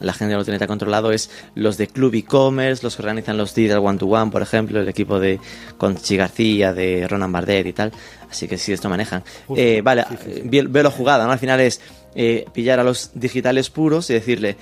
la 0.00 0.12
gente 0.12 0.32
no 0.32 0.38
lo 0.38 0.44
tiene 0.44 0.58
tan 0.58 0.68
controlado, 0.68 1.12
es 1.12 1.30
los 1.54 1.76
de 1.76 1.88
Club 1.88 2.14
e-commerce, 2.14 2.82
los 2.82 2.96
que 2.96 3.02
organizan 3.02 3.36
los 3.36 3.54
días 3.54 3.78
One 3.78 3.98
to 3.98 4.06
One, 4.06 4.30
por 4.30 4.40
ejemplo, 4.40 4.80
el 4.80 4.88
equipo 4.88 5.20
de 5.20 5.40
Conchi 5.76 6.16
García, 6.16 6.72
de 6.72 7.06
Ronan 7.06 7.32
Bardet 7.32 7.66
y 7.66 7.72
tal. 7.72 7.92
Así 8.30 8.46
que 8.46 8.56
sí, 8.56 8.72
esto 8.72 8.88
manejan. 8.88 9.22
Eh, 9.56 9.80
vale, 9.82 10.04
veo 10.44 10.82
la 10.82 10.90
jugada, 10.90 11.26
¿no? 11.26 11.32
Al 11.32 11.38
final 11.38 11.60
es 11.60 11.80
eh, 12.14 12.46
pillar 12.52 12.78
a 12.80 12.84
los 12.84 13.10
digitales 13.14 13.70
puros 13.70 14.08
y 14.10 14.14
decirle, 14.14 14.56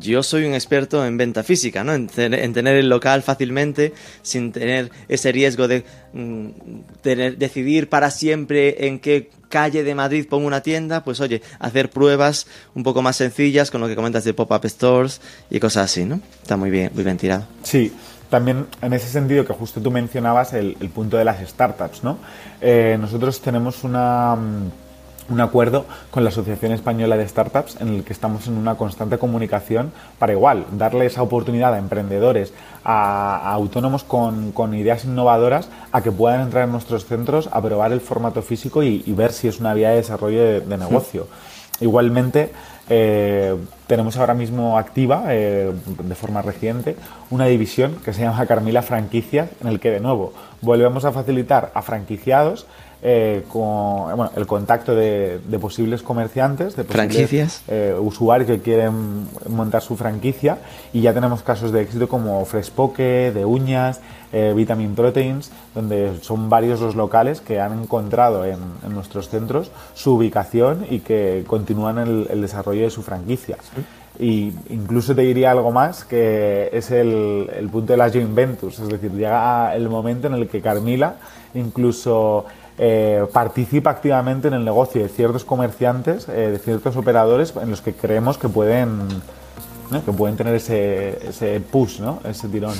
yo 0.00 0.22
soy 0.22 0.44
un 0.44 0.54
experto 0.54 1.04
en 1.04 1.16
venta 1.16 1.42
física, 1.42 1.84
¿no? 1.84 1.94
En, 1.94 2.08
tener 2.08 2.76
el 2.76 2.88
local 2.88 3.22
fácilmente, 3.22 3.92
sin 4.22 4.52
tener 4.52 4.90
ese 5.08 5.30
riesgo 5.32 5.68
de 5.68 5.84
mm, 6.12 6.48
decidir 7.02 7.88
para 7.88 8.10
siempre 8.10 8.86
en 8.86 8.98
qué 8.98 9.30
calle 9.48 9.84
de 9.84 9.94
Madrid 9.94 10.26
pongo 10.28 10.46
una 10.46 10.62
tienda, 10.62 11.04
pues 11.04 11.20
oye, 11.20 11.42
hacer 11.58 11.90
pruebas 11.90 12.46
un 12.74 12.82
poco 12.82 13.02
más 13.02 13.16
sencillas 13.16 13.70
con 13.70 13.80
lo 13.80 13.88
que 13.88 13.96
comentas 13.96 14.24
de 14.24 14.34
pop-up 14.34 14.66
stores 14.68 15.20
y 15.50 15.60
cosas 15.60 15.84
así, 15.84 16.04
¿no? 16.04 16.20
Está 16.42 16.56
muy 16.56 16.70
bien, 16.70 16.90
muy 16.94 17.04
bien 17.04 17.16
tirado. 17.16 17.46
Sí, 17.62 17.92
también 18.28 18.66
en 18.82 18.92
ese 18.92 19.08
sentido 19.08 19.44
que 19.44 19.52
justo 19.52 19.80
tú 19.80 19.90
mencionabas 19.90 20.52
el, 20.54 20.74
punto 20.94 21.16
de 21.16 21.24
las 21.24 21.46
startups, 21.48 22.04
¿no? 22.04 22.18
Eh, 22.60 22.96
nosotros 23.00 23.40
tenemos 23.40 23.84
una 23.84 24.36
mm, 24.36 24.70
un 25.28 25.40
acuerdo 25.40 25.84
con 26.10 26.24
la 26.24 26.30
Asociación 26.30 26.72
Española 26.72 27.16
de 27.16 27.28
Startups 27.28 27.80
en 27.80 27.88
el 27.88 28.04
que 28.04 28.12
estamos 28.12 28.46
en 28.46 28.56
una 28.56 28.76
constante 28.76 29.18
comunicación 29.18 29.92
para 30.18 30.32
igual 30.32 30.64
darle 30.72 31.06
esa 31.06 31.22
oportunidad 31.22 31.74
a 31.74 31.78
emprendedores, 31.78 32.52
a, 32.84 33.52
autónomos 33.52 34.04
con, 34.04 34.74
ideas 34.74 35.04
innovadoras 35.04 35.68
a 35.92 36.02
que 36.02 36.12
puedan 36.12 36.42
entrar 36.42 36.64
en 36.64 36.72
nuestros 36.72 37.04
centros 37.04 37.48
a 37.52 37.60
probar 37.60 37.92
el 37.92 38.00
formato 38.00 38.42
físico 38.42 38.82
y, 38.82 39.02
ver 39.18 39.32
si 39.32 39.48
es 39.48 39.58
una 39.58 39.74
vía 39.74 39.90
de 39.90 39.96
desarrollo 39.96 40.60
de, 40.60 40.76
negocio. 40.76 41.26
Igualmente, 41.80 42.52
eh, 42.88 43.56
tenemos 43.86 44.16
ahora 44.16 44.34
mismo 44.34 44.78
activa, 44.78 45.24
eh, 45.28 45.72
de 45.86 46.14
forma 46.14 46.40
reciente, 46.40 46.96
una 47.30 47.46
división 47.46 47.96
que 48.04 48.12
se 48.12 48.22
llama 48.22 48.46
Carmila 48.46 48.82
Franquicias, 48.82 49.50
en 49.60 49.68
el 49.68 49.80
que 49.80 49.90
de 49.90 50.00
nuevo 50.00 50.32
volvemos 50.60 51.04
a 51.04 51.12
facilitar 51.12 51.72
a 51.74 51.82
franquiciados 51.82 52.66
eh, 53.00 53.44
con 53.48 54.28
el 54.34 54.46
contacto 54.48 54.92
de, 54.92 55.38
posibles 55.60 56.02
comerciantes, 56.02 56.74
de 56.74 56.82
posibles 56.82 57.62
eh, 57.68 57.94
usuarios 57.96 58.50
que 58.50 58.58
quieren 58.58 59.28
montar 59.48 59.82
su 59.82 59.96
franquicia. 59.96 60.58
Y 60.92 61.02
ya 61.02 61.14
tenemos 61.14 61.42
casos 61.42 61.70
de 61.70 61.82
éxito 61.82 62.08
como 62.08 62.44
Frespoke, 62.44 63.32
de 63.32 63.44
uñas, 63.44 64.00
eh, 64.32 64.52
Vitamin 64.56 64.96
Proteins, 64.96 65.52
donde 65.76 66.18
son 66.22 66.50
varios 66.50 66.80
los 66.80 66.96
locales 66.96 67.40
que 67.40 67.60
han 67.60 67.80
encontrado 67.80 68.44
en, 68.44 68.58
nuestros 68.92 69.28
centros 69.28 69.70
su 69.94 70.14
ubicación 70.14 70.84
y 70.90 70.98
que 70.98 71.44
continúan 71.46 71.98
el, 71.98 72.40
desarrollo 72.40 72.82
de 72.82 72.90
su 72.90 73.02
franquicia. 73.02 73.58
Y 74.18 74.52
incluso 74.70 75.14
te 75.14 75.22
diría 75.22 75.52
algo 75.52 75.70
más, 75.70 76.04
que 76.04 76.68
es 76.72 76.90
el, 76.90 77.48
el 77.56 77.68
punto 77.68 77.92
de 77.92 77.96
las 77.96 78.12
joint 78.12 78.34
ventures, 78.34 78.80
es 78.80 78.88
decir, 78.88 79.12
llega 79.12 79.72
el 79.76 79.88
momento 79.88 80.26
en 80.26 80.34
el 80.34 80.48
que 80.48 80.60
Carmila 80.60 81.14
incluso 81.54 82.44
eh, 82.78 83.24
participa 83.32 83.90
activamente 83.90 84.48
en 84.48 84.54
el 84.54 84.64
negocio 84.64 85.02
de 85.02 85.08
ciertos 85.08 85.44
comerciantes, 85.44 86.28
eh, 86.28 86.50
de 86.52 86.58
ciertos 86.58 86.96
operadores 86.96 87.52
en 87.60 87.70
los 87.70 87.80
que 87.80 87.92
creemos 87.92 88.38
que 88.38 88.48
pueden, 88.48 89.08
que 90.04 90.12
pueden 90.12 90.36
tener 90.36 90.54
ese, 90.54 91.18
ese 91.28 91.60
push, 91.60 91.98
¿no? 92.00 92.20
ese 92.24 92.48
tirón. 92.48 92.74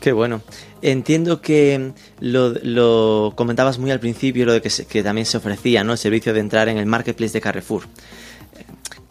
Qué 0.00 0.12
bueno. 0.12 0.42
Entiendo 0.82 1.40
que 1.40 1.92
lo, 2.20 3.32
comentabas 3.34 3.78
muy 3.78 3.90
al 3.90 4.00
principio, 4.00 4.44
lo 4.44 4.52
de 4.52 4.60
que, 4.60 4.70
que, 4.88 5.02
también 5.02 5.26
se 5.26 5.38
ofrecía, 5.38 5.82
¿no? 5.82 5.92
El 5.92 5.98
servicio 5.98 6.34
de 6.34 6.40
entrar 6.40 6.68
en 6.68 6.76
el 6.76 6.86
marketplace 6.86 7.32
de 7.32 7.40
Carrefour. 7.40 7.84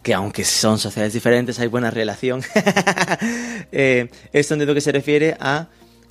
Que 0.02 0.14
aunque 0.14 0.44
son 0.44 0.78
sociedades 0.78 1.12
diferentes, 1.12 1.58
hay 1.58 1.66
buena 1.66 1.90
relación. 1.90 2.42
eh, 3.72 4.08
esto 4.32 4.54
entiendo 4.54 4.72
que 4.72 4.80
se 4.80 4.92
refiere 4.92 5.36
a 5.40 5.66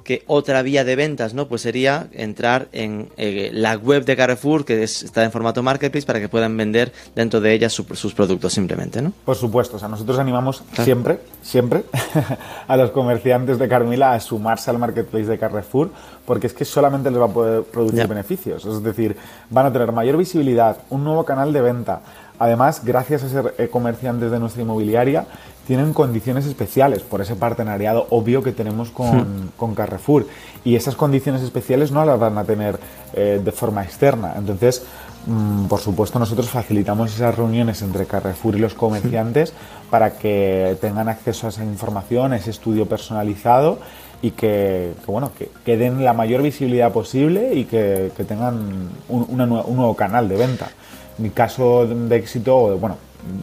que 0.05 0.23
otra 0.27 0.61
vía 0.61 0.83
de 0.85 0.95
ventas, 0.95 1.33
¿no? 1.33 1.47
Pues 1.47 1.63
sería 1.63 2.07
entrar 2.13 2.67
en 2.71 3.09
eh, 3.17 3.49
la 3.51 3.75
web 3.75 4.05
de 4.05 4.15
Carrefour, 4.15 4.63
que 4.63 4.83
está 4.83 5.23
en 5.23 5.31
formato 5.31 5.63
marketplace, 5.63 6.05
para 6.05 6.19
que 6.19 6.29
puedan 6.29 6.55
vender 6.55 6.93
dentro 7.15 7.41
de 7.41 7.51
ella 7.53 7.69
sus 7.69 8.13
productos 8.13 8.53
simplemente, 8.53 9.01
¿no? 9.01 9.11
Por 9.25 9.35
supuesto, 9.35 9.77
o 9.77 9.79
sea, 9.79 9.89
nosotros 9.89 10.19
animamos 10.19 10.63
siempre, 10.83 11.19
siempre 11.41 11.83
a 12.67 12.77
los 12.77 12.91
comerciantes 12.91 13.57
de 13.57 13.67
Carmila 13.67 14.13
a 14.13 14.19
sumarse 14.19 14.69
al 14.69 14.77
marketplace 14.77 15.25
de 15.25 15.39
Carrefour, 15.39 15.89
porque 16.25 16.47
es 16.47 16.53
que 16.53 16.65
solamente 16.65 17.11
les 17.11 17.19
va 17.19 17.25
a 17.25 17.33
poder 17.33 17.63
producir 17.63 18.07
beneficios. 18.07 18.65
Es 18.65 18.83
decir, 18.83 19.15
van 19.49 19.67
a 19.67 19.73
tener 19.73 19.91
mayor 19.91 20.17
visibilidad, 20.17 20.77
un 20.89 21.03
nuevo 21.03 21.23
canal 21.23 21.53
de 21.53 21.61
venta. 21.61 22.01
Además, 22.39 22.81
gracias 22.83 23.23
a 23.23 23.29
ser 23.29 23.55
eh, 23.57 23.69
comerciantes 23.69 24.31
de 24.31 24.39
nuestra 24.39 24.61
inmobiliaria, 24.61 25.25
tienen 25.67 25.93
condiciones 25.93 26.45
especiales 26.45 27.01
por 27.01 27.21
ese 27.21 27.35
partenariado 27.35 28.07
obvio 28.09 28.43
que 28.43 28.51
tenemos 28.51 28.91
con, 28.91 29.17
hmm. 29.17 29.51
con 29.57 29.73
Carrefour. 29.73 30.27
Y 30.63 30.75
esas 30.75 30.95
condiciones 30.95 31.41
especiales 31.41 31.91
no 31.91 32.05
las 32.05 32.19
van 32.19 32.37
a 32.37 32.43
tener 32.43 32.79
eh, 33.13 33.41
de 33.43 33.51
forma 33.51 33.83
externa. 33.83 34.33
Entonces, 34.37 34.83
mm, 35.25 35.65
por 35.65 35.79
supuesto, 35.79 36.19
nosotros 36.19 36.49
facilitamos 36.49 37.15
esas 37.15 37.35
reuniones 37.35 37.81
entre 37.81 38.05
Carrefour 38.05 38.55
y 38.55 38.59
los 38.59 38.73
comerciantes 38.73 39.53
hmm. 39.53 39.89
para 39.89 40.17
que 40.17 40.77
tengan 40.81 41.07
acceso 41.07 41.47
a 41.47 41.49
esa 41.49 41.63
información, 41.63 42.33
a 42.33 42.37
ese 42.37 42.51
estudio 42.51 42.85
personalizado 42.85 43.79
y 44.21 44.31
que, 44.31 44.91
bueno, 45.07 45.31
que, 45.65 45.77
den 45.77 46.03
la 46.03 46.13
mayor 46.13 46.41
visibilidad 46.41 46.91
posible 46.91 47.53
y 47.53 47.65
que, 47.65 48.11
tengan 48.27 48.89
un, 49.09 49.25
un 49.29 49.75
nuevo 49.75 49.95
canal 49.95 50.29
de 50.29 50.37
venta. 50.37 50.69
Mi 51.17 51.29
caso 51.29 51.87
de 51.87 52.15
éxito, 52.15 52.77
bueno, 52.77 52.97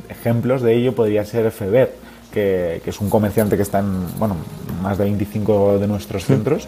ejemplos 0.08 0.62
de 0.62 0.74
ello 0.74 0.94
podría 0.94 1.24
ser 1.24 1.50
Feber 1.50 2.02
que, 2.32 2.82
es 2.84 3.00
un 3.00 3.10
comerciante 3.10 3.56
que 3.56 3.62
está 3.62 3.78
en 3.78 4.18
bueno, 4.18 4.36
más 4.82 4.98
de 4.98 5.04
25 5.04 5.78
de 5.78 5.86
nuestros 5.86 6.24
centros 6.24 6.66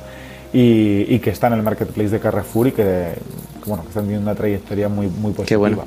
y, 0.53 1.19
que 1.19 1.31
está 1.31 1.49
en 1.49 1.55
el 1.55 1.63
marketplace 1.63 2.11
de 2.11 2.21
Carrefour 2.21 2.69
y 2.69 2.73
que, 2.73 3.09
bueno, 3.67 3.83
que 3.83 3.89
están 3.89 4.05
teniendo 4.05 4.31
una 4.31 4.37
trayectoria 4.37 4.89
muy, 4.89 5.09
muy 5.09 5.33
positiva. 5.33 5.47
Qué 5.47 5.57
bueno. 5.57 5.85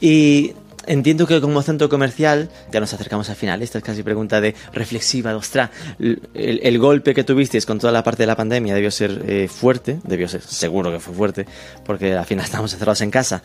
Y 0.00 0.54
entiendo 0.86 1.26
que 1.26 1.40
como 1.40 1.62
centro 1.62 1.88
comercial, 1.88 2.48
ya 2.70 2.80
nos 2.80 2.92
acercamos 2.92 3.28
al 3.30 3.36
final, 3.36 3.62
esta 3.62 3.78
es 3.78 3.84
casi 3.84 4.02
pregunta 4.02 4.40
de 4.40 4.54
reflexiva, 4.72 5.34
ostras, 5.36 5.70
el, 5.98 6.78
golpe 6.78 7.14
que 7.14 7.24
tuvisteis 7.24 7.66
con 7.66 7.78
toda 7.78 7.92
la 7.92 8.02
parte 8.02 8.24
de 8.24 8.26
la 8.26 8.36
pandemia 8.36 8.74
debió 8.74 8.90
ser 8.90 9.22
eh, 9.26 9.48
fuerte, 9.48 10.00
debió 10.04 10.28
ser, 10.28 10.42
seguro 10.42 10.90
que 10.90 10.98
fue 10.98 11.14
fuerte, 11.14 11.46
porque 11.84 12.14
al 12.14 12.26
final 12.26 12.44
estábamos 12.46 12.72
encerrados 12.72 13.00
en 13.02 13.10
casa. 13.10 13.42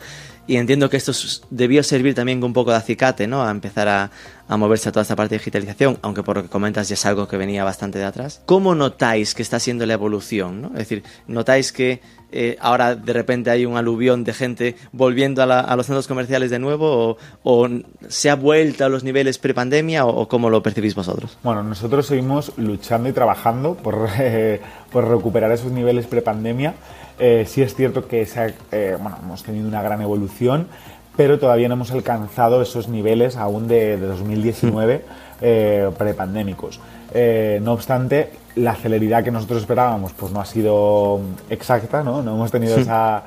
Y 0.48 0.56
entiendo 0.56 0.88
que 0.88 0.96
esto 0.96 1.12
debió 1.50 1.82
servir 1.82 2.14
también 2.14 2.42
un 2.42 2.54
poco 2.54 2.70
de 2.70 2.78
acicate, 2.78 3.26
¿no? 3.26 3.46
A 3.46 3.50
empezar 3.50 3.86
a, 3.86 4.10
moverse 4.56 4.88
a 4.88 4.92
toda 4.92 5.02
esta 5.02 5.14
parte 5.14 5.34
de 5.34 5.40
digitalización, 5.40 5.98
aunque 6.00 6.22
por 6.22 6.38
lo 6.38 6.42
que 6.42 6.48
comentas 6.48 6.88
ya 6.88 6.94
es 6.94 7.04
algo 7.04 7.28
que 7.28 7.36
venía 7.36 7.64
bastante 7.64 7.98
de 7.98 8.06
atrás. 8.06 8.40
¿Cómo 8.46 8.74
notáis 8.74 9.34
que 9.34 9.42
está 9.42 9.60
siendo 9.60 9.84
la 9.84 9.92
evolución? 9.92 10.70
Es 10.72 10.78
decir, 10.78 11.02
¿notáis 11.26 11.70
que 11.70 12.00
eh, 12.32 12.56
ahora 12.60 12.94
de 12.94 13.12
repente 13.12 13.50
hay 13.50 13.66
un 13.66 13.76
aluvión 13.76 14.24
de 14.24 14.32
gente 14.32 14.76
volviendo 14.92 15.42
a, 15.42 15.76
los 15.76 15.86
centros 15.86 16.06
comerciales 16.06 16.50
de 16.50 16.58
nuevo 16.58 17.16
o, 17.42 17.68
se 18.08 18.30
ha 18.30 18.34
vuelto 18.34 18.84
a 18.84 18.88
los 18.88 19.04
niveles 19.04 19.38
prepandemia 19.38 20.04
o, 20.04 20.22
o 20.22 20.28
cómo 20.28 20.50
lo 20.50 20.62
percibís 20.62 20.94
vosotros? 20.94 21.38
Bueno, 21.42 21.62
nosotros 21.62 22.06
seguimos 22.06 22.52
luchando 22.56 23.08
y 23.08 23.12
trabajando 23.12 23.74
por, 23.74 24.08
eh, 24.18 24.60
por 24.92 25.08
recuperar 25.08 25.52
esos 25.52 25.72
niveles 25.72 26.06
prepandemia. 26.06 26.74
Eh, 27.18 27.44
sí 27.48 27.62
es 27.62 27.74
cierto 27.74 28.06
que 28.06 28.22
eh, 28.72 28.96
bueno, 29.00 29.18
hemos 29.22 29.42
tenido 29.42 29.66
una 29.66 29.82
gran 29.82 30.00
evolución, 30.00 30.68
pero 31.16 31.38
todavía 31.38 31.68
no 31.68 31.74
hemos 31.74 31.90
alcanzado 31.90 32.62
esos 32.62 32.88
niveles 32.88 33.36
aún 33.36 33.66
de, 33.66 33.96
2019 33.96 35.04
eh, 35.40 35.90
prepandémicos. 35.98 36.80
Eh, 37.14 37.60
no 37.62 37.72
obstante, 37.72 38.30
la 38.56 38.74
celeridad 38.74 39.24
que 39.24 39.30
nosotros 39.30 39.60
esperábamos 39.60 40.12
pues 40.12 40.32
no 40.32 40.40
ha 40.40 40.44
sido 40.44 41.20
exacta, 41.48 42.02
no, 42.02 42.22
no 42.22 42.34
hemos 42.34 42.50
tenido 42.50 42.76
esa, 42.76 43.22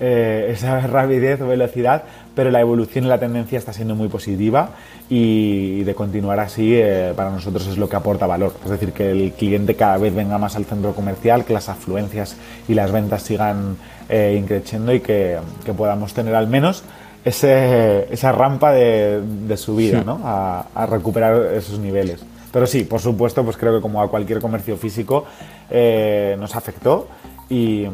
eh, 0.00 0.48
esa 0.50 0.80
rapidez 0.86 1.40
o 1.40 1.46
velocidad, 1.46 2.02
pero 2.34 2.50
la 2.50 2.60
evolución 2.60 3.04
y 3.04 3.08
la 3.08 3.18
tendencia 3.18 3.58
está 3.58 3.72
siendo 3.72 3.94
muy 3.94 4.08
positiva 4.08 4.70
y, 5.08 5.84
de 5.84 5.94
continuar 5.94 6.40
así 6.40 6.74
eh, 6.74 7.12
para 7.14 7.30
nosotros 7.30 7.66
es 7.66 7.78
lo 7.78 7.88
que 7.88 7.96
aporta 7.96 8.26
valor. 8.26 8.54
Es 8.64 8.70
decir, 8.70 8.92
que 8.92 9.10
el 9.10 9.32
cliente 9.32 9.76
cada 9.76 9.98
vez 9.98 10.14
venga 10.14 10.38
más 10.38 10.56
al 10.56 10.64
centro 10.64 10.94
comercial, 10.94 11.44
que 11.44 11.52
las 11.52 11.68
afluencias 11.68 12.36
y 12.68 12.74
las 12.74 12.90
ventas 12.90 13.22
sigan 13.22 13.76
eh, 14.08 14.36
increciendo 14.38 14.92
y 14.92 15.00
que, 15.00 15.38
que 15.64 15.72
podamos 15.72 16.12
tener 16.12 16.34
al 16.34 16.48
menos 16.48 16.82
ese, 17.24 18.12
esa 18.12 18.32
rampa 18.32 18.72
de, 18.72 19.22
de 19.22 19.56
subida, 19.56 20.02
¿no? 20.04 20.20
A, 20.24 20.86
recuperar 20.86 21.54
esos 21.54 21.78
niveles. 21.78 22.20
Pero 22.54 22.68
sí, 22.68 22.84
por 22.84 23.00
supuesto, 23.00 23.44
pues 23.44 23.56
creo 23.56 23.74
que 23.74 23.82
como 23.82 24.00
a 24.00 24.08
cualquier 24.08 24.40
comercio 24.40 24.76
físico 24.76 25.24
eh, 25.68 26.36
nos 26.38 26.54
afectó 26.54 27.08
y, 27.50 27.84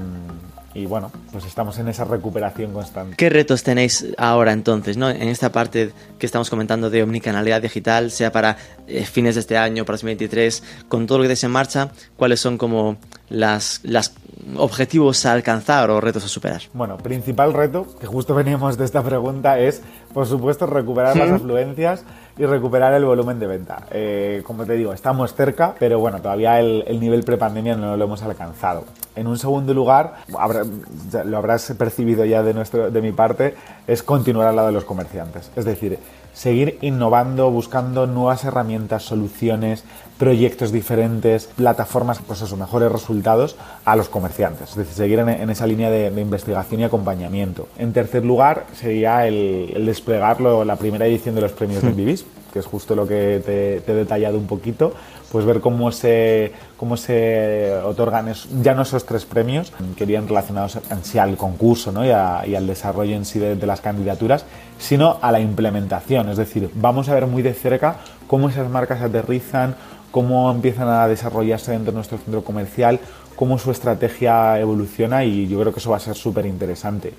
y 0.75 0.85
bueno, 0.85 1.11
pues 1.33 1.47
estamos 1.47 1.79
en 1.79 1.89
esa 1.89 2.05
recuperación 2.05 2.75
constante. 2.75 3.17
¿Qué 3.17 3.31
retos 3.31 3.63
tenéis 3.63 4.09
ahora 4.19 4.53
entonces, 4.53 4.99
¿no? 4.99 5.09
en 5.09 5.29
esta 5.29 5.51
parte 5.51 5.93
que 6.19 6.27
estamos 6.27 6.51
comentando 6.51 6.91
de 6.91 7.03
omnicanalidad 7.03 7.63
digital, 7.63 8.11
sea 8.11 8.33
para 8.33 8.59
eh, 8.87 9.07
fines 9.07 9.35
de 9.37 9.41
este 9.41 9.57
año, 9.57 9.87
para 9.87 9.95
2023, 9.95 10.63
con 10.89 11.07
todo 11.07 11.17
lo 11.17 11.23
que 11.23 11.29
tenéis 11.29 11.45
en 11.45 11.53
marcha, 11.53 11.89
cuáles 12.19 12.41
son 12.41 12.59
como 12.59 12.99
las, 13.31 13.81
las 13.83 14.13
objetivos 14.57 15.25
a 15.25 15.33
alcanzar 15.33 15.89
o 15.89 16.03
retos 16.03 16.25
a 16.27 16.29
superar? 16.29 16.61
Bueno, 16.75 16.99
principal 16.99 17.55
reto, 17.55 17.87
que 17.99 18.07
justo 18.07 18.35
veníamos 18.37 18.77
de 18.77 18.85
esta 18.85 19.03
pregunta, 19.03 19.59
es, 19.59 19.81
por 20.13 20.27
supuesto, 20.27 20.67
recuperar 20.67 21.17
las 21.17 21.31
afluencias 21.31 22.05
y 22.41 22.47
recuperar 22.47 22.95
el 22.95 23.05
volumen 23.05 23.39
de 23.39 23.47
venta. 23.47 23.83
Eh, 23.91 24.43
como 24.47 24.65
te 24.65 24.73
digo, 24.73 24.95
estamos 24.95 25.35
cerca, 25.35 25.75
pero 25.79 25.99
bueno, 25.99 26.23
todavía 26.23 26.59
el, 26.59 26.83
el 26.87 26.99
nivel 26.99 27.23
prepandemia 27.23 27.77
no 27.77 27.99
lo 27.99 28.05
hemos 28.05 28.23
alcanzado. 28.23 28.85
En 29.15 29.27
un 29.27 29.39
segundo 29.39 29.75
lugar, 29.75 30.15
lo 30.29 31.37
habrás 31.37 31.75
percibido 31.77 32.25
ya 32.25 32.43
de, 32.43 32.55
nuestro, 32.55 32.91
de 32.91 33.03
mi 33.03 33.13
parte, 33.13 33.55
es 33.87 34.03
continuar 34.03 34.49
al 34.49 34.57
lado 34.57 34.69
de 34.69 34.73
los 34.73 34.85
comerciantes. 34.85 35.51
Es 35.55 35.67
decir, 35.67 35.99
seguir 36.33 36.79
innovando, 36.81 37.51
buscando 37.51 38.07
nuevas 38.07 38.45
herramientas, 38.45 39.03
soluciones, 39.03 39.85
proyectos 40.19 40.71
diferentes, 40.71 41.47
plataformas, 41.47 42.21
pues 42.27 42.43
eso, 42.43 42.57
mejores 42.57 42.93
resultados 42.93 43.57
a 43.85 43.97
los 43.97 44.09
comerciantes. 44.09 44.71
Es 44.71 44.77
decir, 44.77 44.95
seguir 44.95 45.19
en, 45.21 45.51
esa 45.51 45.67
línea 45.67 45.91
de, 45.91 46.21
investigación 46.21 46.81
y 46.83 46.85
acompañamiento. 46.85 47.69
En 47.79 47.93
tercer 47.93 48.25
lugar, 48.25 48.67
sería 48.75 49.27
el, 49.27 49.83
desplegar 49.87 50.41
la 50.41 50.77
primera 50.77 51.07
edición 51.07 51.35
de 51.35 51.41
los 51.41 51.53
premios 51.53 51.83
de 51.83 51.93
Vivis, 51.93 52.27
que 52.53 52.59
es 52.59 52.67
justo 52.67 52.95
lo 52.95 53.07
que 53.07 53.43
te, 53.45 53.77
he 53.91 53.95
detallado 53.95 54.37
un 54.39 54.47
poquito, 54.47 54.93
pues 55.31 55.45
ver 55.45 55.61
cómo 55.61 55.93
se, 55.93 56.53
cómo 56.77 56.97
se 56.97 57.73
otorgan 57.85 58.33
ya 58.63 58.75
no 58.75 58.83
esos 58.83 59.07
tres 59.07 59.25
premios, 59.25 59.73
que 59.97 60.05
irían 60.05 60.27
relacionados 60.27 60.79
en 60.91 61.05
sí 61.05 61.19
al 61.19 61.37
concurso 61.37 61.93
¿no? 61.93 62.05
y, 62.05 62.11
al 62.11 62.67
desarrollo 62.67 63.15
en 63.15 63.25
sí 63.25 63.39
de, 63.39 63.67
las 63.67 63.81
candidaturas, 63.81 64.45
sino 64.79 65.19
a 65.23 65.31
la 65.31 65.41
implementación. 65.41 66.29
Es 66.31 66.37
decir, 66.37 66.71
vamos 66.75 67.09
a 67.09 67.15
ver 67.15 67.27
muy 67.27 67.43
de 67.43 67.55
cerca 67.55 67.97
cómo 68.27 68.49
esas 68.49 68.69
marcas 68.69 69.03
aterrizan, 69.03 69.77
cómo 70.11 70.51
empiezan 70.51 70.89
a 70.89 71.07
desarrollarse 71.07 71.73
dentro 71.73 71.93
de 71.93 71.97
nuestro 71.97 72.19
centro 72.19 72.43
comercial, 72.43 72.99
cómo 73.37 73.59
su 73.59 73.71
estrategia 73.71 74.59
evoluciona 74.59 75.25
y 75.25 75.47
yo 75.47 75.61
creo 75.61 75.73
que 75.73 75.79
eso 75.79 75.91
va 75.91 75.97
a 75.97 76.01
ser 76.01 76.17
súper 76.17 76.47
interesante. 76.47 77.13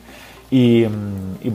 Y, 0.51 0.85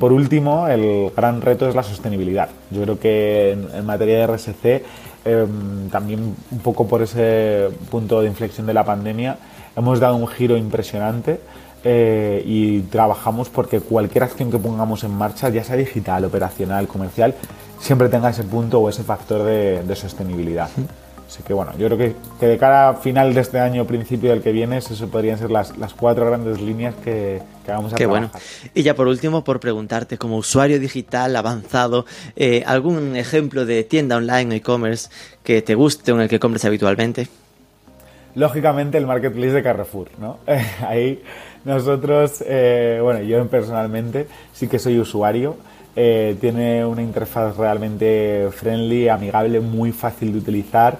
por 0.01 0.11
último, 0.11 0.67
el 0.69 1.13
gran 1.15 1.43
reto 1.43 1.69
es 1.69 1.75
la 1.75 1.83
sostenibilidad. 1.83 2.49
Yo 2.71 2.83
creo 2.83 2.99
que 2.99 3.53
en, 3.53 3.85
materia 3.85 4.21
de 4.21 4.27
RSC, 4.27 4.85
em, 5.27 5.91
también 5.91 6.37
un 6.51 6.59
poco 6.61 6.87
por 6.87 7.03
ese 7.03 7.69
punto 7.91 8.21
de 8.21 8.29
inflexión 8.29 8.67
de 8.67 8.73
la 8.75 8.85
pandemia, 8.85 9.37
hemos 9.77 10.01
dado 10.01 10.17
un 10.17 10.29
giro 10.29 10.57
impresionante 10.57 11.41
eh, 11.85 12.43
y 12.47 12.81
trabajamos 12.83 13.49
porque 13.49 13.81
cualquier 13.81 14.25
acción 14.25 14.51
que 14.51 14.59
pongamos 14.59 15.05
en 15.05 15.11
marcha, 15.11 15.49
ya 15.49 15.63
sea 15.65 15.77
digital, 15.77 16.25
operacional, 16.25 16.87
comercial, 16.87 17.35
siempre 17.79 18.09
tenga 18.09 18.31
ese 18.31 18.45
punto 18.45 18.81
o 18.81 18.89
ese 18.89 19.03
factor 19.03 19.43
de, 19.45 19.97
sostenibilidad. 19.97 20.71
Así 21.37 21.43
que 21.43 21.53
bueno, 21.53 21.73
yo 21.77 21.87
creo 21.89 22.15
que, 22.41 22.47
de 22.47 22.57
cara 22.57 22.89
a 22.89 22.95
final 22.95 23.35
de 23.35 23.43
este 23.43 23.61
año, 23.61 23.87
principio 23.87 24.31
del 24.31 24.41
que 24.41 24.53
viene, 24.53 24.79
eso 24.79 25.07
podrían 25.09 25.37
ser 25.39 25.51
las, 25.51 25.75
cuatro 25.95 26.25
grandes 26.25 26.63
líneas 26.63 26.95
que, 27.05 27.43
vamos 27.69 27.93
a 27.93 27.97
Qué 27.97 28.07
bueno. 28.07 28.31
Y 28.73 28.83
ya 28.83 28.95
por 28.95 29.07
último, 29.07 29.45
por 29.45 29.61
preguntarte, 29.61 30.17
como 30.17 30.39
usuario 30.39 30.81
digital 30.81 31.37
avanzado, 31.37 32.07
eh, 32.37 32.65
¿algún 32.67 33.17
ejemplo 33.17 33.67
de 33.67 33.85
tienda 33.85 34.17
online 34.17 34.55
o 34.55 34.57
e-commerce 34.57 35.11
que 35.43 35.61
te 35.61 35.75
guste 35.75 36.11
o 36.11 36.15
en 36.15 36.23
el 36.23 36.29
que 36.31 36.41
compres 36.41 36.65
habitualmente? 36.65 37.29
Lógicamente 38.35 38.97
el 38.97 39.07
marketplace 39.07 39.53
de 39.53 39.63
Carrefour, 39.63 40.09
¿no? 40.19 40.39
Ahí 40.89 41.23
nosotros, 41.67 42.43
eh, 42.47 42.99
bueno, 43.03 43.21
yo 43.21 43.47
personalmente 43.49 44.27
sí 44.55 44.69
que 44.69 44.79
soy 44.79 44.99
usuario. 44.99 45.59
Eh, 45.99 46.37
tiene 46.43 46.85
una 46.85 47.01
interfaz 47.01 47.57
realmente 47.57 48.51
friendly, 48.53 49.09
amigable, 49.09 49.61
muy 49.61 49.93
fácil 49.93 50.31
de 50.31 50.39
utilizar 50.39 50.99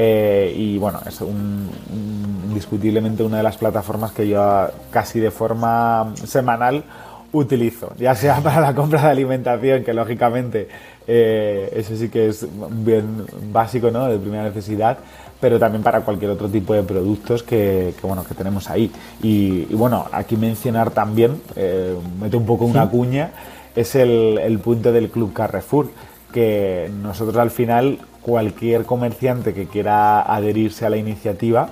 eh, 0.00 0.54
y 0.56 0.78
bueno, 0.78 1.00
es 1.08 1.20
indiscutiblemente 1.20 3.24
una 3.24 3.38
de 3.38 3.42
las 3.42 3.56
plataformas 3.56 4.12
que 4.12 4.28
yo 4.28 4.68
casi 4.92 5.18
de 5.18 5.32
forma 5.32 6.12
semanal 6.14 6.84
utilizo, 7.32 7.92
ya 7.98 8.14
sea 8.14 8.36
para 8.42 8.60
la 8.60 8.76
compra 8.76 9.02
de 9.02 9.08
alimentación, 9.08 9.82
que 9.82 9.92
lógicamente 9.92 10.68
eh, 11.08 11.72
eso 11.74 11.96
sí 11.96 12.10
que 12.10 12.28
es 12.28 12.46
bien 12.70 13.26
básico, 13.52 13.90
¿no? 13.90 14.06
de 14.06 14.20
primera 14.20 14.44
necesidad, 14.44 14.98
pero 15.40 15.58
también 15.58 15.82
para 15.82 16.02
cualquier 16.02 16.30
otro 16.30 16.48
tipo 16.48 16.74
de 16.74 16.84
productos 16.84 17.42
que, 17.42 17.92
bueno, 18.00 18.22
que 18.22 18.36
tenemos 18.36 18.70
ahí. 18.70 18.92
Y, 19.20 19.64
bueno, 19.74 20.06
aquí 20.12 20.36
mencionar 20.36 20.92
también, 20.92 21.42
eh, 21.56 21.96
meto 22.20 22.38
un 22.38 22.46
poco 22.46 22.66
una 22.66 22.88
cuña, 22.88 23.32
es 23.74 23.96
el, 23.96 24.60
punto 24.62 24.92
del 24.92 25.10
Club 25.10 25.32
Carrefour, 25.32 25.90
que 26.32 26.88
nosotros 27.02 27.36
al 27.38 27.50
final, 27.50 27.98
cualquier 28.28 28.84
comerciante 28.84 29.54
que 29.54 29.66
quiera 29.66 30.20
adherirse 30.20 30.84
a 30.84 30.90
la 30.90 30.98
iniciativa, 30.98 31.70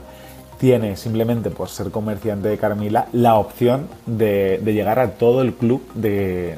tiene 0.58 0.96
simplemente 0.96 1.50
por 1.50 1.68
ser 1.68 1.90
comerciante 1.90 2.48
de 2.48 2.56
Carmila 2.56 3.08
la 3.12 3.34
opción 3.34 3.88
de, 4.06 4.58
llegar 4.64 4.98
a 4.98 5.10
todo 5.10 5.42
el 5.42 5.52
club 5.52 5.82
de, 5.92 6.56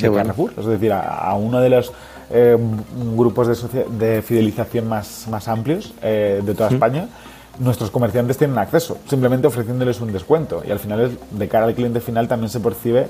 Carrefour, 0.00 0.52
es 0.56 0.66
decir, 0.66 0.92
a, 0.92 1.34
uno 1.34 1.60
de 1.60 1.68
los 1.68 1.92
eh, 2.30 2.56
grupos 3.16 3.48
de, 3.98 4.22
fidelización 4.22 4.88
más, 4.88 5.26
más 5.28 5.48
amplios 5.48 5.92
eh, 6.00 6.40
de 6.44 6.54
toda 6.54 6.70
España. 6.70 7.08
Nuestros 7.58 7.90
comerciantes 7.90 8.38
tienen 8.38 8.56
acceso, 8.58 8.98
simplemente 9.08 9.48
ofreciéndoles 9.48 10.00
un 10.00 10.12
descuento. 10.12 10.62
Y 10.64 10.70
al 10.70 10.78
final 10.78 11.18
de 11.28 11.48
cara 11.48 11.66
al 11.66 11.74
cliente 11.74 12.00
final 12.00 12.28
también 12.28 12.50
se 12.50 12.60
percibe 12.60 13.08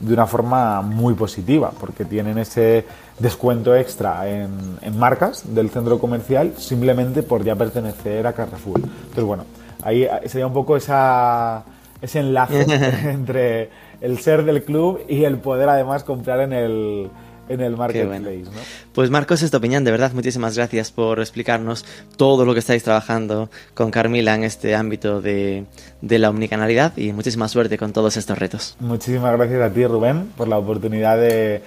de 0.00 0.14
una 0.14 0.26
forma 0.26 0.82
muy 0.82 1.14
positiva, 1.14 1.72
porque 1.78 2.04
tienen 2.04 2.38
ese 2.38 2.84
descuento 3.18 3.74
extra 3.74 4.28
en, 4.28 4.98
marcas 4.98 5.54
del 5.54 5.70
centro 5.70 5.98
comercial 5.98 6.54
simplemente 6.58 7.22
por 7.22 7.44
ya 7.44 7.54
pertenecer 7.54 8.26
a 8.26 8.32
Carrefour. 8.32 8.80
Entonces, 8.80 9.24
bueno, 9.24 9.44
ahí 9.82 10.06
sería 10.26 10.46
un 10.46 10.52
poco 10.52 10.76
esa, 10.76 11.64
ese 12.00 12.20
enlace 12.20 12.62
entre 13.10 13.70
el 14.00 14.18
ser 14.18 14.44
del 14.44 14.62
club 14.62 15.00
y 15.08 15.24
el 15.24 15.38
poder 15.38 15.68
además 15.68 16.04
comprar 16.04 16.40
en 16.40 16.52
el, 16.52 17.10
en 17.48 17.60
el 17.60 17.76
marketplace. 17.76 18.44
¿no? 18.44 18.50
Pues 18.92 19.10
Marcos 19.10 19.42
Estopiñán, 19.42 19.84
de 19.84 19.90
verdad, 19.90 20.12
muchísimas 20.12 20.56
gracias 20.56 20.90
por 20.90 21.20
explicarnos 21.20 21.84
todo 22.16 22.44
lo 22.44 22.52
que 22.52 22.60
estáis 22.60 22.82
trabajando 22.82 23.50
con 23.74 23.90
Carmila 23.90 24.34
en 24.34 24.44
este 24.44 24.74
ámbito 24.74 25.20
de, 25.20 25.64
la 26.00 26.30
omnicanalidad 26.30 26.96
y 26.96 27.12
muchísima 27.12 27.48
suerte 27.48 27.78
con 27.78 27.92
todos 27.92 28.16
estos 28.16 28.38
retos. 28.38 28.76
Muchísimas 28.80 29.32
gracias 29.36 29.62
a 29.62 29.72
ti, 29.72 29.86
Rubén, 29.86 30.30
por 30.36 30.48
la 30.48 30.58
oportunidad 30.58 31.18
de, 31.18 31.62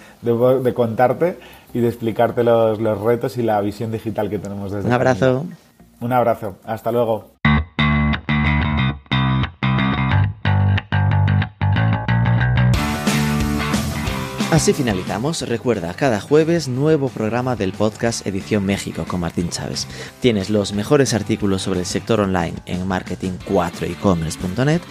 contarte 0.74 1.38
y 1.74 1.80
de 1.80 1.88
explicarte 1.88 2.44
los, 2.44 2.80
los, 2.80 3.00
retos 3.00 3.38
y 3.38 3.44
la 3.44 3.62
visión 3.62 3.92
digital 3.92 4.30
que 4.30 4.40
tenemos 4.40 4.72
desde 4.72 4.88
Un 4.88 4.94
abrazo. 4.94 5.46
Un 6.02 6.14
abrazo. 6.14 6.56
Hasta 6.64 6.92
luego. 6.92 7.39
Así 14.52 14.74
finalizamos. 14.74 15.48
Recuerda, 15.48 15.94
cada 15.94 16.20
jueves 16.20 16.68
nuevo 16.68 17.10
programa 17.10 17.56
del 17.56 17.72
podcast 17.72 18.26
Edición 18.26 18.66
México 18.66 19.06
con 19.08 19.20
Martín 19.20 19.50
Chávez. 19.50 19.86
Tienes 20.22 20.50
los 20.50 20.74
mejores 20.74 21.14
artículos 21.14 21.62
sobre 21.62 21.82
el 21.82 21.86
sector 21.86 22.20
online 22.20 22.56
en 22.66 22.90
marketing4ecommerce.net 22.90 24.82